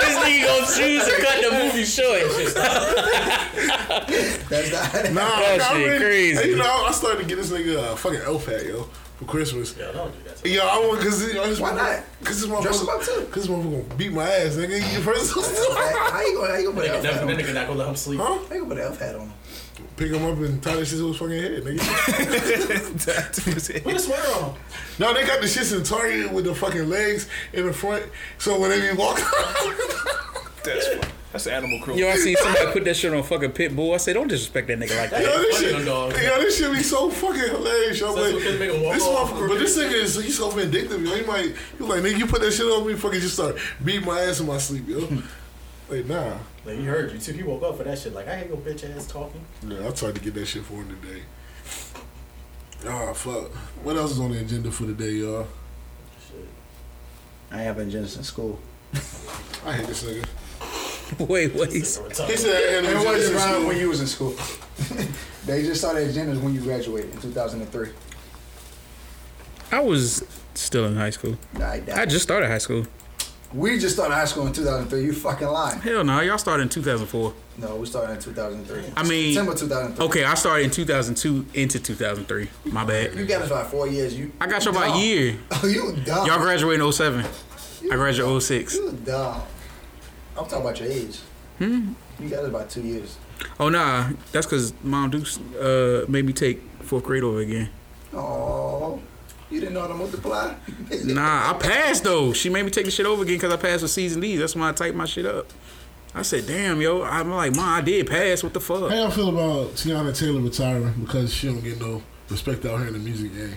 [0.00, 2.22] This nigga gonna choose to cut the movie short.
[4.48, 5.12] That's not.
[5.12, 6.48] nah, That I shit really- crazy.
[6.50, 8.88] You know, I started to get this nigga a fucking elf hat, yo,
[9.20, 9.76] for Christmas.
[9.78, 10.36] Yeah, don't do that.
[10.38, 12.00] to Yo, I want because this Why not?
[12.20, 13.10] Because this Dress him up too.
[13.10, 14.92] motherfucker, because this motherfucker gonna beat my ass, nigga.
[14.92, 15.40] You first, How
[16.22, 16.52] you gonna?
[16.52, 17.26] How you gonna put an Nigga, elf hat that, on?
[17.28, 18.20] that nigga not gonna let him sleep.
[18.20, 18.38] huh?
[18.42, 19.32] you gonna put an elf hat on?
[19.96, 21.80] Pick him up and tie that shit to his fucking head, nigga.
[23.84, 24.54] Put a sweater on.
[24.98, 28.04] no, they got the shits in Target with the fucking legs in the front,
[28.38, 29.24] so when they be walking,
[30.64, 31.10] That's fun.
[31.32, 32.02] That's animal cruelty.
[32.02, 33.94] Yo, I seen somebody put that shit on fucking Pitbull.
[33.94, 35.22] I said, don't disrespect that nigga like that.
[35.22, 35.38] yo, that.
[35.42, 36.10] this funny, shit, them yo,
[36.40, 38.08] this shit be so fucking hilarious, yo.
[38.08, 39.30] So But what can make 'em walk this off.
[39.30, 41.14] motherfucker, but this nigga is he's so vindictive, yo.
[41.14, 44.04] He might, he like, nigga, you put that shit on me, fucking just start beating
[44.06, 44.98] my ass in my sleep, yo.
[45.88, 46.36] like, nah.
[46.64, 47.32] Like, he heard you too.
[47.32, 48.12] He woke up for that shit.
[48.12, 49.40] Like, I hate your bitch ass talking.
[49.66, 51.22] Yeah, I tried to get that shit for him today.
[52.86, 53.50] Oh fuck!
[53.84, 55.46] What else is on the agenda for today, y'all?
[56.26, 56.48] Shit.
[57.50, 58.58] I ain't have agendas in school.
[59.66, 60.24] I hate this nigga.
[61.18, 61.72] Wait, wait.
[61.72, 64.34] He said, It wasn't around when you was in school.
[65.46, 67.88] they just started agendas when you graduated in 2003.
[69.72, 71.36] I was still in high school.
[71.54, 72.86] Nah, I I just started high school.
[73.52, 75.04] We just started high school in 2003.
[75.04, 75.80] You fucking lying.
[75.80, 77.34] Hell no, y'all started in 2004.
[77.58, 78.92] No, we started in 2003.
[78.96, 80.06] I mean- September 2003.
[80.06, 82.48] Okay, I started in 2002 into 2003.
[82.66, 83.16] My bad.
[83.16, 84.14] You got us about four years.
[84.16, 84.30] You.
[84.40, 85.38] I got you you about a year.
[85.50, 86.26] Oh, you dumb.
[86.26, 87.24] Y'all graduated in 07.
[87.90, 88.74] I graduated 06.
[88.74, 89.42] You dumb.
[90.40, 91.18] I'm talking about your age.
[91.58, 91.92] Hmm?
[92.18, 93.16] You got it about two years.
[93.58, 97.70] Oh nah, that's because Mom Deuce uh, made me take fourth grade over again.
[98.12, 99.00] Oh,
[99.50, 100.54] you didn't know how to multiply?
[101.04, 102.32] Nah, I passed though.
[102.32, 104.38] She made me take the shit over again because I passed with C's and D's.
[104.40, 105.46] That's when I typed my shit up.
[106.14, 107.02] I said, damn, yo.
[107.02, 108.42] I'm like, Mom, I did pass.
[108.42, 108.90] What the fuck?
[108.90, 112.88] How y'all feel about Teyana Taylor retiring because she don't get no respect out here
[112.88, 113.54] in the music game?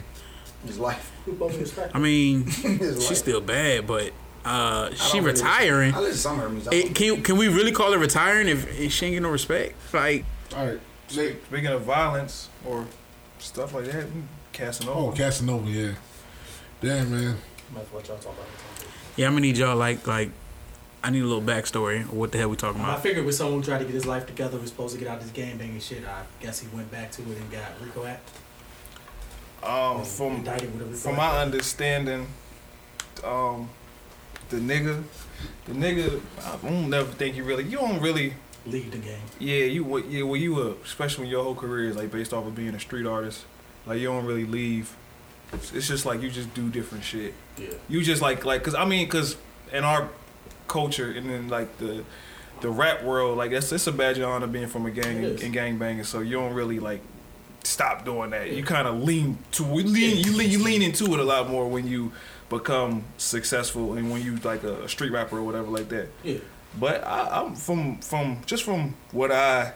[0.66, 1.12] His life.
[1.26, 1.96] Who supposed to respect?
[1.96, 3.18] I mean, His she's life.
[3.18, 4.12] still bad, but
[4.46, 5.94] uh, she don't really- retiring.
[5.94, 6.74] I listen to some of her music.
[6.74, 9.76] It, can can we really call her retiring if, if she ain't getting no respect?
[9.94, 10.26] Like,
[10.56, 10.80] All right,
[11.16, 11.44] Nate.
[11.46, 12.86] Speaking of violence or
[13.40, 14.06] stuff like that,
[14.52, 15.00] Casanova.
[15.00, 15.92] Oh, Casanova, yeah.
[16.82, 17.38] Damn, man.
[17.74, 18.46] Might as well y'all talk about
[19.16, 20.30] yeah, I'm gonna need y'all like like.
[21.06, 22.02] I need a little backstory.
[22.02, 22.90] of What the hell we talking about?
[22.90, 23.04] I about?
[23.04, 25.18] figured with someone who tried to get his life together, was supposed to get out
[25.18, 26.06] of this game banging shit.
[26.08, 28.30] I guess he went back to it and got Rico Act.
[29.64, 32.28] um, from indicted with a Rico from my understanding,
[33.24, 33.70] um,
[34.54, 35.04] the nigga,
[35.66, 38.34] the nigga, I don't never think you really, you don't really,
[38.66, 39.20] lead the game.
[39.40, 42.34] yeah, you what, yeah, well, you were, especially when your whole career is like based
[42.34, 43.46] off of being a street artist,
[43.86, 44.96] like you don't really leave.
[45.52, 47.34] It's, just like you just do different shit.
[47.58, 47.68] Yeah.
[47.88, 49.38] You just like like, cause I mean, cause
[49.72, 50.10] in our
[50.68, 52.04] culture and then like the
[52.62, 55.40] the rap world, like it's it's a badge of honor being from a gang and,
[55.42, 56.06] and gang banging.
[56.06, 57.02] So you don't really like
[57.64, 58.52] stop doing that.
[58.52, 61.68] You kind of lean to lean you lean you lean into it a lot more
[61.68, 62.12] when you
[62.58, 66.10] become successful and when you like a, street rapper or whatever like that.
[66.24, 66.38] Yeah.
[66.80, 69.74] But I, I'm from from just from what I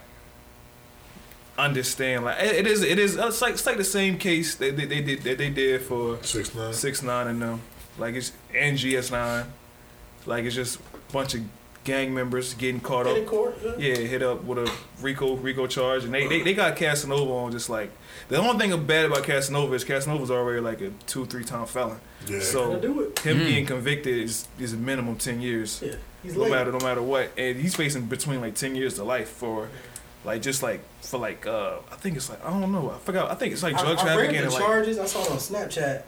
[1.57, 2.25] understand.
[2.25, 4.85] Like it, it is it is it's like it's like the same case that they,
[4.85, 6.73] they did that they did for Six nine.
[6.73, 7.61] six nine and them.
[7.97, 9.45] Like it's and GS nine.
[10.25, 11.41] Like it's just a bunch of
[11.83, 13.17] gang members getting caught Get up.
[13.19, 13.57] in court.
[13.63, 13.71] Yeah.
[13.77, 14.71] Yeah, hit up with a
[15.01, 17.91] Rico Rico charge, and they, they, they got Casanova on just like
[18.27, 21.99] the only thing bad about Casanova is Casanova's already like a two three time felon.
[22.29, 22.39] Yeah.
[22.41, 23.19] So do it.
[23.19, 23.47] him Mm.
[23.47, 25.93] getting convicted is is a minimum ten years, Yeah.
[26.23, 26.51] He's no late.
[26.51, 29.69] matter no matter what, and he's facing between like ten years to life for
[30.25, 33.31] like just like for like uh I think it's like I don't know I forgot
[33.31, 34.99] I think it's like drug I trafficking read and the like charges.
[34.99, 36.01] I saw it on Snapchat,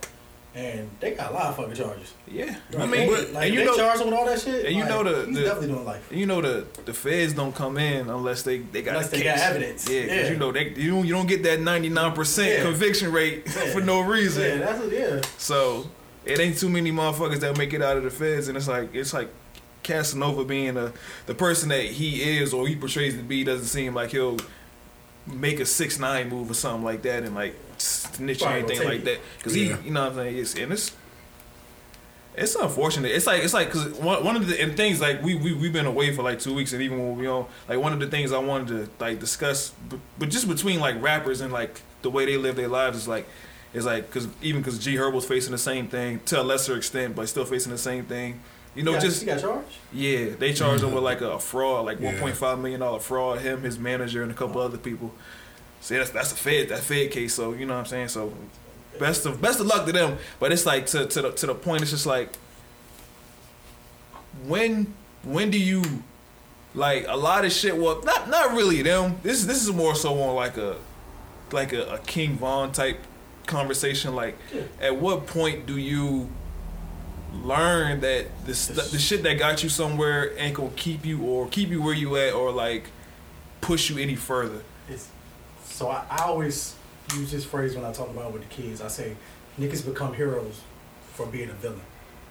[0.55, 2.11] and they got a lot of fucking charges.
[2.28, 4.41] yeah I mean they, but- like, and you they know charge him with all that
[4.41, 4.65] shit.
[4.65, 6.11] and you like, know the- he's the- definitely doing life.
[6.11, 9.22] you know the the feds don't come in unless they they got Unless a they
[9.22, 9.39] case.
[9.39, 9.88] got evidence.
[9.89, 10.30] Yeah, 'cause Yeah.
[10.32, 13.72] you know they you don't, you don't get that ninety nine percent conviction rate Yeah.
[13.72, 14.41] for no reason.
[14.43, 15.22] Yeah, that's what, yeah.
[15.38, 15.86] So
[16.26, 18.93] it ain't too many motherfuckers that make it out of the feds, and it's like
[18.93, 19.30] it's like
[19.84, 20.91] Casanova being a
[21.26, 24.38] the person that he is or he portrays to be doesn't seem like he'll
[25.26, 29.03] make a six nine move or something like that and like snitch or anything like
[29.03, 29.78] that because Yeah.
[29.78, 30.95] he you know what I'm saying it's, and it's
[32.36, 33.11] it's unfortunate.
[33.11, 35.74] It's like it's like because one, one of the and things like we we we've
[35.74, 38.07] been away for like two weeks, and even when we on like one of the
[38.07, 42.09] things I wanted to like discuss, but, but just between like rappers and like the
[42.09, 43.28] way they live their lives is like
[43.74, 47.15] is like because even because G Herbo's facing the same thing to a lesser extent,
[47.15, 48.39] but still facing the same thing.
[48.76, 49.67] You know, he got, just he got charged.
[49.91, 50.95] yeah, they charged him mm-hmm.
[50.95, 52.11] with like a fraud, like Yeah.
[52.11, 53.39] one point five million dollar fraud.
[53.39, 55.11] Him, his manager, and a couple other people.
[55.82, 57.34] See, that's that's a Fed that Fed case.
[57.34, 58.09] So you know what I'm saying.
[58.09, 58.34] So
[58.99, 60.17] best of best of luck to them.
[60.39, 61.82] But it's like to to the to the point.
[61.82, 62.30] It's just like
[64.45, 64.93] when
[65.24, 65.84] when do you
[66.76, 67.78] like a lot of shit?
[67.78, 69.20] Well, not not really them.
[69.24, 70.78] This this is more so on like a
[71.51, 72.99] like a, a King Von type
[73.50, 74.16] conversation.
[74.16, 74.62] Like, Yeah.
[74.80, 76.30] at what point do you
[77.43, 78.54] learn that the
[79.00, 82.34] shit that got you somewhere ain't gonna keep you or keep you where you at
[82.34, 82.86] or like
[83.62, 84.62] push you any further?
[84.88, 85.10] It's,
[85.66, 86.76] so I, I always
[87.16, 88.82] use this phrase when I talk about it with the kids.
[88.82, 89.16] I say,
[89.60, 90.62] niggas become heroes
[91.14, 91.82] for being a villain.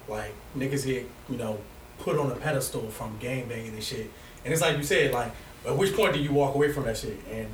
[0.09, 1.59] Like niggas get, you know,
[1.99, 4.11] put on a pedestal from gang banging and shit.
[4.45, 5.33] And it's like you said, like,
[5.67, 7.19] at which point do you walk away from that shit?
[7.31, 7.49] And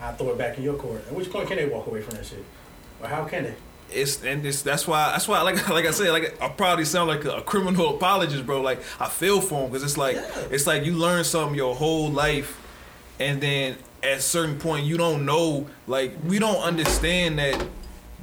[0.00, 1.02] I throw it back in your court.
[1.08, 2.44] At which point can they walk away from that shit?
[3.02, 3.54] Or how can they?
[3.92, 7.08] It's and it's that's why that's why like like I said like I probably sound
[7.08, 8.60] like a, a criminal apologist, bro.
[8.60, 10.48] Like I feel for him because it's like Yeah.
[10.50, 12.60] it's like you learn something your whole life,
[13.20, 17.64] and then at a certain point you don't know like we don't understand that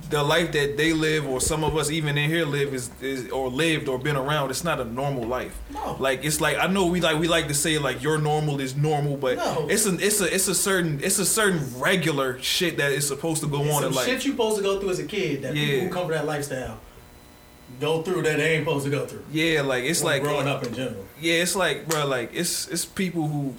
[0.10, 3.30] the life that they live or some of us even in here live is, is
[3.32, 4.49] or lived or been around.
[4.49, 5.58] It's not a normal life.
[5.72, 5.95] No.
[5.99, 8.76] Like it's like I know we like we like to say like your normal is
[8.76, 9.68] normal, but No.
[9.70, 13.41] it's a it's a it's a certain it's a certain regular shit that is supposed
[13.41, 14.06] to go It's on in life.
[14.06, 15.66] shit you supposed to go through as a kid that Yeah.
[15.66, 16.80] people who come from that lifestyle
[17.80, 19.24] go through that they ain't supposed to go through.
[19.32, 21.06] Yeah, like it's like growing up in general.
[21.20, 23.56] Yeah, it's like bro, like it's it's people who.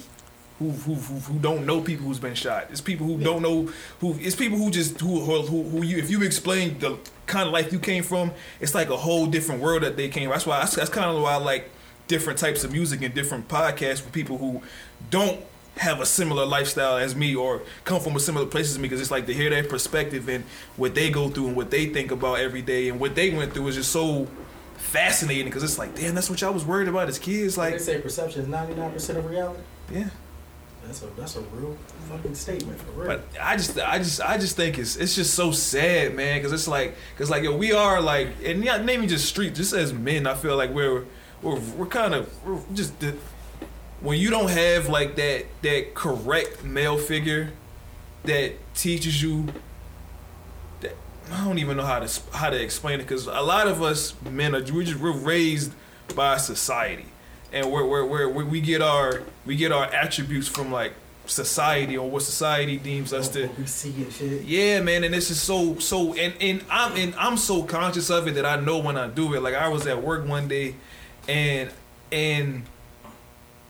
[0.63, 2.69] Who, who, who, who don't know people who's been shot.
[2.71, 3.69] It's people who don't know
[4.01, 4.17] who.
[4.21, 5.99] It's people who just who, who who who you.
[5.99, 9.61] If you explain the kind of life you came from, it's like a whole different
[9.61, 10.31] world that they came.
[10.31, 11.71] That's why that's, that's kind of why I like
[12.09, 14.63] different types of music and different podcasts with people who
[15.11, 15.41] don't
[15.79, 19.01] have a similar lifestyle as me or come from a similar place as me because
[19.01, 20.45] it's like to hear their perspective and
[20.77, 23.55] what they go through and what they think about every day and what they went
[23.55, 24.27] through is just so
[24.77, 27.79] fascinating because it's like damn that's what y'all was worried about as kids Like they
[27.79, 29.63] say, perception is ninety nine percent of reality.
[29.93, 30.11] yeah
[30.85, 31.77] That's a that's a real
[32.11, 33.07] fucking statement for real.
[33.07, 36.39] But I just, I just, I just think it's, it's just so sad, man.
[36.39, 39.73] Because it's like, because like, yo, we are like, and not naming just street, just
[39.73, 41.05] as men, I feel like we're,
[41.41, 42.93] we're, we're kind of, we're just
[44.01, 47.53] when you don't have like that, that correct male figure
[48.25, 49.47] that teaches you.
[50.81, 50.97] That
[51.31, 54.15] I don't even know how to how to explain it because a lot of us
[54.29, 55.73] men are we just we're raised
[56.15, 57.07] by society,
[57.53, 60.93] and we're, we're, we're, we we get our we get our attributes from like
[61.27, 64.43] society or what society deems us oh, to What we see and shit.
[64.43, 68.27] yeah man and this is so so and and i'm and i'm so conscious of
[68.27, 69.43] it that i know when i do it.
[69.43, 70.75] Like i was at work one day
[71.29, 71.71] and
[72.11, 72.65] and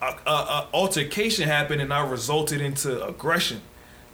[0.01, 3.61] a, a, a altercation happened and i resulted into aggression.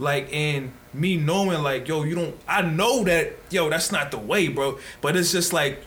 [0.01, 4.19] Like and me knowing like yo you don't i know that yo that's not the
[4.19, 4.79] way bro.
[5.01, 5.83] But it's just like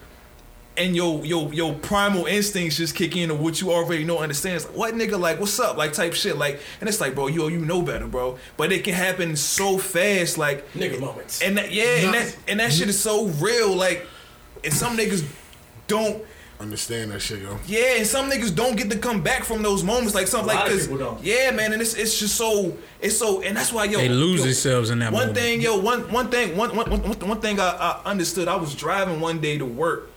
[0.77, 4.65] and your your your primal instincts just kick in of what you already know understands
[4.65, 7.47] like, what nigga like what's up like type shit like and it's like bro yo
[7.47, 11.41] you know better bro but it can happen so fast like Nigga moments.
[11.41, 14.05] and that yeah and that and that shit is so real like
[14.63, 15.25] and some niggas
[15.87, 16.23] don't
[16.59, 17.57] Understand that shit, yo.
[17.65, 20.59] yeah and some niggas don't get to come back from those moments like something like
[20.59, 20.87] lot cause
[21.23, 24.41] yeah man and it's it's just so it's so and that's why yo They lose
[24.41, 25.37] yo, themselves in that one moment.
[25.39, 28.47] thing, yo, one one thing, one one one, one thing I, I understood.
[28.47, 30.10] I was driving one day to work.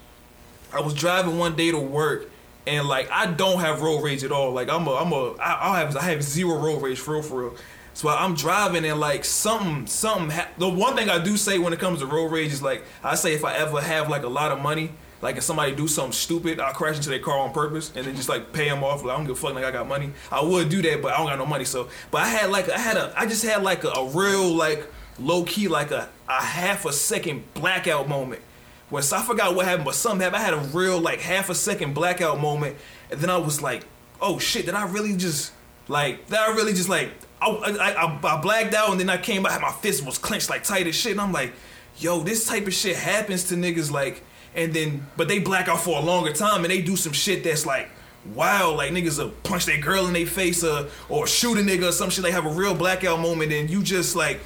[0.74, 2.30] I was driving one day to work,
[2.66, 4.52] and like I don't have road rage at all.
[4.52, 7.22] Like I'm a I'm a I, I have I have zero road rage for real
[7.22, 7.54] for real.
[7.94, 10.30] So I'm driving and like something something.
[10.30, 12.84] Ha- the one thing I do say when it comes to road rage is like
[13.02, 14.90] I say if I ever have like a lot of money.
[15.22, 18.14] Like if somebody do something stupid, I'll crash into their car on purpose and then
[18.14, 19.02] just like pay them off.
[19.02, 19.54] Like I don't give a fuck.
[19.54, 20.10] Like I got money.
[20.30, 21.64] I would do that, but I don't got no money.
[21.64, 24.52] So, but I had like I had a I just had like a, a real
[24.52, 24.86] like
[25.18, 28.42] low key like a a half a second blackout moment.
[28.90, 30.42] So I forgot what happened, but something happened.
[30.42, 32.76] I had a real like half a second blackout moment,
[33.10, 33.84] and then I was like,
[34.20, 34.66] "Oh shit!
[34.66, 35.52] Did I really just
[35.88, 36.26] like?
[36.26, 37.10] Did I really just like?
[37.40, 39.60] I, I, I, I blacked out, and then I came back.
[39.60, 41.52] My fist was clenched like tight as shit, and I'm like,
[41.98, 44.22] "Yo, this type of shit happens to niggas like."
[44.56, 47.42] And then, but they black out for a longer time, and they do some shit
[47.42, 47.88] that's like
[48.32, 51.88] wild, like niggas will punch their girl in their face, uh, or shoot a nigga
[51.88, 52.24] or some shit.
[52.24, 54.40] They have a real blackout moment, and you just like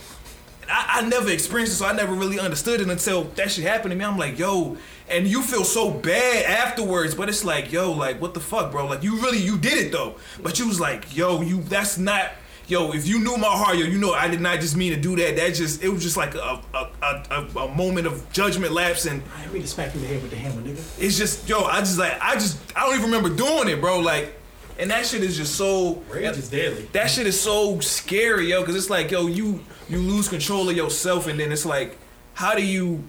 [0.69, 3.93] I, I never experienced it, so I never really understood it until that shit happened
[3.93, 4.05] to me.
[4.05, 4.77] I'm like, yo,
[5.09, 8.87] and you feel so bad afterwards, but it's like, yo, like what the fuck, bro?
[8.87, 12.33] Like you really you did it though, but you was like, yo, you that's not.
[12.67, 15.01] Yo, if you knew my heart, yo, you know I did not just mean to
[15.01, 15.37] do that.
[15.37, 19.07] That just it was just like a a, a, a, a moment of judgment lapse,
[19.07, 21.03] and I didn't mean to smack you in the head with the hammer, nigga.
[21.03, 24.01] it's just yo, I just like I just I don't even remember doing it, bro.
[24.01, 24.38] Like,
[24.79, 26.89] and that shit is just so Rage is deadly.
[26.93, 30.77] that shit is so scary, yo, because it's like, yo, you you lose control of
[30.77, 31.97] yourself, and then it's like,
[32.35, 33.05] how do you?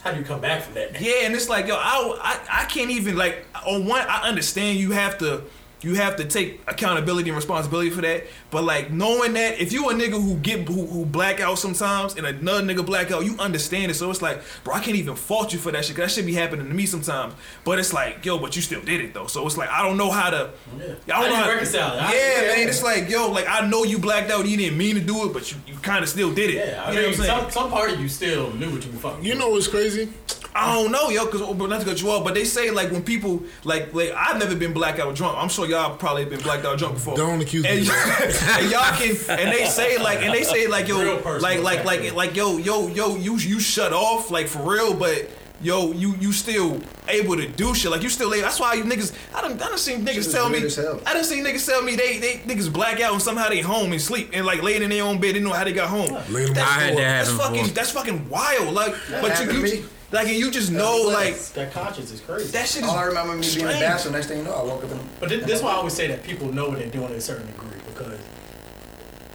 [0.00, 1.00] How do you come back from that?
[1.00, 4.02] Yeah, and it's like, yo, I I, I can't even like on one.
[4.08, 5.42] I understand you have to
[5.80, 9.88] you have to take accountability and responsibility for that, but like knowing that if you
[9.90, 13.36] a nigga who get who, who black out sometimes and another nigga black out, you
[13.38, 13.94] understand it.
[13.94, 15.96] So it's like, bro, I can't even fault you for that shit.
[15.96, 17.34] Cause that shit be happening to me sometimes.
[17.64, 19.26] But it's like, yo, but you still did it though.
[19.26, 20.50] So it's like I don't know how to.
[20.78, 20.84] Yeah.
[20.84, 22.00] I don't How know do you how reconcile it?
[22.00, 22.56] Yeah, yeah.
[22.56, 22.68] man.
[22.68, 24.46] It's like, yo, like I know you blacked out.
[24.46, 26.56] You didn't mean to do it, but you, you kind of still did it.
[26.56, 27.40] Yeah, I you know mean, what I'm saying?
[27.42, 30.08] some, some part of you still knew what you were fucking You know what's crazy?
[30.54, 32.72] I don't know, yo, cause oh, but not to cut you off, but they say
[32.72, 35.38] like when people like like I've never been blackout or drunk.
[35.38, 37.16] I'm sure y'all probably been blacked out drunk before.
[37.16, 37.88] Don't accuse and, me.
[38.62, 42.12] and y'all can and they say like and they say like yo like like like
[42.14, 45.28] like yo yo yo you you shut off like for real, but
[45.60, 48.42] yo you you still able to do shit like you still able.
[48.42, 50.76] That's why you niggas I done I done seen niggas is tell me weird as
[50.76, 51.00] hell.
[51.06, 53.92] I done seen niggas tell me they they niggas black out and somehow they home
[53.92, 55.34] and sleep and like laying in their own bed.
[55.34, 56.16] They know how they got home.
[56.30, 57.74] Laying That's, I had that that's fucking before.
[57.74, 58.74] that's fucking wild.
[58.74, 59.84] Like but you, to you me.
[60.10, 62.50] Like and you just know like that conscience is crazy.
[62.52, 62.88] that shit is.
[62.88, 63.80] All I remember me being in the strange.
[63.80, 64.14] bathroom.
[64.14, 64.98] Next thing you know, I woke up in.
[65.20, 67.14] But this, this is why I always say that people know what they're doing to
[67.14, 68.18] a certain degree because,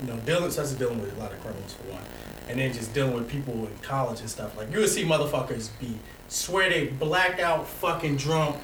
[0.02, 2.02] you know, dealing, especially dealing with a lot of criminals for one,
[2.50, 4.58] and then just dealing with people in college and stuff.
[4.58, 5.98] Like you would see motherfuckers be
[6.28, 8.56] swear they blacked out, fucking drunk,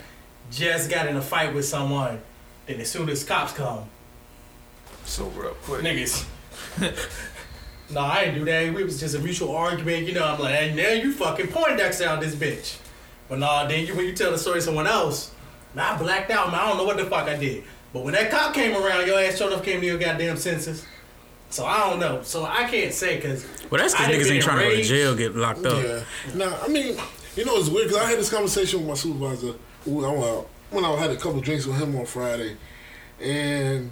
[0.51, 2.19] just got in a fight with someone.
[2.65, 3.85] Then as soon as cops come,
[5.05, 5.81] So real quick.
[5.83, 6.25] niggas.
[7.91, 8.73] no, I didn't do that.
[8.73, 10.07] We was just a mutual argument.
[10.07, 12.77] You know, I'm like, hey, now you fucking Poindexter out this bitch.
[13.27, 15.31] But nah, then you when you tell the story to someone else,
[15.75, 16.59] nah, I blacked out, man.
[16.59, 17.63] I don't know what the fuck I did.
[17.93, 20.85] But when that cop came around, your ass sure enough came to your goddamn senses.
[21.49, 22.21] So I don't know.
[22.21, 23.45] So I can't say because.
[23.69, 25.83] Well, that's because niggas ain't trying to go to jail, get locked up.
[25.83, 26.03] Yeah.
[26.35, 26.97] Nah, I mean,
[27.35, 29.53] you know, it's weird because I had this conversation with my supervisor
[29.85, 32.55] when I, out- when I had a couple drinks with him on Friday,
[33.19, 33.91] and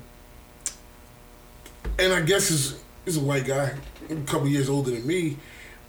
[1.97, 3.71] and I guess he's he's a white guy,
[4.09, 5.37] a couple years older than me,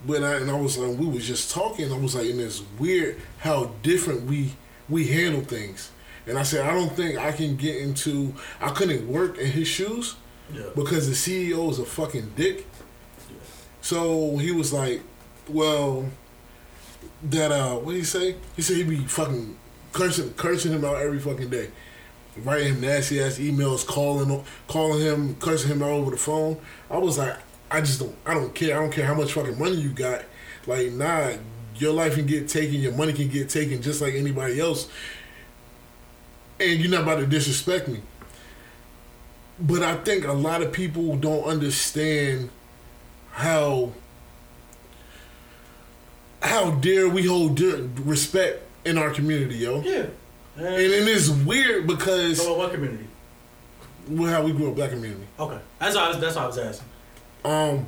[0.07, 1.91] but I and I was like, we was just talking.
[1.91, 4.53] I was like, and it's weird how different we
[4.87, 5.91] we handle things.
[6.25, 8.33] And I said, I don't think I can get into.
[8.61, 10.15] I couldn't work in his shoes
[10.53, 10.63] Yeah.
[10.75, 12.65] because the CEO is a fucking dick.
[13.81, 15.01] So he was like,
[15.49, 16.05] "Well,
[17.23, 18.35] that uh, what did he say?
[18.55, 19.57] He said he'd be fucking
[19.91, 21.69] cursing, cursing him out every fucking day,
[22.45, 26.57] writing him nasty ass emails, calling, calling him, cursing him out over the phone."
[26.89, 27.35] I was like,
[27.71, 28.77] "I just don't, I don't care.
[28.77, 30.23] I don't care how much fucking money you got.
[30.67, 31.31] Like, nah,
[31.75, 34.89] your life can get taken, your money can get taken, just like anybody else,
[36.59, 38.01] and you're not about to disrespect me."
[39.59, 42.49] But I think a lot of people don't understand
[43.31, 43.91] how
[46.41, 47.59] how dare we hold
[47.99, 49.81] respect in our community, yo.
[49.81, 50.05] Yeah.
[50.59, 53.05] And, and it's weird because So what community?
[54.09, 55.25] well, how we grew up, black community.
[55.39, 55.59] Okay.
[55.79, 56.87] That's what I was, that's what I was asking.
[57.45, 57.87] Um,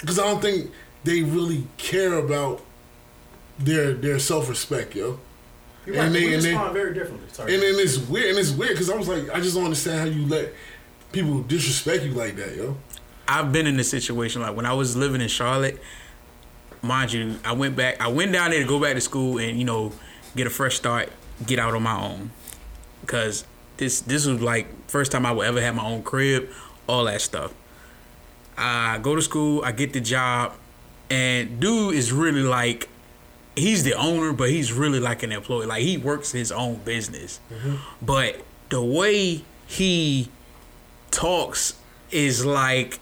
[0.00, 0.70] because I don't think
[1.04, 2.62] they really care about
[3.58, 5.18] their their self respect, yo.
[5.86, 6.12] You're And right.
[6.12, 7.26] they- we and they- respond very differently.
[7.32, 7.54] Sorry.
[7.54, 9.98] And then it's weird, and it's weird because I was like, I just don't understand
[10.00, 10.52] how you let
[11.12, 12.76] people disrespect you like that, yo.
[13.26, 15.80] I've been in this situation like when I was living in Charlotte.
[16.82, 18.00] Mind you, I went back.
[18.00, 19.92] I went down there to go back to school and you know
[20.36, 21.10] get a fresh start,
[21.46, 22.30] get out on my own,
[23.00, 23.44] because
[23.76, 26.48] this this was like first time I would ever have my own crib,
[26.86, 27.54] all that stuff.
[28.56, 30.54] I go to school, I get the job,
[31.10, 32.88] and dude is really like
[33.54, 35.66] he's the owner, but he's really like an employee.
[35.66, 37.76] Like he works his own business, mm-hmm.
[38.04, 40.28] but the way he
[41.10, 41.78] talks
[42.10, 43.00] is like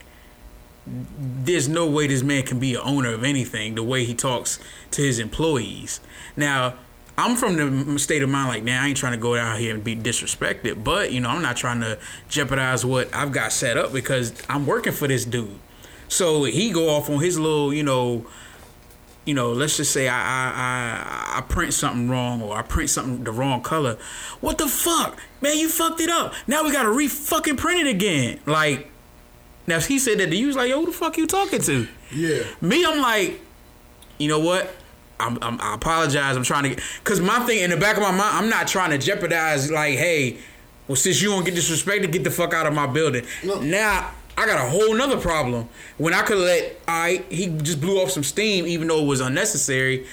[0.87, 4.61] there's no way this man can be an owner of anything the way he talks
[4.93, 6.01] to his employees.
[6.37, 6.75] Now,
[7.19, 9.75] I'm from the state of mind like, now I ain't trying to go out here
[9.75, 11.99] and be disrespected, but you know, I'm not trying to
[12.29, 15.59] jeopardize what I've got set up because I'm working for this dude.
[16.09, 18.27] So he go off on his little, you know,
[19.25, 20.53] you know, let's just say I I,
[21.35, 23.99] I I print something wrong or I print something the wrong color.
[24.41, 25.59] What the fuck, man?
[25.59, 26.35] You fucked it up.
[26.47, 28.41] Now we gotta re fucking print it again.
[28.47, 28.89] Like,
[29.67, 30.47] now he said that to you.
[30.49, 31.89] Was like, yo, who the fuck you talking to?
[32.15, 32.45] Yeah.
[32.61, 33.41] Me, I'm like,
[34.19, 34.73] you know what?
[35.19, 36.37] I'm, I'm, I apologize.
[36.37, 38.69] I'm trying to get because my thing in the back of my mind, I'm not
[38.69, 39.71] trying to jeopardize.
[39.71, 40.39] Like, hey,
[40.89, 43.25] well, since you won't get disrespected, get the fuck out of my building.
[43.45, 43.61] No.
[43.61, 45.69] Now I got a whole nother problem.
[45.97, 49.21] When I could let, I he just blew off some steam, even though it was
[49.21, 50.07] unnecessary.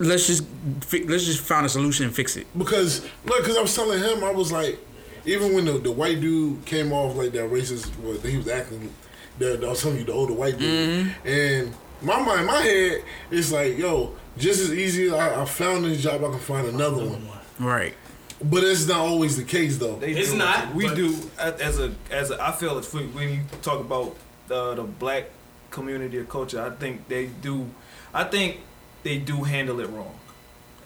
[0.00, 0.44] Let's just
[0.92, 2.46] let's just find a solution and fix it.
[2.56, 4.78] Because look, because I was telling him, I was like,
[5.24, 8.92] even when the, the white dude came off like that racist, was he was acting.
[9.38, 11.28] The, I was telling you the older white dude, mm-hmm.
[11.28, 15.10] and my mind, my head is like, yo, just as easy.
[15.12, 17.28] I, I found this job, I can find another one.
[17.58, 17.94] Right.
[18.42, 19.96] But it's not always the case though.
[19.96, 22.40] They It's do not, We do as a as a.
[22.40, 24.14] I feel it's when you talk about
[24.48, 25.24] uh, the black
[25.70, 26.62] community or culture.
[26.62, 27.68] I think they do.
[28.14, 28.60] I think
[29.02, 30.14] they do handle it wrong.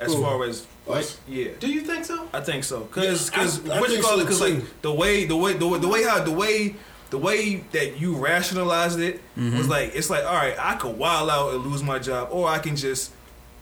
[0.01, 0.22] As Who?
[0.22, 1.18] far as Us?
[1.28, 2.26] yeah, Do you think so?
[2.32, 2.80] I think so.
[2.86, 4.26] Cause, Yeah, cause I what you call so, it?
[4.26, 4.55] Cause too.
[4.55, 6.74] like the way, the way, the way, the way how the way,
[7.12, 9.59] the way that you rationalized it mm-hmm.
[9.59, 12.48] was like it's like all right, I could wild out and lose my job, or
[12.48, 13.12] I can just.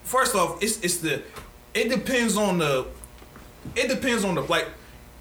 [0.05, 1.23] First off, it's it's the.
[1.75, 2.87] It depends on the.
[3.75, 4.69] It depends on the like.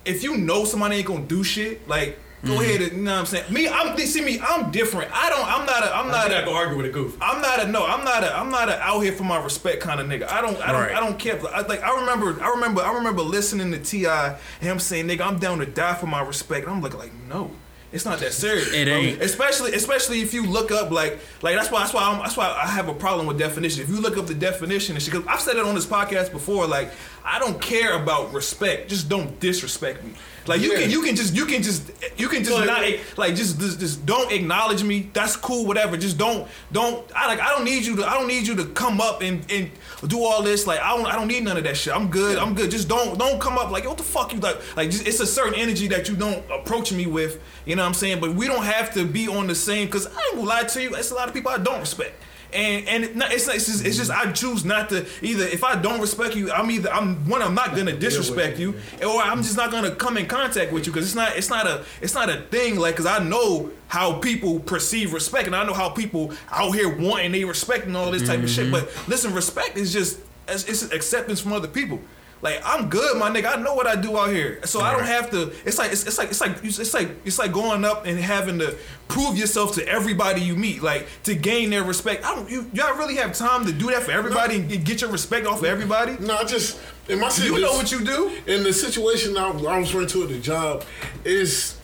[0.05, 2.61] If you know somebody ain't gonna do shit, like go mm-hmm.
[2.61, 3.51] ahead and you know what I'm saying.
[3.51, 4.39] Me, I'm see me.
[4.39, 5.11] I'm different.
[5.11, 5.45] I don't.
[5.45, 5.95] I'm not a.
[5.95, 6.45] I'm I'm not not a.
[6.45, 7.17] gonna argue with a goof.
[7.19, 7.83] I'm not a no.
[7.83, 8.37] I'm not a.
[8.37, 10.31] I'm not a out here for my respect kind of nigga.
[10.31, 10.55] I don't.
[10.61, 10.81] I don't.
[10.81, 10.95] Right.
[10.95, 11.41] I don't care.
[11.47, 12.39] I, like I remember.
[12.43, 12.83] I remember.
[12.83, 14.37] I remember listening to T.I.
[14.61, 17.49] him saying, "Nigga, I'm down to die for my respect." And I'm looking like, no.
[17.91, 18.71] It's not that serious.
[18.71, 19.21] It ain't.
[19.21, 22.47] Especially, especially if you look up like, like that's why, that's why, I'm, that's why
[22.47, 23.81] I have a problem with definition.
[23.81, 26.31] If you look up the definition and shit, because I've said it on this podcast
[26.31, 26.67] before.
[26.67, 26.91] Like,
[27.23, 28.89] I don't care about respect.
[28.89, 30.13] Just don't disrespect me.
[30.47, 30.79] Like you Yeah.
[30.79, 32.83] can, you can just, you can just, you can just not
[33.17, 35.09] like just, just, just don't acknowledge me.
[35.13, 35.95] That's cool, whatever.
[35.95, 37.05] Just don't, don't.
[37.15, 39.45] I like, I don't need you to, I don't need you to come up and
[39.51, 39.69] and
[40.07, 40.65] do all this.
[40.65, 41.93] Like, I don't, I don't need none of that shit.
[41.95, 42.37] I'm good.
[42.39, 42.71] I'm good.
[42.71, 44.57] Just don't, don't come up like, what the fuck you like?
[44.75, 47.39] Like, just, it's a certain energy that you don't approach me with.
[47.65, 48.19] You know what I'm saying?
[48.19, 49.87] But we don't have to be on the same.
[49.89, 50.95] Cause I ain't gonna lie to you.
[50.95, 52.15] It's a lot of people I don't respect.
[52.51, 55.45] And and it, it's it's just, it's just I choose not to either.
[55.45, 57.41] If I don't respect you, I'm either I'm one.
[57.41, 60.91] I'm not gonna disrespect you, or I'm just not gonna come in contact with you
[60.91, 62.77] because it's not it's not a it's not a thing.
[62.79, 66.89] Like because I know how people perceive respect, and I know how people out here
[66.89, 68.71] wanting they respect and all this type of shit.
[68.71, 68.85] Mm-hmm.
[68.85, 71.99] But listen, respect is just it's, it's acceptance from other people.
[72.41, 73.57] Like I'm good, my nigga.
[73.57, 75.51] I know what I do out here, so I don't have to.
[75.65, 78.59] It's like it's, it's like it's like it's like it's like going up and having
[78.59, 78.77] to
[79.09, 82.23] prove yourself to everybody you meet, like to gain their respect.
[82.23, 82.49] I don't.
[82.49, 85.59] You y'all really have time to do that for everybody and get your respect off
[85.59, 86.15] of everybody?
[86.19, 86.79] No, I just
[87.09, 88.31] in my situation, You know what you do?
[88.47, 90.85] in the situation I, I was referring to at the job
[91.25, 91.77] is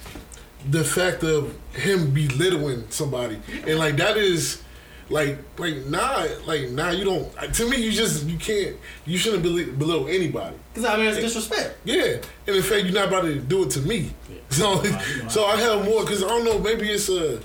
[0.70, 4.62] the fact of him belittling somebody, and like that is
[5.10, 8.76] like like nah like nah you don't to me you just you can't
[9.06, 10.56] you shouldn't beli- belittle anybody.
[10.74, 11.78] Because I mean, it's disrespect.
[11.84, 12.18] Yeah,
[12.48, 14.12] and in fact you're not about to do it to me.
[14.50, 14.82] So
[15.28, 17.42] so I have more because I don't know maybe it's a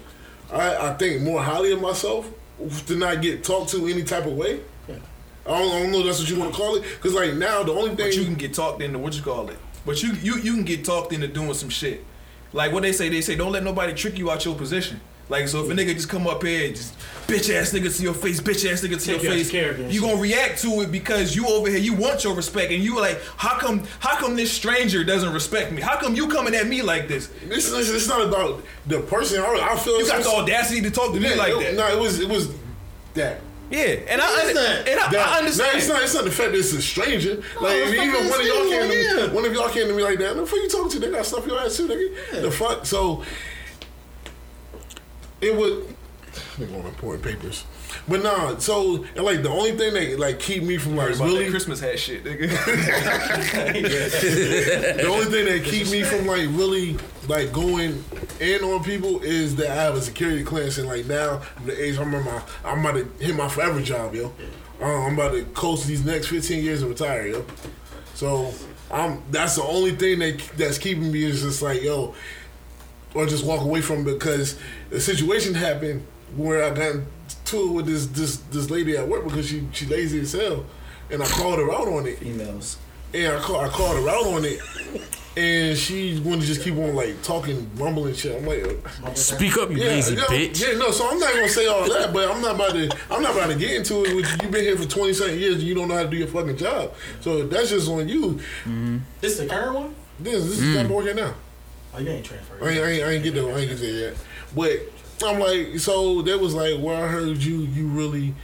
[0.53, 2.31] I I think more highly of myself
[2.87, 4.61] to not get talked to any type of way.
[5.47, 7.35] I don't, I don't know if that's what you want to call it because like
[7.35, 9.57] now the only thing But you can get talked into what you call it.
[9.87, 12.05] But you you you can get talked into doing some shit.
[12.53, 15.01] Like what they say, they say don't let nobody trick you out your position.
[15.31, 16.93] Like so, if a nigga just come up here and just
[17.29, 19.85] bitch ass nigga to your face, bitch ass nigga to Take your face, your character
[19.85, 20.09] and you shit.
[20.11, 23.21] gonna react to it because you over here, you want your respect, and you like,
[23.37, 25.81] how come, how come this stranger doesn't respect me?
[25.81, 27.31] How come you coming at me like this?
[27.49, 29.41] It's, it's, it's not about the person.
[29.41, 31.75] I, I feel You got the audacity to talk to me like it- that.
[31.77, 32.53] No, it was it was
[33.15, 33.41] that.
[33.71, 34.89] Yeah, and I, What is that?
[34.89, 35.73] and I, That- I understand.
[35.73, 36.03] No, it's not.
[36.03, 37.37] It's not the fact that it's a stranger.
[37.61, 39.33] like if even fucking one of y'all came to me, yeah.
[39.33, 40.35] one of y'all came to me like that.
[40.35, 40.99] The fuck you talking to?
[40.99, 42.43] They got stuff your ass too, nigga.
[42.43, 42.85] The fuck.
[42.85, 43.23] So
[45.41, 45.97] it would.
[46.59, 47.65] Nigga on important papers.
[48.07, 51.51] But nah, so and like the only thing that like keep me from like really
[51.51, 52.49] Christmas hat shit, nigga.
[54.97, 56.97] the only thing that keep me from like really
[57.29, 58.05] like going
[58.41, 61.83] in on people is that I have a security clearance and like now I'm the
[61.83, 64.33] age I'm, my, I'm about to hit my forever job, yo.
[64.81, 67.45] Uh, I'm about to coast these next 15 years and retire, yo.
[68.15, 68.53] So
[68.91, 72.15] I'm that's the only thing that that's keeping me is just like yo,
[73.15, 74.59] or just walk away from because
[74.91, 76.07] the situation happened
[76.37, 76.97] where I got
[77.47, 80.65] to it with this this this lady at work because she she lazy as hell,
[81.11, 82.19] and I called her out on it.
[82.19, 82.79] Females.
[83.13, 84.61] And I, call, I called her out on it.
[85.37, 88.37] and she wanted to just keep on like talking, rumbling shit.
[88.41, 88.65] I'm like,
[89.05, 90.61] uh, Speak up, you yeah, lazy yeah, bitch.
[90.61, 90.93] yeah, no.
[90.93, 92.89] So I'm not gonna say all that, but I'm not about to.
[93.11, 94.37] I'm not about to get into it with you.
[94.43, 96.29] You've been here for twenty something years, and you don't know how to do your
[96.29, 96.93] fucking job.
[97.21, 98.39] So that's just on you.
[99.21, 99.95] This is the current one?
[100.21, 101.35] This, this is not working now.
[101.95, 102.63] Oh, you ain't transferred.
[102.63, 103.49] I ain't, I ain't, I ain't get there.
[103.49, 104.17] I ain't get there yet.
[104.55, 104.81] But
[105.25, 107.59] I'm like, so that was like where I heard you.
[107.59, 108.35] You really.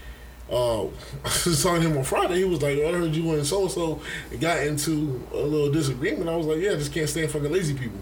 [0.50, 0.84] Uh,
[1.24, 1.28] I
[1.60, 2.36] talking him on Friday.
[2.36, 4.00] He was like, I heard you and so and so
[4.38, 6.28] got into a little disagreement.
[6.28, 7.98] I was like, yeah, I just can't stand fucking lazy people.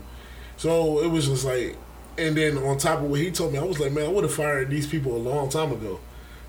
[0.57, 1.77] So it was just like,
[2.19, 4.25] and then on top of what he told me, I was like, man, I would
[4.25, 6.01] have fired these people a long time ago.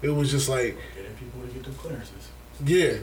[0.02, 2.30] It was just like, Getting people to get the clearances.
[2.66, 2.98] yeah,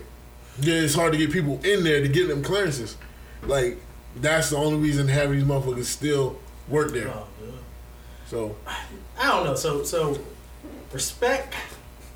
[0.60, 2.96] yeah, it's hard to get people in there to get them clearances.
[3.42, 3.78] Like
[4.16, 7.08] that's the only reason half of these motherfuckers still work there.
[7.08, 7.26] Oh.
[8.26, 8.56] So
[9.18, 9.54] I don't know.
[9.54, 10.18] So, so
[10.92, 11.54] respect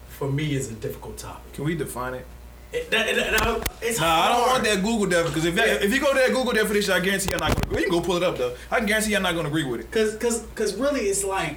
[0.09, 1.53] for me is a difficult topic.
[1.53, 2.27] Can we define it?
[2.73, 5.83] It, that, that- that- it's Nah, I don't want that Google definition because if that,
[5.85, 7.67] if you go to that Google definition, I guarantee you're not gonna.
[7.67, 7.79] agree.
[7.83, 8.55] You can go pull it up though.
[8.71, 9.91] I can guarantee you're not gonna agree with it.
[9.91, 11.57] Cause, cause, cause really, it's like,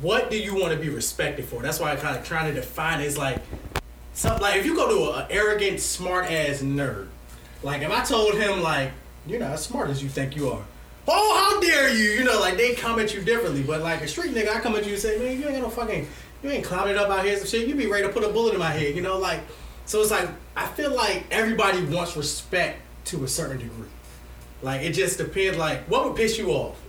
[0.00, 1.62] what do you want to be respected for?
[1.62, 3.04] That's why I kind of trying to define it.
[3.04, 3.40] It's like,
[4.14, 7.08] something like if you go to an arrogant, smart ass nerd,
[7.62, 8.90] like if I told him like,
[9.26, 10.62] you're not as smart as you think you are.
[11.06, 12.10] Oh, how dare you?
[12.10, 13.62] You know, like they come at you differently.
[13.62, 15.62] But like a street nigga, I come at you and say, man, you ain't got
[15.62, 16.06] no fucking,
[16.42, 17.68] you ain't climbing up out here some shit.
[17.68, 18.94] You be ready to put a bullet in my head.
[18.94, 19.40] You know, like,
[19.86, 23.88] so it's like I feel like everybody wants respect to a certain degree.
[24.62, 25.58] Like it just depends.
[25.58, 26.80] Like what would piss you off?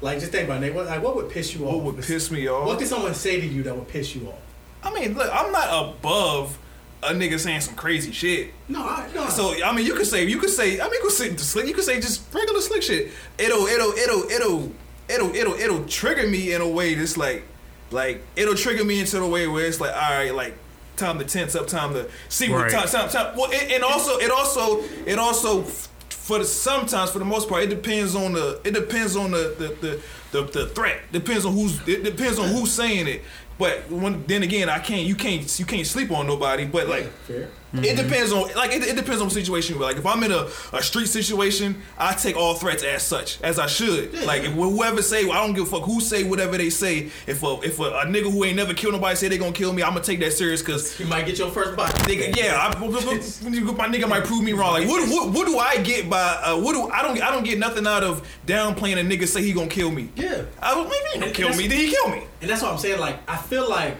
[0.00, 0.74] Like just think about it.
[0.74, 1.82] What, like what would piss you off?
[1.82, 2.66] What would piss me off?
[2.66, 4.40] What could someone say to you that would piss you off?
[4.82, 6.58] I mean, look, I'm not above
[7.04, 8.52] a nigga saying some crazy shit.
[8.68, 9.28] No, I, no.
[9.28, 11.66] So I mean, you could say, you could say, I mean, you could say slick.
[11.66, 13.12] You could say just regular slick shit.
[13.38, 14.72] It'll, it'll, it'll, it'll,
[15.08, 17.42] it'll, it'll, it'll trigger me in a way that's like,
[17.90, 20.54] like it'll trigger me into the way where it's like, all right, like
[20.96, 22.70] time to tense up, time to see what Right.
[22.72, 23.36] time, time, time.
[23.36, 25.62] Well, and, and also, it also, it also,
[26.08, 29.54] for the sometimes, for the most part, it depends on the, it depends on the,
[29.58, 30.02] the, the,
[30.32, 31.00] the, the threat.
[31.12, 33.22] Depends on who's, it depends on who's saying it.
[33.58, 36.64] But when then again, I can't, you can't, you can't sleep on nobody.
[36.64, 37.04] But like.
[37.82, 37.92] Fair.
[37.92, 39.78] It depends on like it, it depends on the situation.
[39.78, 43.58] Like if I'm in a, a street situation, I take all threats as such, as
[43.58, 44.14] I should.
[44.24, 47.10] Like if whoever say, I don't give a fuck who say whatever they say.
[47.26, 49.72] If a if a, a nigga who ain't never killed nobody say they gonna kill
[49.72, 50.98] me, I'm gonna take that serious because.
[50.98, 51.92] You might get your first bite.
[52.04, 54.72] Nigga, yeah, I, my nigga might prove me wrong.
[54.72, 56.40] Like, what, what, what do I get by?
[56.44, 57.20] Uh, what do I don't?
[57.22, 60.08] I don't get nothing out of downplaying a nigga say he gonna kill me.
[60.16, 60.44] Yeah.
[60.60, 61.68] I was maybe he gonna And kill me.
[61.68, 62.24] Did he kill me?
[62.40, 63.00] And that's what I'm saying.
[63.00, 63.96] Like, I feel like,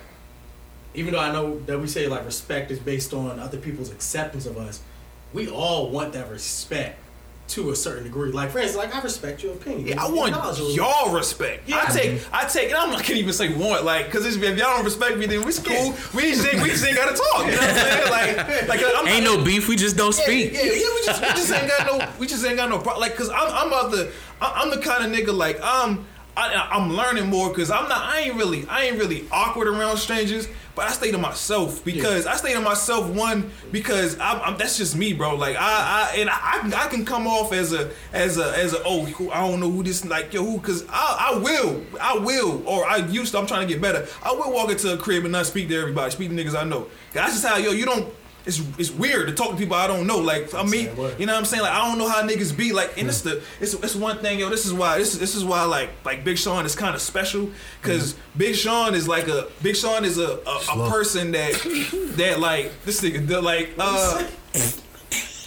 [0.95, 4.47] even though I know that we say like respect is based on other people's acceptance
[4.47, 4.81] of us,
[5.33, 7.01] we all want that respect
[7.47, 8.33] to a certain degree.
[8.33, 9.89] Like, for instance, like I respect your opinion.
[9.89, 10.35] Yeah, I want
[10.75, 11.69] y'all respect.
[11.69, 11.85] Yeah.
[11.87, 14.43] I take, I take, and I'm not gonna even say want, like, cause it's, if
[14.43, 15.95] y'all don't respect me, then we cool.
[16.15, 17.47] We just ain't, we just ain't gotta talk.
[17.47, 18.01] You know what I'm saying?
[18.15, 19.69] Like, like I'm Ain't not, no beef.
[19.69, 20.53] We just don't yeah, speak.
[20.53, 23.01] Yeah, yeah, we just, we just ain't got no, we just ain't got no problem.
[23.01, 24.11] Like, cause I'm, I'm about the,
[24.41, 28.21] I'm the kind of nigga like I'm, I, I'm learning more because I'm not, I
[28.21, 30.49] ain't really, I ain't really awkward around strangers.
[30.75, 34.77] But I stay to myself because I stay to myself one because I'm, I'm that's
[34.77, 35.37] just me, bro.
[35.37, 35.61] Like I,
[36.13, 39.49] I and I, I can come off as a as a as a oh I
[39.49, 42.97] don't know who this like yo who because I I will I will or I
[42.97, 44.09] used to I'm trying to get better.
[44.25, 46.65] I will walk into a crib and not speak to everybody, speak to niggas I
[46.65, 46.89] know.
[47.13, 48.13] That's just how yo you don't.
[48.47, 50.19] It's, it's weird to talk to people I don't know.
[50.19, 51.63] Like I mean, you know what I'm saying?
[51.63, 52.73] Like I don't know how niggas be.
[52.73, 54.51] Like and it's the it's, it's one thing, yo.
[54.51, 57.01] This is why this is this is why like like Big Sean is kind of
[57.01, 57.51] special
[57.81, 61.53] because Big Sean is like a Big Sean is a a, a person that
[62.17, 64.27] that like this nigga like uh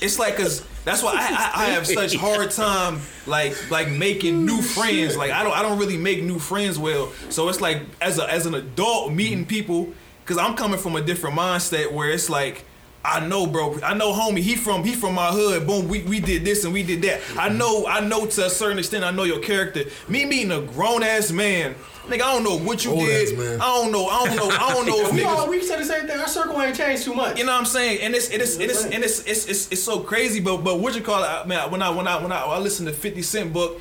[0.01, 4.45] it's like cause that's why I, I, I have such hard time like like making
[4.45, 5.17] new friends.
[5.17, 7.11] Like I don't I don't really make new friends well.
[7.29, 9.93] So it's like as a as an adult meeting people,
[10.25, 12.63] cause I'm coming from a different mindset where it's like
[13.09, 13.79] I know, bro.
[13.83, 14.39] I know, homie.
[14.39, 15.65] He from he from my hood.
[15.65, 15.87] Boom.
[15.87, 17.21] We, we did this and we did that.
[17.37, 17.85] I know.
[17.87, 19.03] I know to a certain extent.
[19.05, 19.83] I know your character.
[20.09, 21.75] Me meeting a grown ass man,
[22.07, 22.15] nigga.
[22.21, 23.29] I don't know what you Old did.
[23.29, 23.61] ass man.
[23.61, 24.07] I don't know.
[24.07, 24.49] I don't know.
[24.49, 26.19] I don't know if We all we said the same thing.
[26.19, 27.37] Our circle ain't changed too much.
[27.39, 28.01] You know what I'm saying?
[28.01, 30.41] And it's it is it is and it's it's, it's, it's so crazy.
[30.41, 31.27] But but what you call it?
[31.27, 33.79] I- Man, when I when I when I, I listened to 50 Cent book,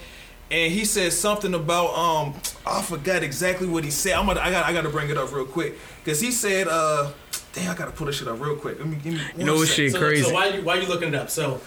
[0.53, 2.35] and he said something about um
[2.65, 4.12] I forgot exactly what he said.
[4.12, 5.74] I'm gonna I got I got to bring it up real quick
[6.05, 7.11] because he said uh.
[7.57, 8.78] Damn, I gotta pull this shit up real quick.
[8.78, 9.20] Let me give me.
[9.37, 10.23] You know what shit so, crazy.
[10.23, 11.31] So why you why you looking it up?
[11.31, 11.61] So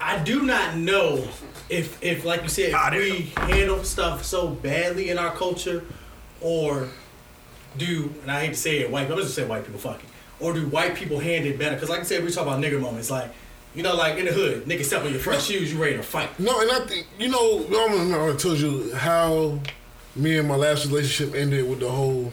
[0.00, 1.26] I do not know
[1.68, 5.82] if if like you said if we handle stuff so badly in our culture,
[6.40, 6.88] or
[7.78, 9.10] do and I hate to say it white.
[9.10, 10.08] I'm just gonna say white people fucking,
[10.40, 11.74] or do white people handle it better?
[11.74, 13.10] Because like I said, we talk about nigger moments.
[13.10, 13.30] Like
[13.74, 16.02] you know, like in the hood, niggas step on your front shoes, you ready to
[16.02, 16.38] fight.
[16.38, 17.66] No, and I think you know.
[17.66, 19.58] I'm, I told you how
[20.14, 22.32] me and my last relationship ended with the whole.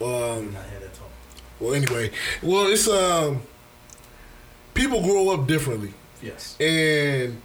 [0.00, 1.10] Um, I had that talk.
[1.60, 2.10] Well, anyway,
[2.42, 3.42] well, it's um.
[4.74, 5.92] People grow up differently.
[6.22, 6.56] Yes.
[6.60, 7.40] and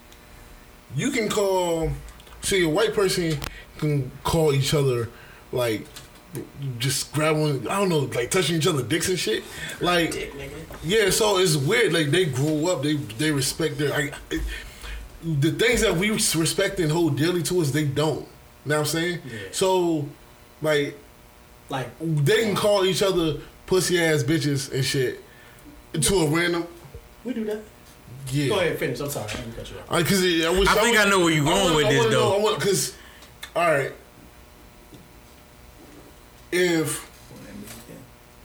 [0.96, 1.92] you can call.
[2.42, 3.38] See, a white person
[3.78, 5.10] can call each other
[5.52, 5.86] like
[6.78, 7.68] just grab one.
[7.68, 9.44] I don't know, like touching each other dicks and shit.
[9.82, 10.34] Like,
[10.84, 11.10] yeah.
[11.10, 11.94] So it's weird.
[11.94, 12.84] Like they grow up.
[12.84, 13.94] They they respect their.
[13.94, 14.42] I, it,
[15.24, 18.20] the things that we respect and hold dearly to us, they don't.
[18.20, 19.22] You know what I'm saying?
[19.26, 19.40] Yeah.
[19.52, 20.08] So,
[20.62, 20.98] like,
[21.70, 25.22] Like they can call each other pussy ass bitches and shit
[25.94, 26.68] to a random.
[27.24, 27.62] we do that.
[28.32, 28.48] Yeah.
[28.50, 29.00] Go ahead, finish.
[29.00, 29.92] I'm sorry, I didn't cut you off.
[29.92, 31.90] I, cause it, I, wish, I think I know where you're going wanna- with I
[31.92, 32.56] this, wanna know- though.
[32.56, 32.96] Because,
[33.56, 33.92] all right,
[36.52, 37.12] if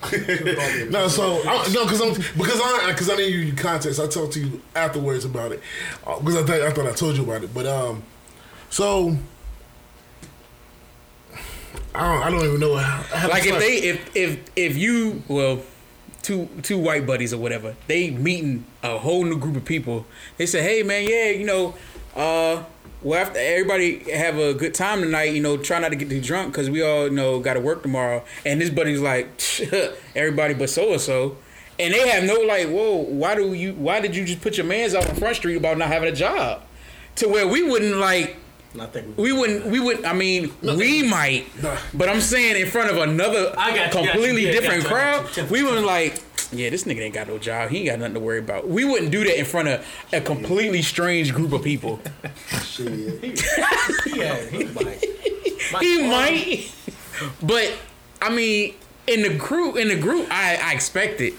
[0.91, 4.01] no, so I, no, because I'm because I because I didn't give you context.
[4.01, 5.61] I talked to you afterwards about it
[6.05, 7.53] because I thought I thought I told you about it.
[7.53, 8.03] But um,
[8.71, 9.15] so
[11.95, 13.29] I don't I don't even know how.
[13.29, 15.63] Like if they if if if you well
[16.23, 20.07] two two white buddies or whatever they meeting a whole new group of people
[20.37, 21.75] they say hey man yeah you know
[22.15, 22.63] uh
[23.03, 26.21] well after everybody have a good time tonight you know try not to get too
[26.21, 28.23] drunk because we all you know got to work tomorrow.
[28.45, 29.29] And this buddy's like
[30.15, 31.37] everybody but so and so
[31.79, 34.67] and they have no like whoa why do you why did you just put your
[34.67, 36.63] man's out on front street about not having a job?
[37.17, 38.37] To where we wouldn't like
[38.79, 39.67] I think we wouldn't.
[39.67, 40.05] We would.
[40.05, 41.47] I mean, we might.
[41.63, 41.77] Nah.
[41.93, 44.11] But I'm saying in front of another I got you, got you.
[44.13, 44.93] completely Yeah, different got
[45.35, 46.21] crowd, we wouldn't like.
[46.53, 47.71] Yeah, this nigga ain't got no job.
[47.71, 48.67] He ain't got nothing to worry about.
[48.69, 52.01] We wouldn't do that in front of a completely strange group of people.
[52.65, 53.23] Shit.
[54.05, 55.05] he had he might.
[55.81, 56.73] he might,
[57.43, 57.73] but
[58.23, 58.75] I mean,
[59.07, 61.35] in the group, in the group, I, I expect it.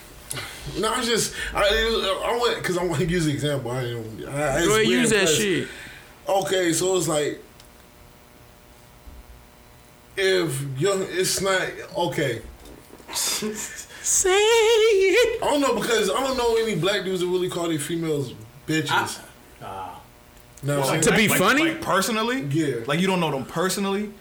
[0.78, 3.72] no, I just I I want because I want to use the example.
[3.72, 5.68] I, ain't- I, it's Go ahead, use that shit.
[6.32, 7.42] Okay, so it's like
[10.18, 11.62] if you're, it's not
[11.98, 12.42] okay.
[13.14, 15.44] Say it.
[15.44, 18.34] I don't know because I don't know any black dudes that really call their females
[18.68, 19.20] bitches.
[19.62, 20.02] Ah,
[20.64, 21.64] no, Well, I'm To be like, funny?
[21.70, 22.78] like personally, Yeah.
[22.88, 24.12] Like you don't know them personally.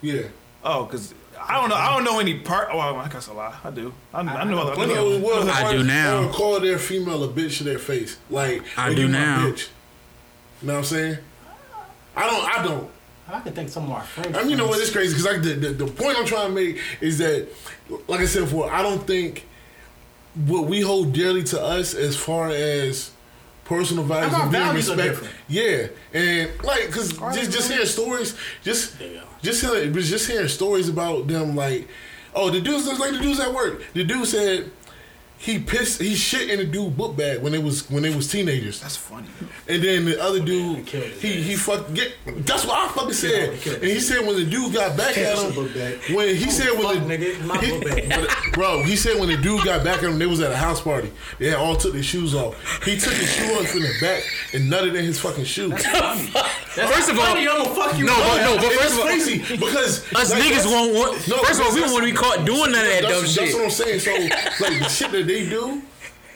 [0.00, 0.22] yeah.
[0.64, 1.74] Oh, because I don't know.
[1.76, 2.68] I don't know any part.
[2.70, 3.54] Oh, I guess a lot.
[3.64, 3.92] I do.
[4.12, 4.74] I, I, know other.
[4.74, 6.30] Plenty I of know- well, I do now.
[6.32, 8.18] Call their female a bitch to their face.
[8.28, 9.46] Like I do you now.
[9.46, 9.68] Bitch.
[10.60, 11.18] You know what I'm saying?
[12.16, 12.58] I don't.
[12.58, 12.90] I don't.
[13.28, 14.36] I can think some of our friends.
[14.36, 14.80] I mean, you know what?
[14.80, 17.48] It's crazy because like the, the the point I'm trying to make is that,
[18.08, 19.46] like I said before, I don't think
[20.46, 23.12] what we hold dearly to us as far as
[23.64, 25.32] personal values and being values are respect.
[25.48, 28.96] Yeah, and like because just just hearing stories, just
[29.42, 31.88] just hearing just hearing stories about them like,
[32.34, 33.84] oh the dudes like the dudes at work.
[33.92, 34.70] The dude said.
[35.42, 36.02] He pissed.
[36.02, 38.78] He shit in the dude book bag when they was when they was teenagers.
[38.82, 39.26] That's funny.
[39.66, 41.94] And then the other dude, he he fucked.
[41.94, 42.12] Get,
[42.44, 43.48] that's what I fucking said.
[43.54, 45.54] And he said when the dude got back at him,
[46.14, 48.28] when he said when the nigga, my book bag.
[48.52, 50.82] bro, he said when the dude got back at him, they was at a house
[50.82, 51.10] party.
[51.38, 52.54] They had all took their shoes off.
[52.84, 54.22] He took his shoe off in the back
[54.52, 55.70] and nutted in his fucking shoe.
[56.70, 58.04] First of all, Funny, I'm gonna fuck you.
[58.06, 61.28] no, but no, but first of all, crazy because us like, niggas won't want.
[61.28, 63.02] No, first of all, we that's- don't want to be caught doing none of that
[63.02, 63.42] dumb shit.
[63.42, 64.00] That's what I'm saying.
[64.00, 65.82] So like the shit that they do,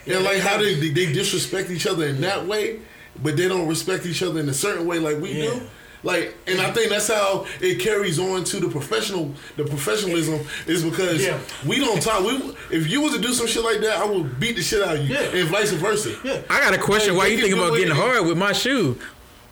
[0.06, 2.80] and like how they they disrespect each other in that way,
[3.22, 5.50] but they don't respect each other in a certain way like we Yeah.
[5.50, 5.60] do.
[6.02, 9.32] Like, and I think that's how it carries on to the professional.
[9.56, 11.38] The professionalism is because Yeah.
[11.64, 12.20] we don't talk.
[12.22, 14.82] We, if you was to do some shit like that, I would beat the shit
[14.82, 15.20] out of you, Yeah.
[15.22, 16.14] and vice versa.
[16.22, 16.42] Yeah.
[16.50, 17.14] I got a question.
[17.14, 18.98] Like, Why they you can think about getting hard with my shoe?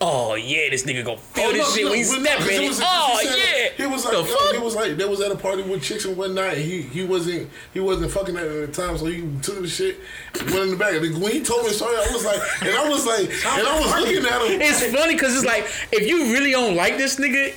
[0.04, 2.24] Oh yeah, this nigga gonna feel Oh, this no, shit no, when he but no,
[2.24, 2.44] stepping.
[2.46, 3.68] 'cause it was- oh he said- yeah.
[3.76, 4.52] He was like, the fuck?
[4.52, 7.04] he was like, they was at a party with chicks and whatnot, and he he
[7.04, 9.98] wasn't he wasn't fucking at the time, so he took the shit,
[10.34, 10.94] went in the back.
[10.94, 13.80] And when he told me sorry, I was like, and I was like, and I
[13.80, 14.60] was looking at him.
[14.60, 17.56] It's funny because it's like if you really don't like this nigga,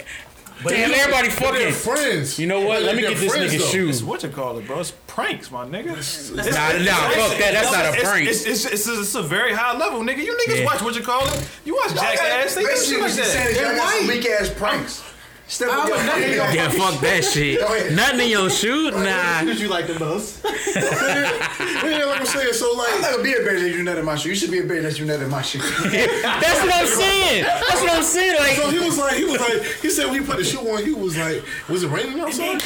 [0.64, 1.72] damn you- everybody fucking.
[1.73, 2.40] friends.
[2.40, 2.76] You know what?
[2.80, 3.65] But Let me get this friends, nigga though.
[3.65, 3.95] shoes.
[3.98, 4.80] It's what you call it, bro.
[4.80, 5.98] It's pranks, my nigga.
[5.98, 7.52] It's, Nah, nah, fuck that.
[7.53, 8.27] That's not a prank.
[8.30, 10.23] It's, it's, it's, a, it's a very high level, nigga.
[10.23, 10.65] You niggas Yeah.
[10.65, 11.49] watch what you call it.
[11.65, 12.56] You watch Jackass.
[12.56, 13.64] They do shit like you're saying is that.
[13.64, 14.06] They're white.
[14.07, 15.03] weak ass pranks.
[15.47, 16.47] Step I'm up your a nigga.
[16.47, 16.55] game.
[16.55, 17.59] Yeah, fuck that shit.
[17.59, 17.95] Go.
[17.95, 19.43] Nothing in your shoe, nah.
[19.45, 20.43] What you like the most?
[20.76, 23.97] Yeah, like I'm saying, so I'm like, not gonna be a bitch that you nut
[23.97, 24.30] in my shoe.
[24.30, 25.59] You should be a bitch that you nut in my shoe.
[25.84, 27.43] That's what I'm saying.
[27.43, 28.55] That's what I'm saying.
[28.55, 30.84] so he was like, he was like, he said when he put the shoe on,
[30.84, 32.61] he was like, was it raining outside?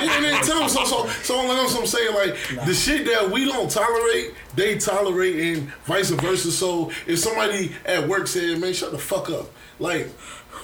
[0.00, 2.72] Yeah, and then tell him so so so like I'm, so I'm saying like the
[2.72, 6.50] shit that we don't tolerate, they tolerate and vice versa.
[6.50, 10.08] So if somebody at work said, "Man, shut the fuck up," like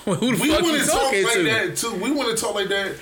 [0.15, 1.43] who the we fuck want to talk like to?
[1.45, 1.95] that too.
[1.95, 2.97] We want to talk like that.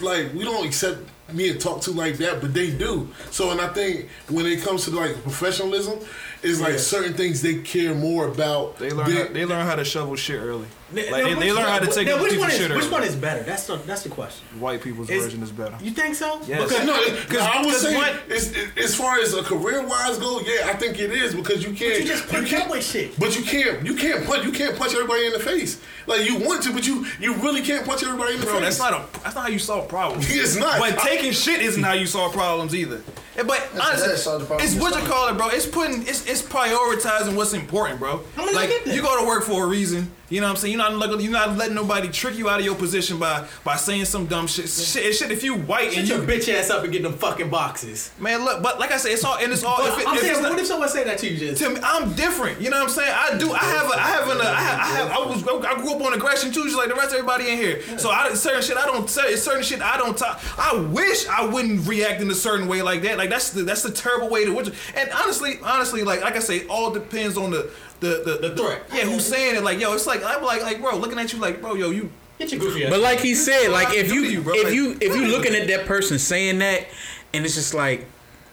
[0.00, 0.98] Like we don't accept
[1.32, 3.08] me and talk to like that, but they do.
[3.30, 5.98] So and I think when it comes to like professionalism,
[6.42, 8.78] it's like certain things they care more about.
[8.78, 9.08] They learn.
[9.08, 10.66] than- How, they learn how to shovel shit early.
[10.94, 12.56] Like, Now, they- which they learn one- how to take now, a which one is
[12.56, 13.42] shit which one is better?
[13.42, 14.46] That's the that's the question.
[14.60, 15.76] White people's Is- version is better.
[15.82, 16.40] You think so?
[16.46, 16.62] Yes.
[16.62, 16.94] Because No,
[17.28, 20.68] Cause- I would say what- it's, it, as far as a career wise go, yeah,
[20.68, 22.00] I think it is because you can't.
[22.00, 23.18] you just punch can't, up with shit.
[23.18, 23.84] But you can't.
[23.84, 24.44] You can't punch.
[24.44, 25.80] You can't punch everybody in the face.
[26.06, 28.62] Like you want to, but you you really can't punch everybody in the Bro, face.
[28.62, 30.26] that's not a that's not how you solve problems.
[30.36, 30.78] It's not.
[30.78, 33.00] But I- taking shit isn't how you solve problems either.
[33.36, 35.48] Eh, But honestly, that's solve it's what you call it, bro.
[35.48, 38.20] It's putting it's it's prioritizing what's important, bro.
[38.36, 38.94] I'm gonna like get there.
[38.94, 40.10] you go to work for a reason.
[40.28, 40.72] You know what I'm saying?
[40.72, 43.76] You're not letting- you're not letting nobody trick you out of your position by by
[43.76, 44.68] saying some dumb shit.
[44.68, 47.12] Shit, shit if you white Shut and your you bitch ass up and get them
[47.12, 48.10] fucking boxes.
[48.18, 48.60] man, look.
[48.60, 49.78] But like I said, it's all and it's all.
[49.86, 51.62] If it, I'm if saying, it's not- what if someone say that to you, just
[51.62, 52.60] to me, I'm different.
[52.60, 53.14] You know what I'm saying?
[53.16, 53.52] I do.
[53.52, 53.86] I have.
[53.88, 54.28] A, I have.
[54.28, 54.80] An, I have.
[54.80, 55.10] I have.
[55.12, 55.64] I was.
[55.64, 57.80] I grew up on aggression too, just like the rest of everybody in here.
[57.98, 58.76] So I certain shit.
[58.76, 59.80] I don't say certain shit.
[59.80, 60.40] I don't talk.
[60.58, 63.16] I wish I wouldn't react in a certain way like that.
[63.16, 64.56] Like that's the that's the terrible way to.
[64.96, 67.70] And honestly, honestly, like like I say, all depends on the
[68.00, 68.82] the the, The threat.
[68.92, 69.62] Yeah, who's saying it?
[69.62, 72.10] Like yo, it's like I'm like like bro, looking at you like bro, yo, you.
[72.38, 72.90] get your goofy ass.
[72.90, 75.28] But like he said, like if you, you, if you if you really.
[75.28, 76.86] looking at that person saying that,
[77.32, 78.06] and it's just like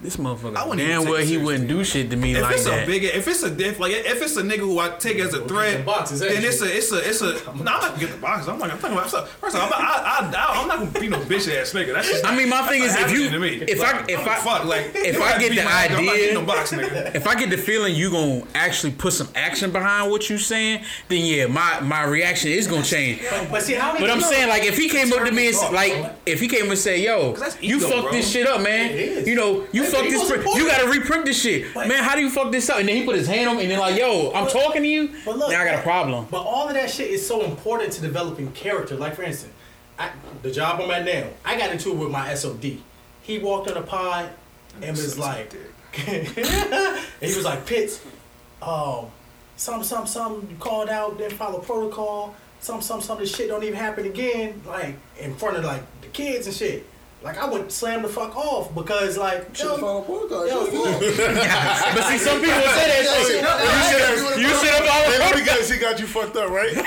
[0.04, 1.38] this motherfucker, I wouldn't even damn well he seriously.
[1.46, 2.84] wouldn't do shit to me If like it's that.
[2.84, 5.34] a big, if it's a diff, like if it's a nigga who I take as
[5.34, 6.30] a threat, the boxes, eh?
[6.30, 7.34] then it's a, it's a, it's a.
[7.54, 8.50] No, I'm not gonna get the boxes.
[8.50, 8.74] I'm not gonna.
[8.74, 11.20] I'm talking about first of all, I'm not, I, I, I'm not gonna be no
[11.20, 11.94] bitch ass nigga.
[11.94, 12.26] That's just.
[12.26, 13.62] I mean, my thing is, if you, to me.
[13.62, 16.00] if I, Like, if I'm I, fuck, like, if I get the my- I'm not
[16.00, 17.16] idea- getting no box, nigga.
[17.16, 20.84] if I get the feeling you gonna actually put some action behind what you saying,
[21.08, 23.22] then yeah, my my reaction is gonna change.
[23.50, 25.58] but see how many But I'm saying like if he came up to me and
[25.74, 25.94] like
[26.26, 29.26] if he came and say, "Yo, you ego, fucked this shit up, man.
[29.26, 30.44] You know, you Hey, fucked this.
[30.44, 30.56] Print.
[30.58, 32.04] You gotta reprint this shit, But- man.
[32.04, 33.72] How do you fuck this up?" And then he put his hand on me and
[33.72, 35.10] then like, "Yo, I'm talking to you.
[35.26, 37.94] But look, now I got a problem." But all of that shit is so important
[37.94, 38.96] to developing character.
[38.96, 39.54] Like for instance,
[39.98, 40.10] I,
[40.42, 42.80] the job I'm at now, I got into it with my SOD.
[43.22, 44.30] He walked on the pod
[44.82, 45.54] and was like,
[46.08, 46.42] and he
[47.22, 48.02] was like, Pitts,
[48.62, 49.06] um,
[49.56, 52.36] some, some, some, you called out, didn't follow protocol.
[52.60, 54.62] Some, some, some, this shit don't even happen again.
[54.66, 56.86] Like in front of like the kids and shit.
[57.24, 60.46] Like I would slam the fuck off because like, Should yo, follow protocol.
[60.46, 61.00] yo, Yo, look.
[61.00, 63.40] But see, some people say that shit.
[64.42, 65.20] You should have Hey, followed.
[65.20, 66.74] let me guess, he got you fucked up, right?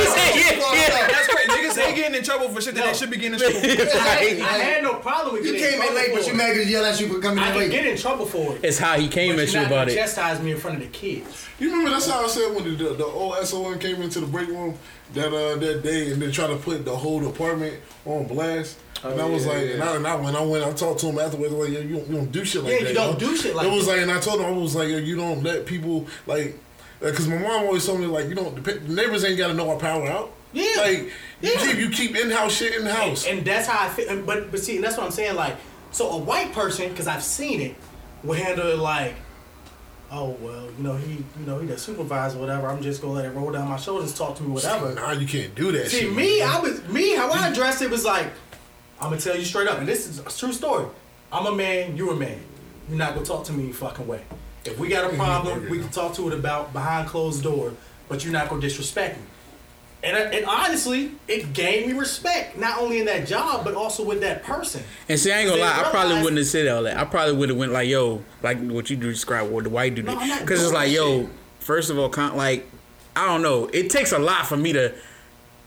[0.00, 1.48] That's great.
[1.50, 3.66] Niggas ain't getting in trouble for shit that they should be getting in trouble for.
[3.66, 6.34] I, I had no problem with You getting came in trouble late, but for you
[6.34, 6.36] it.
[6.36, 7.70] mad because yell at you for coming I in can late.
[7.70, 8.60] get in trouble for it.
[8.64, 9.94] It's how he came at you're you not about it.
[9.94, 11.46] chastise me in front of the kids.
[11.58, 14.48] You remember that's how I said when the, the old SON came into the break
[14.48, 14.78] room
[15.14, 17.74] that uh, that day and they tried to put the whole department
[18.04, 18.78] on blast.
[19.02, 19.72] And I was yeah, like, yeah.
[19.74, 21.52] and I, and I when I went, I talked to him afterwards.
[21.54, 22.88] Like, yeah, you, don't- you don't do shit like Yeah, that.
[22.90, 23.28] you don't yo.
[23.28, 23.92] do shit like It was that.
[23.92, 26.58] like, and I told him, I was like, yo, you don't let people like,
[27.00, 29.70] because my mom always told me like, you don't, the neighbors ain't got to know
[29.70, 30.32] our power out.
[30.52, 30.64] Yeah.
[30.78, 30.98] Like
[31.40, 31.60] you Yeah.
[31.64, 33.26] keep you keep in house shit in the house.
[33.26, 34.20] And that's how I feel.
[34.22, 35.34] But but see, and that's what I'm saying.
[35.36, 35.56] Like,
[35.92, 37.76] so a white person, because I've seen it,
[38.22, 39.14] will handle it like,
[40.10, 42.68] oh well, you know he, you know he the supervisor, whatever.
[42.68, 44.94] I'm just gonna let it roll down my shoulders, talk to me, whatever.
[44.94, 45.88] Nah, you can't do that.
[45.88, 46.48] See, shit, me, man.
[46.48, 47.14] I was me.
[47.14, 48.26] How I addressed it was like,
[49.00, 50.86] I'm gonna tell you straight up, and this is a true story.
[51.32, 52.40] I'm a man, you're a man.
[52.88, 54.22] You're not gonna talk to me any fucking way.
[54.64, 57.72] If we got a problem, we can talk to it about behind closed door,
[58.08, 59.24] but you're not gonna disrespect me.
[60.02, 64.02] And, I- and honestly, it gained me respect, not only in that job, but also
[64.02, 64.82] with that person.
[65.08, 66.96] And see, I ain't gonna They lie, I probably wouldn't have said all that.
[66.96, 69.94] I probably would have went like, "Yo," like what you do described, what the white
[69.94, 71.30] dude No, did, because it's like, "Yo," shit.
[71.58, 72.66] first of all, con- like,
[73.14, 74.94] I don't know, it takes a lot for me to,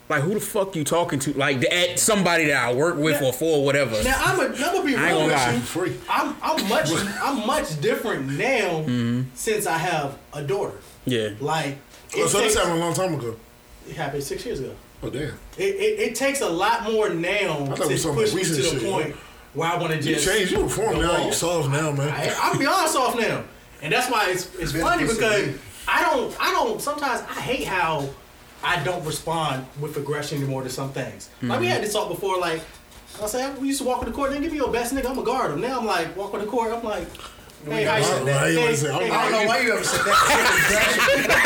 [0.08, 3.32] like, who the fuck you talking to, like, at somebody that I work with or
[3.32, 4.02] for or whatever.
[4.02, 5.52] Now I'm a, I'm gonna be I ain't real gonna with lie.
[5.54, 5.60] you.
[5.60, 5.96] free.
[6.10, 6.90] I'm I'm much
[7.22, 9.22] I'm much different now Mm-hmm.
[9.34, 10.76] since I have a daughter.
[11.06, 11.78] Yeah, Like
[12.16, 13.36] Oh, it, so this happened a long time ago.
[13.88, 14.74] It happened six years ago.
[15.02, 15.38] Oh damn.
[15.58, 18.42] It, it, it takes a lot more now thought it to was some push me
[18.42, 19.14] to the shit, point
[19.52, 20.52] where I want to You just changed.
[20.52, 21.12] You reformed go now.
[21.12, 21.26] off.
[21.26, 22.08] You soft now, man.
[22.08, 23.44] I, I'm beyond soft now,
[23.82, 25.54] and that's why it's it's funny because.
[25.86, 28.08] I don't I don't sometimes I hate how
[28.62, 31.28] I don't respond with aggression anymore to some things.
[31.42, 31.74] Like we mm-hmm.
[31.74, 32.62] had this talk before, like
[33.22, 35.10] I said we used to walk on the court, then give me your best nigga,
[35.10, 35.60] I'm a guard him.
[35.60, 37.06] Now I'm like walk on the court, I'm like.
[37.64, 39.58] Hey, how you I- I ain't hey, gonna say- I'm- hey, I don't know why
[39.60, 41.40] you ever said that.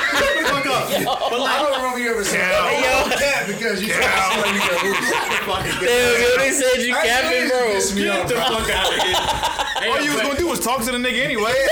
[0.16, 0.88] shut the fuck up.
[1.30, 3.18] But I like, don't remember you ever saying that.
[3.20, 7.48] Cat because you tried to seem you got damn, yo, they said you I capping,
[7.48, 7.78] know bro.
[7.78, 9.90] you me get off, the fuck out of here.
[9.90, 11.52] All you was gonna do was talk to the nigga anyway.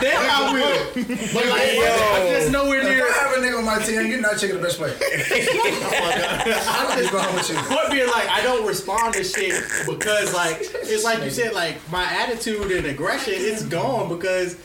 [0.00, 0.94] That I will.
[0.94, 3.04] But like, I'm just nowhere If near.
[3.04, 4.94] I have a nigga on my team, you're not checking the best player.
[5.02, 7.56] I don't just go home with you.
[7.56, 11.76] Point being like I don't respond to shit because like it's like you said like
[11.90, 14.56] my attitude and aggression it's gone because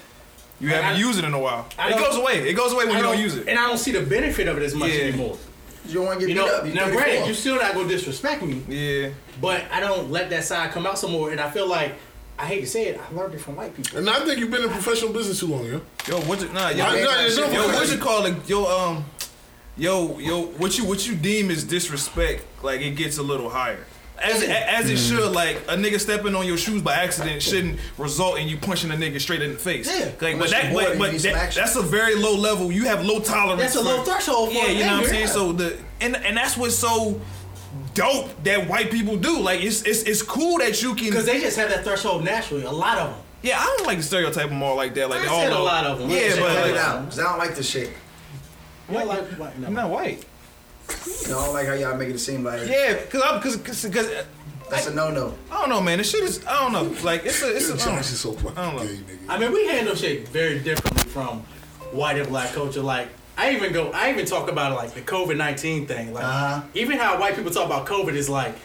[0.64, 1.68] You haven't I- used it in a while.
[1.78, 2.48] I It goes away.
[2.50, 3.48] It goes away when I you don't use it.
[3.48, 5.02] and I don't see the benefit of it as much Yeah.
[5.02, 5.38] anymore.
[5.88, 6.66] You don't want to get You beat know, up.
[6.66, 9.10] You now granted, you still not gonna disrespect me, Yeah.
[9.42, 11.96] but I don't let that side come out some more, and I feel like
[12.40, 14.00] I hate to say it, I learned it from white people.
[14.00, 15.82] And I think you've been in professional business too long, yo.
[16.08, 16.54] Yo, what's it?
[16.54, 18.50] Nah, yo, Nah, nah, it's no yo, fucking- what's it called?
[18.50, 19.06] Yo, um,
[19.78, 22.44] yo, yo, what you what you deem is disrespect?
[22.64, 23.86] Like it gets a little higher.
[24.22, 27.80] As it, as it should, like a nigga stepping on your shoes by accident shouldn't
[27.98, 29.88] result in you punching a nigga straight in the face.
[29.88, 30.06] Yeah.
[30.22, 32.72] like, but that, you're but, but you need some that, that's a very low level.
[32.72, 33.62] You have low tolerance.
[33.62, 35.10] That's a for- low threshold for Yeah, you know what I'm anger.
[35.10, 35.28] saying.
[35.28, 37.20] So the and and that's what's so
[37.96, 39.40] dope that white people do.
[39.40, 41.08] Like it's it's it's cool that you can.
[41.08, 42.64] Because they just have that threshold naturally.
[42.64, 43.20] A lot of them.
[43.42, 45.10] yeah, I don't like to stereotype them all like that.
[45.10, 46.10] Like I they all said a lot of them.
[46.10, 47.90] Yeah, Let's but Cut it like, out, 'cause I don't like this shit.
[48.90, 49.68] Yeah, like, white, no.
[49.68, 50.24] I'm not white.
[51.24, 53.56] You know, I don't like how y'all make it seem like Yeah, cause I'm cause
[53.58, 54.10] cause, cause
[54.70, 55.34] that's a no no.
[55.52, 55.98] I don't know, man.
[56.00, 57.02] This shit is I don't know.
[57.04, 57.74] Like it's a it's a.
[57.74, 58.84] I don't, is so fucking I don't know.
[58.88, 59.18] gay, nigga.
[59.30, 61.40] I mean, we handle shit very differently from
[61.92, 62.82] white and black culture.
[62.82, 63.08] Like,
[63.38, 66.14] I even go, I even talk about like the COVID nineteen thing.
[66.14, 66.62] Like, Uh-huh.
[66.74, 68.56] even how white people talk about COVID is like,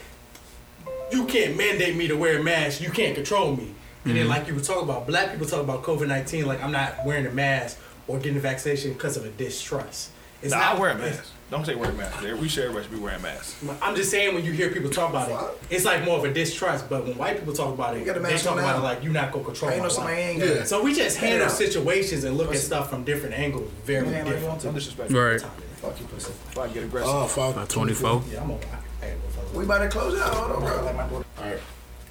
[1.13, 2.81] you can't mandate me to wear a mask.
[2.81, 3.75] You can't control me.
[4.05, 6.73] And then, like you were talking about, black people talk about COVID nineteen like I'm
[6.73, 10.11] not wearing a mask or getting a vaccination because of a distrust.
[10.41, 11.25] It's Nah, not I wear a mask.
[11.51, 12.21] Don't say wear a mask.
[12.23, 13.57] We should everybody should be wearing masks.
[13.81, 16.33] I'm just saying when you hear people talk about it, it's like more of a
[16.33, 16.91] distrust.
[16.91, 19.15] But when white people talk about it, got they talk on about it like you're
[19.15, 20.43] not gonna control I ain't my know somebody life.
[20.43, 20.65] ain't Yeah.
[20.65, 21.53] So we just handle out.
[21.53, 24.49] situations and look at stuff from different angles, very You ain't like you different.
[24.49, 24.75] want No to.
[24.79, 25.11] disrespect.
[25.11, 25.41] Right.
[25.81, 26.33] Fuck you, pussy.
[26.51, 27.11] If I get oh, aggressive.
[27.15, 28.23] Oh, five, About 24.
[28.31, 28.59] Yeah, I'm a
[29.01, 29.15] hey,
[29.55, 30.35] We about to close out.
[30.35, 30.85] Hold on, bro.
[30.85, 31.25] Like my daughter.
[31.39, 31.59] All right.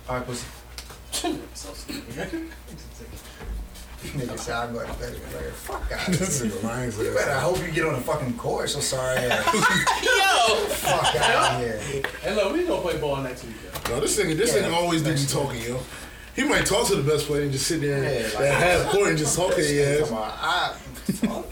[0.10, 0.48] All right, pussy.
[1.54, 2.50] So stupid.
[4.16, 5.14] Nigga say I'm going to bed.
[5.34, 6.08] Like, fuck out.
[6.08, 8.74] This nigga lying to You better I hope you get on the fucking course.
[8.74, 9.22] So sorry.
[9.24, 10.56] Yo!
[10.68, 11.80] fuck out of here.
[12.22, 13.56] Hey, look, we gonna play ball next week,
[13.86, 13.96] yo.
[13.96, 15.80] No, this nigga, this Yeah, nigga always do be talking, yo.
[16.36, 18.92] He might talk to the best player and just sit there Yeah, and like- half
[18.92, 20.76] court and just talk to your Come ass.
[21.32, 21.44] on, I,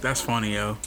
[0.00, 0.78] That's funny, yo.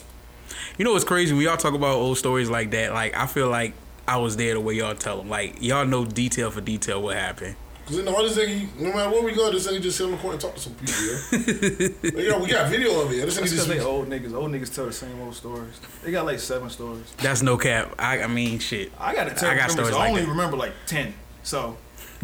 [0.78, 1.34] You know what's crazy?
[1.34, 3.74] When y'all talk about old stories like that, like I feel like
[4.08, 5.30] I was there the way y'all tell them.
[5.30, 7.56] Like y'all know detail for detail what happened.
[7.86, 10.12] Cause you know, this thing, no matter where we go, this nigga just sit on
[10.12, 13.18] the court and talk to some people, Yeah, Like, yo, we got video of it.
[13.18, 13.26] yo.
[13.26, 14.34] This nigga That's because just they old niggas.
[14.34, 15.80] Old niggas tell the same old stories.
[16.02, 17.12] They got like seven stories.
[17.18, 17.94] That's no cap.
[18.00, 18.92] I, I mean, shit.
[18.98, 19.50] I got a ten.
[19.50, 20.30] I got stories like I only that.
[20.30, 21.14] remember like ten.
[21.44, 21.76] So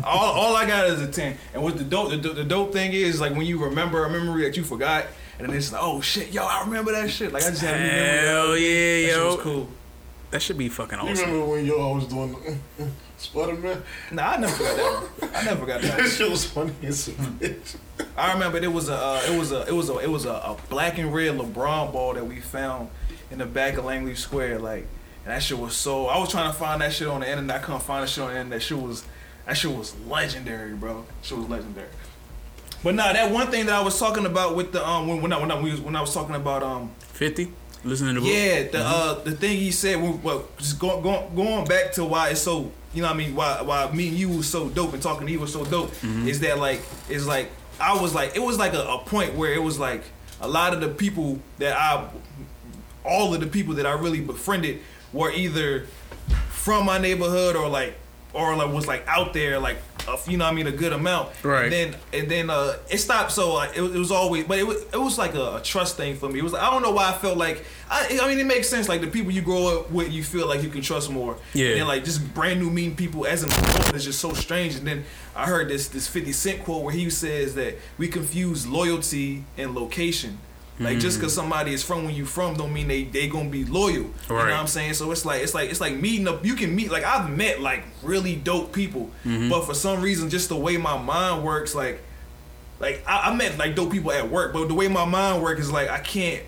[0.01, 1.37] all, all I got is a ten.
[1.53, 4.09] And what the dope the, dope- the dope thing is like when you remember a
[4.09, 5.07] memory that you forgot,
[5.39, 7.33] and then it's like, oh shit, yo, I remember that shit.
[7.33, 8.27] Like I just had a new memory.
[8.27, 9.25] Hell yeah, That shit yo.
[9.27, 9.69] was cool.
[10.31, 11.25] That should be fucking You awesome.
[11.31, 12.89] remember when yo I was doing the mm, mm.
[13.19, 13.83] Spider Man?
[14.11, 15.09] Nah, I never got that.
[15.19, 15.31] One.
[15.35, 15.97] I never got that.
[15.97, 17.75] That shit was funny as a bitch.
[18.17, 20.31] I remember it was a uh, it was a it was a it was a,
[20.31, 22.89] a black and red LeBron ball that we found
[23.31, 24.59] in the back of Langley Square.
[24.59, 24.87] Like,
[25.25, 26.07] and that shit was so.
[26.07, 27.57] I was trying to find that shit on the internet.
[27.57, 28.59] I couldn't find that shit on the internet.
[28.59, 29.03] That shit was
[29.45, 31.03] that shit was legendary, bro.
[31.03, 31.87] That Shit was legendary.
[32.83, 35.33] But nah, that one thing that I was talking about with the um when when
[35.33, 37.51] I when I, we was- when I was talking about um Fifty.
[37.83, 38.35] Listening to the book.
[38.35, 42.03] yeah, the uh the thing he said, well, well just going going going back to
[42.03, 44.69] why it's so, you know, what I mean, why why me and you was so
[44.69, 46.27] dope and talking to you was so dope mm-hmm.
[46.27, 47.49] is that like is like
[47.79, 50.03] I was like it was like a, a point where it was like
[50.41, 52.07] a lot of the people that I,
[53.03, 54.79] all of the people that I really befriended
[55.13, 55.85] were either
[56.49, 57.95] from my neighborhood or like
[58.33, 59.77] or like was like out there like
[60.07, 61.29] a, you know I mean a good amount.
[61.43, 61.63] Right.
[61.63, 63.31] and then and then uh it stopped.
[63.31, 65.97] So uh, it, it was always but it was it was like a, a trust
[65.97, 66.39] thing for me.
[66.39, 68.69] It was like, I don't know why I felt like I, I mean it makes
[68.69, 68.87] sense.
[68.87, 71.37] Like the people you grow up with you feel like you can trust more.
[71.53, 71.69] Yeah.
[71.69, 74.75] and then like just brand new mean people as an adult is just so strange.
[74.75, 78.67] And then I heard this this 50 cent quote where he says that we confuse
[78.67, 80.37] loyalty and location
[80.79, 81.21] like just hmm.
[81.21, 84.03] because somebody is from where you from don't mean they they gonna be loyal you
[84.29, 86.75] know what I'm saying so it's like it's like it's like meeting up you can
[86.75, 89.49] meet like I've met like really dope people mm-hmm.
[89.49, 92.01] but for some reason just the way my mind works like
[92.79, 95.61] like I, I met like dope people at work but the way my mind works
[95.61, 96.43] is like I can't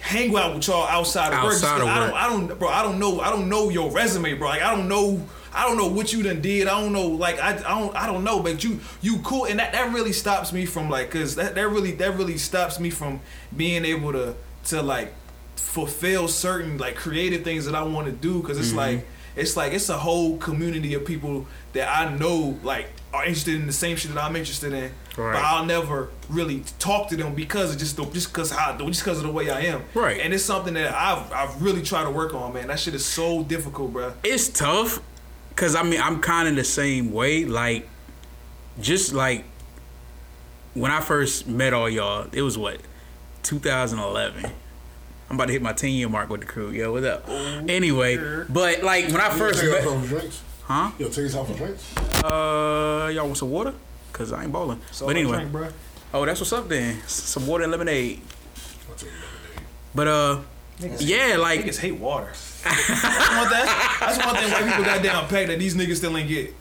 [0.00, 1.54] hang out with y'all outside of work.
[1.54, 2.10] Outside 'cause of I work.
[2.10, 2.68] don't, I don't, bro.
[2.68, 3.20] I don't know.
[3.20, 4.48] I don't know your resume, bro.
[4.48, 5.26] Like I don't know.
[5.58, 6.68] I don't know what you done did.
[6.68, 7.08] I don't know.
[7.08, 7.96] Like I, I don't.
[7.96, 8.40] I don't know.
[8.40, 11.68] But you, you cool, and that, that really stops me from like, cause that, that
[11.68, 13.18] really, that really stops me from
[13.56, 14.36] being able to,
[14.66, 15.12] to like,
[15.56, 18.40] fulfill certain like creative things that I want to do.
[18.40, 18.76] Cause it's mm-hmm.
[18.76, 23.56] like, it's like it's a whole community of people that I know like are interested
[23.56, 24.92] in the same shit that I'm interested in.
[25.16, 29.02] But I'll never really talk to them because of just the, just because how just
[29.02, 29.82] because of the way I am.
[29.92, 30.20] Right.
[30.20, 32.68] And it's something that I've I've really tried to work on, man.
[32.68, 34.14] That shit is so difficult, bro.
[34.22, 35.00] it's tough
[35.58, 37.44] because I mean I'm kind of the same way.
[37.44, 37.88] Like,
[38.80, 39.44] just like
[40.74, 42.80] when I first met all y'all, it was what
[43.42, 44.52] 2011.
[45.30, 46.70] I'm about to hit my 10 year mark with the crew.
[46.70, 47.28] Yo, what's up?
[47.28, 48.16] Anyway,
[48.48, 50.42] but like when I first met, out for drinks?
[50.62, 50.92] huh?
[50.96, 51.96] Yo, take us out for drinks?
[52.22, 53.74] Uh, y'all want some water?
[54.12, 54.80] Cause I ain't balling.
[54.92, 55.68] So but anyway, drink, bro.
[56.14, 57.02] oh, that's what's up then.
[57.08, 58.20] Some water and lemonade.
[58.88, 59.66] I'll take lemonade.
[59.94, 60.40] But uh,
[61.00, 62.32] yeah, like Niggas hate water.
[62.64, 66.16] That's one, that's, that's one thing white people got down packed that these niggas still
[66.16, 66.52] ain't get.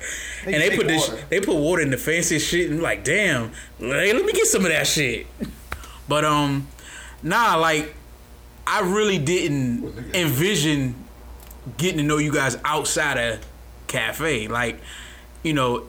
[0.46, 3.52] and they take put this, they put water in the fancy shit, and like, damn,
[3.80, 5.28] hey, let me get some of that shit.
[6.08, 6.68] But um,
[7.24, 7.94] nah, like,
[8.66, 10.96] I really didn't envision
[11.78, 13.40] getting to know you guys outside of
[13.88, 14.48] cafe.
[14.48, 14.80] Like,
[15.44, 15.88] you know,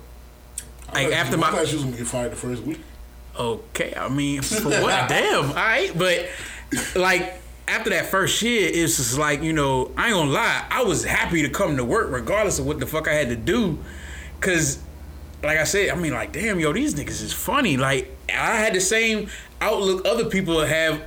[0.93, 2.81] like thought after you- I my thought you was gonna get fired the first week.
[3.39, 5.09] Okay, I mean, for what?
[5.09, 6.29] Damn, all right, but
[6.97, 10.83] like after that first year, it's just like you know, I ain't gonna lie, I
[10.83, 13.79] was happy to come to work regardless of what the fuck I had to do,
[14.41, 14.79] cause
[15.43, 17.77] like I said, I mean, like damn, yo, these niggas is funny.
[17.77, 19.29] Like I had the same
[19.61, 21.03] outlook other people have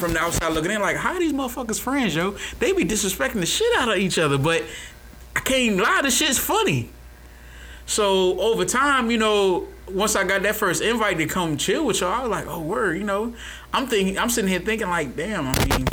[0.00, 0.80] from the outside looking in.
[0.80, 2.36] Like, how these motherfuckers friends, yo?
[2.58, 4.64] They be disrespecting the shit out of each other, but
[5.36, 6.90] I can't lie, the shit's funny.
[7.86, 12.00] So over time, you know, once I got that first invite to come chill with
[12.00, 13.34] y'all, I was like, oh word, you know.
[13.72, 15.86] I'm thinking I'm sitting here thinking like, damn, I mean,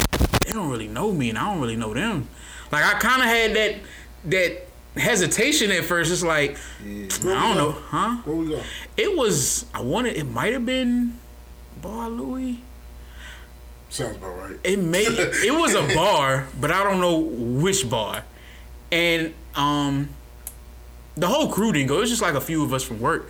[0.46, 2.28] they don't really know me and I don't really know them.
[2.72, 3.76] Like I kinda had that
[4.26, 6.12] that hesitation at first.
[6.12, 8.18] It's like I don't know, huh?
[8.26, 8.62] Where we go?
[8.96, 11.18] It was I wanted it might have been
[11.82, 12.62] Bar Louie.
[13.90, 14.60] Sounds about right.
[14.64, 18.24] It may it was a bar, but I don't know which bar.
[18.92, 20.10] And um
[21.16, 21.98] the whole crew didn't go.
[21.98, 23.30] It was just like a few of us from work.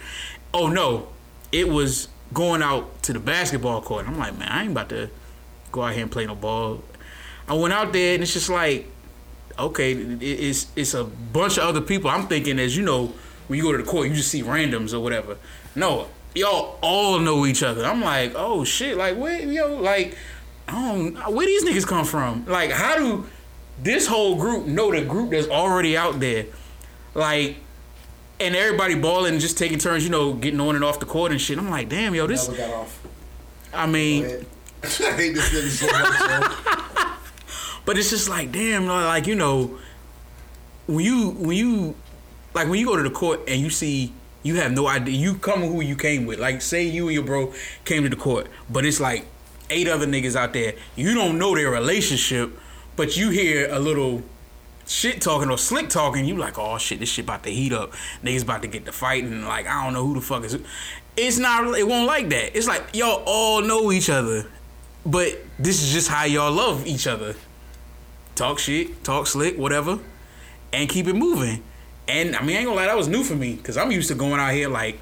[0.58, 1.10] Oh no,
[1.52, 4.08] it was going out to the basketball court.
[4.08, 5.12] I'm like, man, I ain't about to
[5.72, 6.84] go out here and play no ball.
[7.48, 8.90] I went out there and it's just like,
[9.60, 12.10] okay, it's it's a bunch of other people.
[12.10, 13.14] I'm thinking as you know,
[13.48, 15.38] when you go to the court, you just see randoms or whatever.
[15.76, 17.86] No, y'all all know each other.
[17.86, 20.18] I'm like, oh shit, like where yo, like
[20.68, 22.48] I don't where these niggas come from?
[22.48, 23.28] Like how do
[23.84, 26.48] this whole group know the group that's already out there?
[27.14, 27.58] Like
[28.40, 31.32] and everybody balling and just taking turns, you know, getting on and off the court
[31.32, 31.58] and shit.
[31.58, 32.48] I'm like, damn, yo, this.
[32.48, 33.08] Never got off.
[33.74, 34.26] I mean.
[34.84, 37.18] I hate this nigga so much,
[37.86, 39.80] but it's just like, damn, like you know,
[40.86, 41.96] when you when you
[42.54, 45.36] like when you go to the court and you see you have no idea you
[45.36, 46.40] come who you came with.
[46.40, 47.54] Like say you and your bro
[47.86, 49.26] came to the court, but it's like
[49.70, 50.74] eight other niggas out there.
[50.96, 52.58] You don't know their relationship,
[52.96, 54.24] but you hear a little
[54.88, 57.94] shit talking or slick talking, you like, oh shit, this shit about to heat up.
[58.24, 59.44] Niggas about to get to fighting.
[59.44, 60.58] Like I don't know who the fuck is.
[61.16, 61.78] It's not.
[61.78, 62.58] It won't like that.
[62.58, 64.48] It's like y'all all know each other,
[65.06, 67.36] but this is just how y'all love each other.
[68.36, 70.00] Talk shit, talk slick, whatever,
[70.72, 71.64] and keep it moving.
[72.08, 74.08] And I mean, I ain't gonna lie, that was new for me because I'm used
[74.10, 75.00] to going out here like,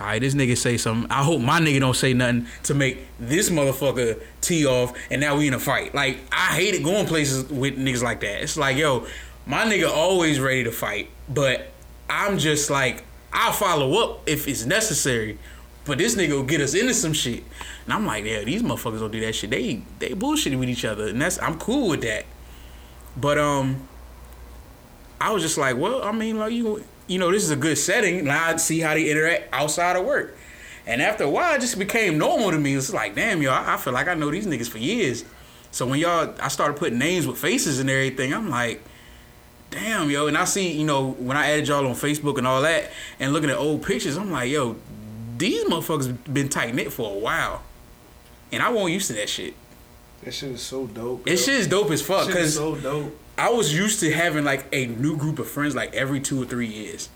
[0.00, 1.10] all right, this nigga say something.
[1.10, 5.36] I hope my nigga don't say nothing to make this motherfucker tee off, and now
[5.36, 5.94] we in a fight.
[5.94, 8.42] Like I hated going places with niggas like that.
[8.42, 9.06] It's like, yo,
[9.44, 11.70] my nigga always ready to fight, but
[12.08, 15.38] I'm just like, I'll follow up if it's necessary.
[15.84, 17.44] But this nigga will get us into some shit,
[17.84, 19.50] and I'm like, yeah, these motherfuckers don't do that shit.
[19.50, 22.24] They they bullshitting with each other, and that's I'm cool with that.
[23.18, 23.86] But um,
[25.20, 27.76] I was just like, well, I mean, like you, you know, this is a good
[27.76, 28.24] setting.
[28.24, 30.36] Now I see how they interact outside of work.
[30.86, 32.74] And after a while, it just became normal to me.
[32.74, 35.24] It's like, damn, yo, I, feel like I know these niggas for years.
[35.72, 38.32] So when y'all, I started putting names with faces and everything.
[38.32, 38.80] I'm like,
[39.70, 40.28] damn, yo.
[40.28, 43.32] And I see, you know, when I added y'all on Facebook and all that, and
[43.32, 44.76] looking at old pictures, I'm like, yo,
[45.36, 47.62] these motherfuckers been tight knit for a while,
[48.52, 49.54] and I wasn't used to that shit.
[50.22, 51.26] That shit is so dope.
[51.26, 53.18] It shit is dope as fuck Shit so dope.
[53.40, 56.46] I was used to having like a new group of friends like every two or
[56.46, 57.08] three years.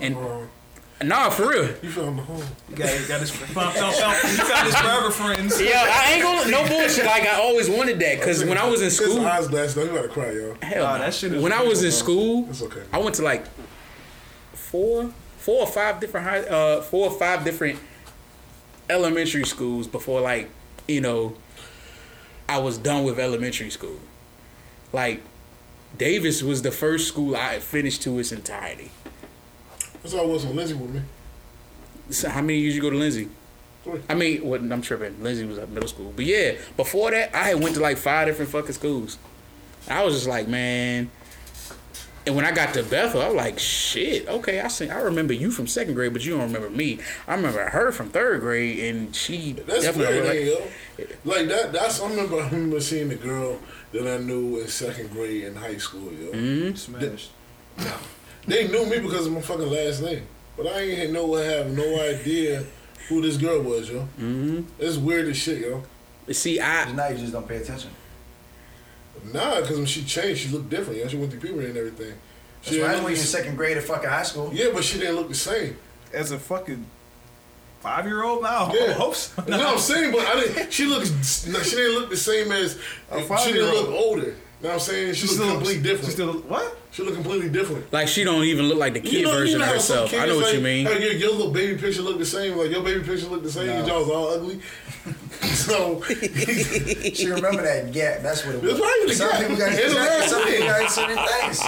[0.00, 1.64] And Uh, nah, for real.
[1.82, 2.44] you found the home.
[2.70, 5.60] You got, you got his, found, found, found, he found his forever friends.
[5.70, 7.04] Yeah, I ain't gonna no bullshit.
[7.06, 9.76] Like I always wanted that because when I was in His school, eyes glassed.
[9.76, 10.56] You gotta cry, yo.
[10.62, 11.98] hell, Nah, that shit is when I was in bro.
[11.98, 12.82] school, It's okay.
[12.92, 13.44] I went to like
[14.52, 17.78] four, four or five different high, uh, four or five different
[18.88, 20.48] elementary schools before like
[20.86, 21.34] you know
[22.48, 23.98] I was done with elementary school.
[24.96, 25.20] Like
[25.98, 28.90] Davis was the first school I finished to its entirety.
[30.02, 31.02] That's why I was on Lindsay with me.
[32.08, 33.28] So how many years you go to Lindsay?
[33.84, 34.00] Three.
[34.08, 35.22] I mean, what I'm tripping.
[35.22, 38.26] Lindsay was at middle school, but yeah, before that, I had went to like five
[38.26, 39.18] different fucking schools.
[39.86, 41.10] I was just like, man.
[42.26, 45.32] And when I got to Bethel, I was like, shit, okay, I see, I remember
[45.32, 46.98] you from second grade, but you don't remember me.
[47.28, 51.06] I remember her from third grade, and she That's definitely weird, like, yo.
[51.24, 51.72] Like that.
[51.72, 52.40] That's I remember.
[52.40, 53.60] I remember seeing the girl
[53.92, 56.32] that I knew in second grade in high school, yo.
[56.32, 56.74] Mm-hmm.
[56.74, 57.30] Smashed.
[58.46, 60.26] They knew me because of my fucking last name,
[60.56, 62.64] but I ain't had no have no idea
[63.08, 64.00] who this girl was, yo.
[64.18, 64.62] mm-hmm.
[64.78, 65.84] It's weird as shit, yo.
[66.32, 67.90] See, I Now you just don't pay attention.
[69.32, 71.00] Nah, because when she changed, she looked different.
[71.00, 71.08] Yo.
[71.08, 72.14] She went through puberty and everything.
[72.62, 74.50] That's She why I didn't knew in second grade at fucking high school.
[74.52, 75.76] Yeah, but she didn't look the same.
[76.12, 76.84] As a fucking
[77.80, 78.80] five year old now, Yeah.
[78.90, 79.42] I hope so.
[79.44, 80.12] You know what I'm saying?
[80.12, 80.72] But I didn't.
[80.72, 81.44] She looks.
[81.44, 82.76] She didn't look the same as.
[83.10, 84.34] A She didn't look five-year-old.
[84.56, 84.68] Older.
[84.68, 85.14] know what I'm saying?
[85.14, 86.04] She She's look still completely different.
[86.04, 86.76] She's still what?
[86.96, 87.92] she look completely different.
[87.92, 90.14] Like she don't even look like the kid version of how some herself.
[90.14, 90.86] I know what like, you mean.
[90.86, 92.56] Like your, your little baby picture look the same.
[92.56, 93.68] Like your baby picture look the same.
[93.68, 94.60] and y'all's all ugly.
[95.42, 98.22] so She remember that gap.
[98.22, 98.72] That's what it was.
[98.72, 99.40] That's right, the Some gap.
[99.40, 101.62] people got It's a some people got certain things.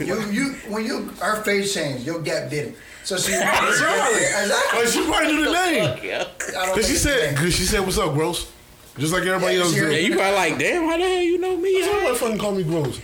[0.00, 2.76] You, you, when you, her face changed, your gap didn't.
[3.04, 4.12] So she, That's right.
[4.42, 4.80] Exactly.
[4.80, 6.26] like she probably knew the name.
[6.74, 8.52] Cause she said, cause she said, "What's up, gross?"
[8.98, 9.92] Just like everybody Yeah, else she- did.
[9.92, 11.82] And you probably like, damn, how the hell you know me?
[11.82, 13.00] Somebody fucking call me gross.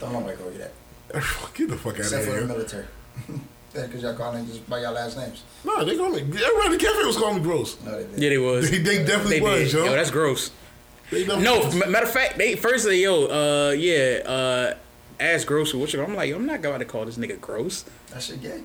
[0.00, 0.72] Don't nobody call you that.
[1.54, 2.34] Get the fuck out Except of here.
[2.34, 2.84] Except for the military.
[3.72, 5.42] That's because y'all calling just by your last names.
[5.64, 6.20] No, they call me.
[6.20, 7.76] Everybody in the cafe was calling me gross.
[7.84, 8.18] No, they didn't.
[8.22, 8.70] Yeah, they was.
[8.70, 9.78] They, they definitely They was, did.
[9.78, 9.84] yo.
[9.86, 10.50] Yo, that's gross.
[11.12, 11.82] No, was.
[11.82, 14.74] m- matter of fact, they first they yo, uh, yeah, uh,
[15.20, 16.02] ask gross or what you.
[16.02, 17.84] I'm like, I'm not going to call this nigga gross.
[18.10, 18.62] That shit gay.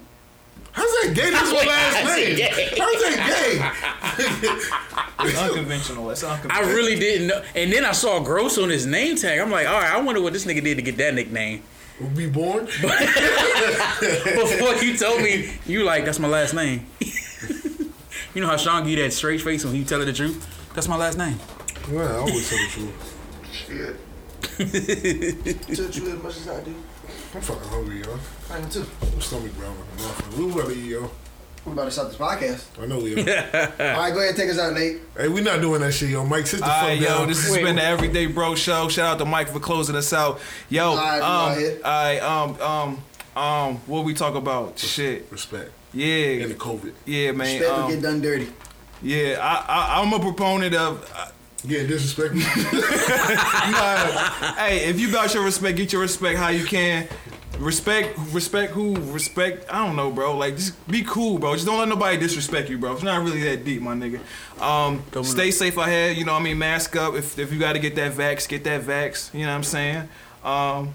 [0.73, 1.29] How's that gay?
[1.29, 2.35] That's my last name.
[2.35, 2.73] gay.
[2.77, 5.27] How's that gay?
[5.27, 6.09] It's unconventional.
[6.09, 6.69] It's unconventional.
[6.69, 7.43] I really didn't know.
[7.55, 9.39] And then I saw gross on his name tag.
[9.39, 11.59] I'm like, all right, I wonder what this nigga did to get that nickname.
[11.59, 12.07] gay?
[12.15, 12.65] Be born?
[12.81, 12.83] Before
[14.83, 16.87] you told me, you like, that's my last name.
[18.33, 20.71] you know how Sean give you that straight face when you tell her the truth?
[20.73, 21.39] That's my last name.
[21.91, 23.15] Well, I always tell the truth.
[23.51, 23.95] Shit.
[25.77, 26.75] Touch you as much as I do.
[27.35, 28.17] I'm fucking hungry, yo.
[28.51, 28.85] I am too.
[29.01, 30.37] My stomach growling like a motherfucker.
[30.37, 31.11] We about to eat, yo.
[31.65, 32.65] We about to start this podcast.
[32.81, 33.19] I know we are.
[33.95, 34.99] All right, go ahead and take us out, Nate.
[35.17, 36.25] hey, we not doing that shit, yo.
[36.25, 37.21] Mike, sit the All fuck right, down.
[37.21, 37.63] yo, this has Wait.
[37.63, 38.87] been the Everyday Bro Show.
[38.89, 40.39] Shout out to Mike for closing us out.
[40.69, 41.79] Yo, All right, we um, all out here.
[41.83, 44.77] right, um, um, um, what we talk about?
[44.77, 45.71] Shit, Respect.
[45.93, 46.93] yeah, And the COVID.
[47.05, 47.47] yeah, man.
[47.59, 48.49] Respect will Um, get done dirty.
[49.01, 49.65] yeah, I,
[49.97, 51.11] I, I'm a proponent of.
[51.15, 51.27] Uh,
[51.67, 52.39] Getting disrespectful.
[52.39, 52.45] nah,
[54.57, 57.07] hey, if you got your respect, get your respect how you can.
[57.59, 59.71] Respect, respect who, respect.
[59.71, 60.35] I don't know, bro.
[60.35, 61.53] Like, just be cool, bro.
[61.53, 62.93] Just don't let nobody disrespect you, bro.
[62.93, 64.19] It's not really that deep, my nigga.
[64.61, 66.11] Um, Don't- stay safe out here.
[66.11, 67.15] You know, what I mean, mask up.
[67.15, 69.33] If if you got to get that vax, get that vax.
[69.33, 70.09] You know what I'm saying?
[70.43, 70.93] Um,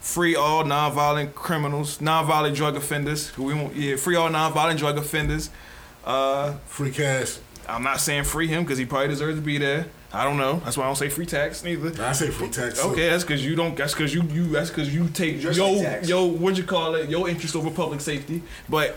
[0.00, 3.36] free all nonviolent criminals, nonviolent drug offenders.
[3.38, 5.48] We want, yeah, free all nonviolent drug offenders.
[6.04, 7.38] Uh, Free cash.
[7.68, 9.86] I'm not saying free him because he probably deserves to be there.
[10.14, 10.60] I don't know.
[10.64, 11.90] That's why I don't say free tax neither.
[11.90, 12.78] Nah, I say free tax.
[12.80, 13.76] so- Okay, that's because you don't.
[13.76, 14.46] That's because you you.
[14.48, 16.08] That's because you take Just yo tax.
[16.08, 16.26] yo.
[16.26, 17.08] What you call it?
[17.08, 18.42] Your interest over public safety.
[18.68, 18.96] But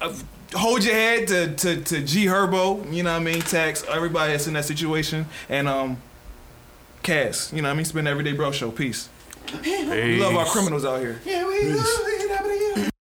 [0.00, 0.14] uh,
[0.54, 2.92] hold your head to to to G Herbo.
[2.92, 3.40] You know what I mean?
[3.40, 5.96] Tax everybody that's in that situation and um.
[7.02, 7.84] Cass, you know what I mean?
[7.84, 8.70] Spend everyday bro show.
[8.70, 9.08] Peace.
[9.64, 11.20] We love our criminals out here.
[11.24, 11.76] Yeah, we Peace.
[11.76, 12.91] love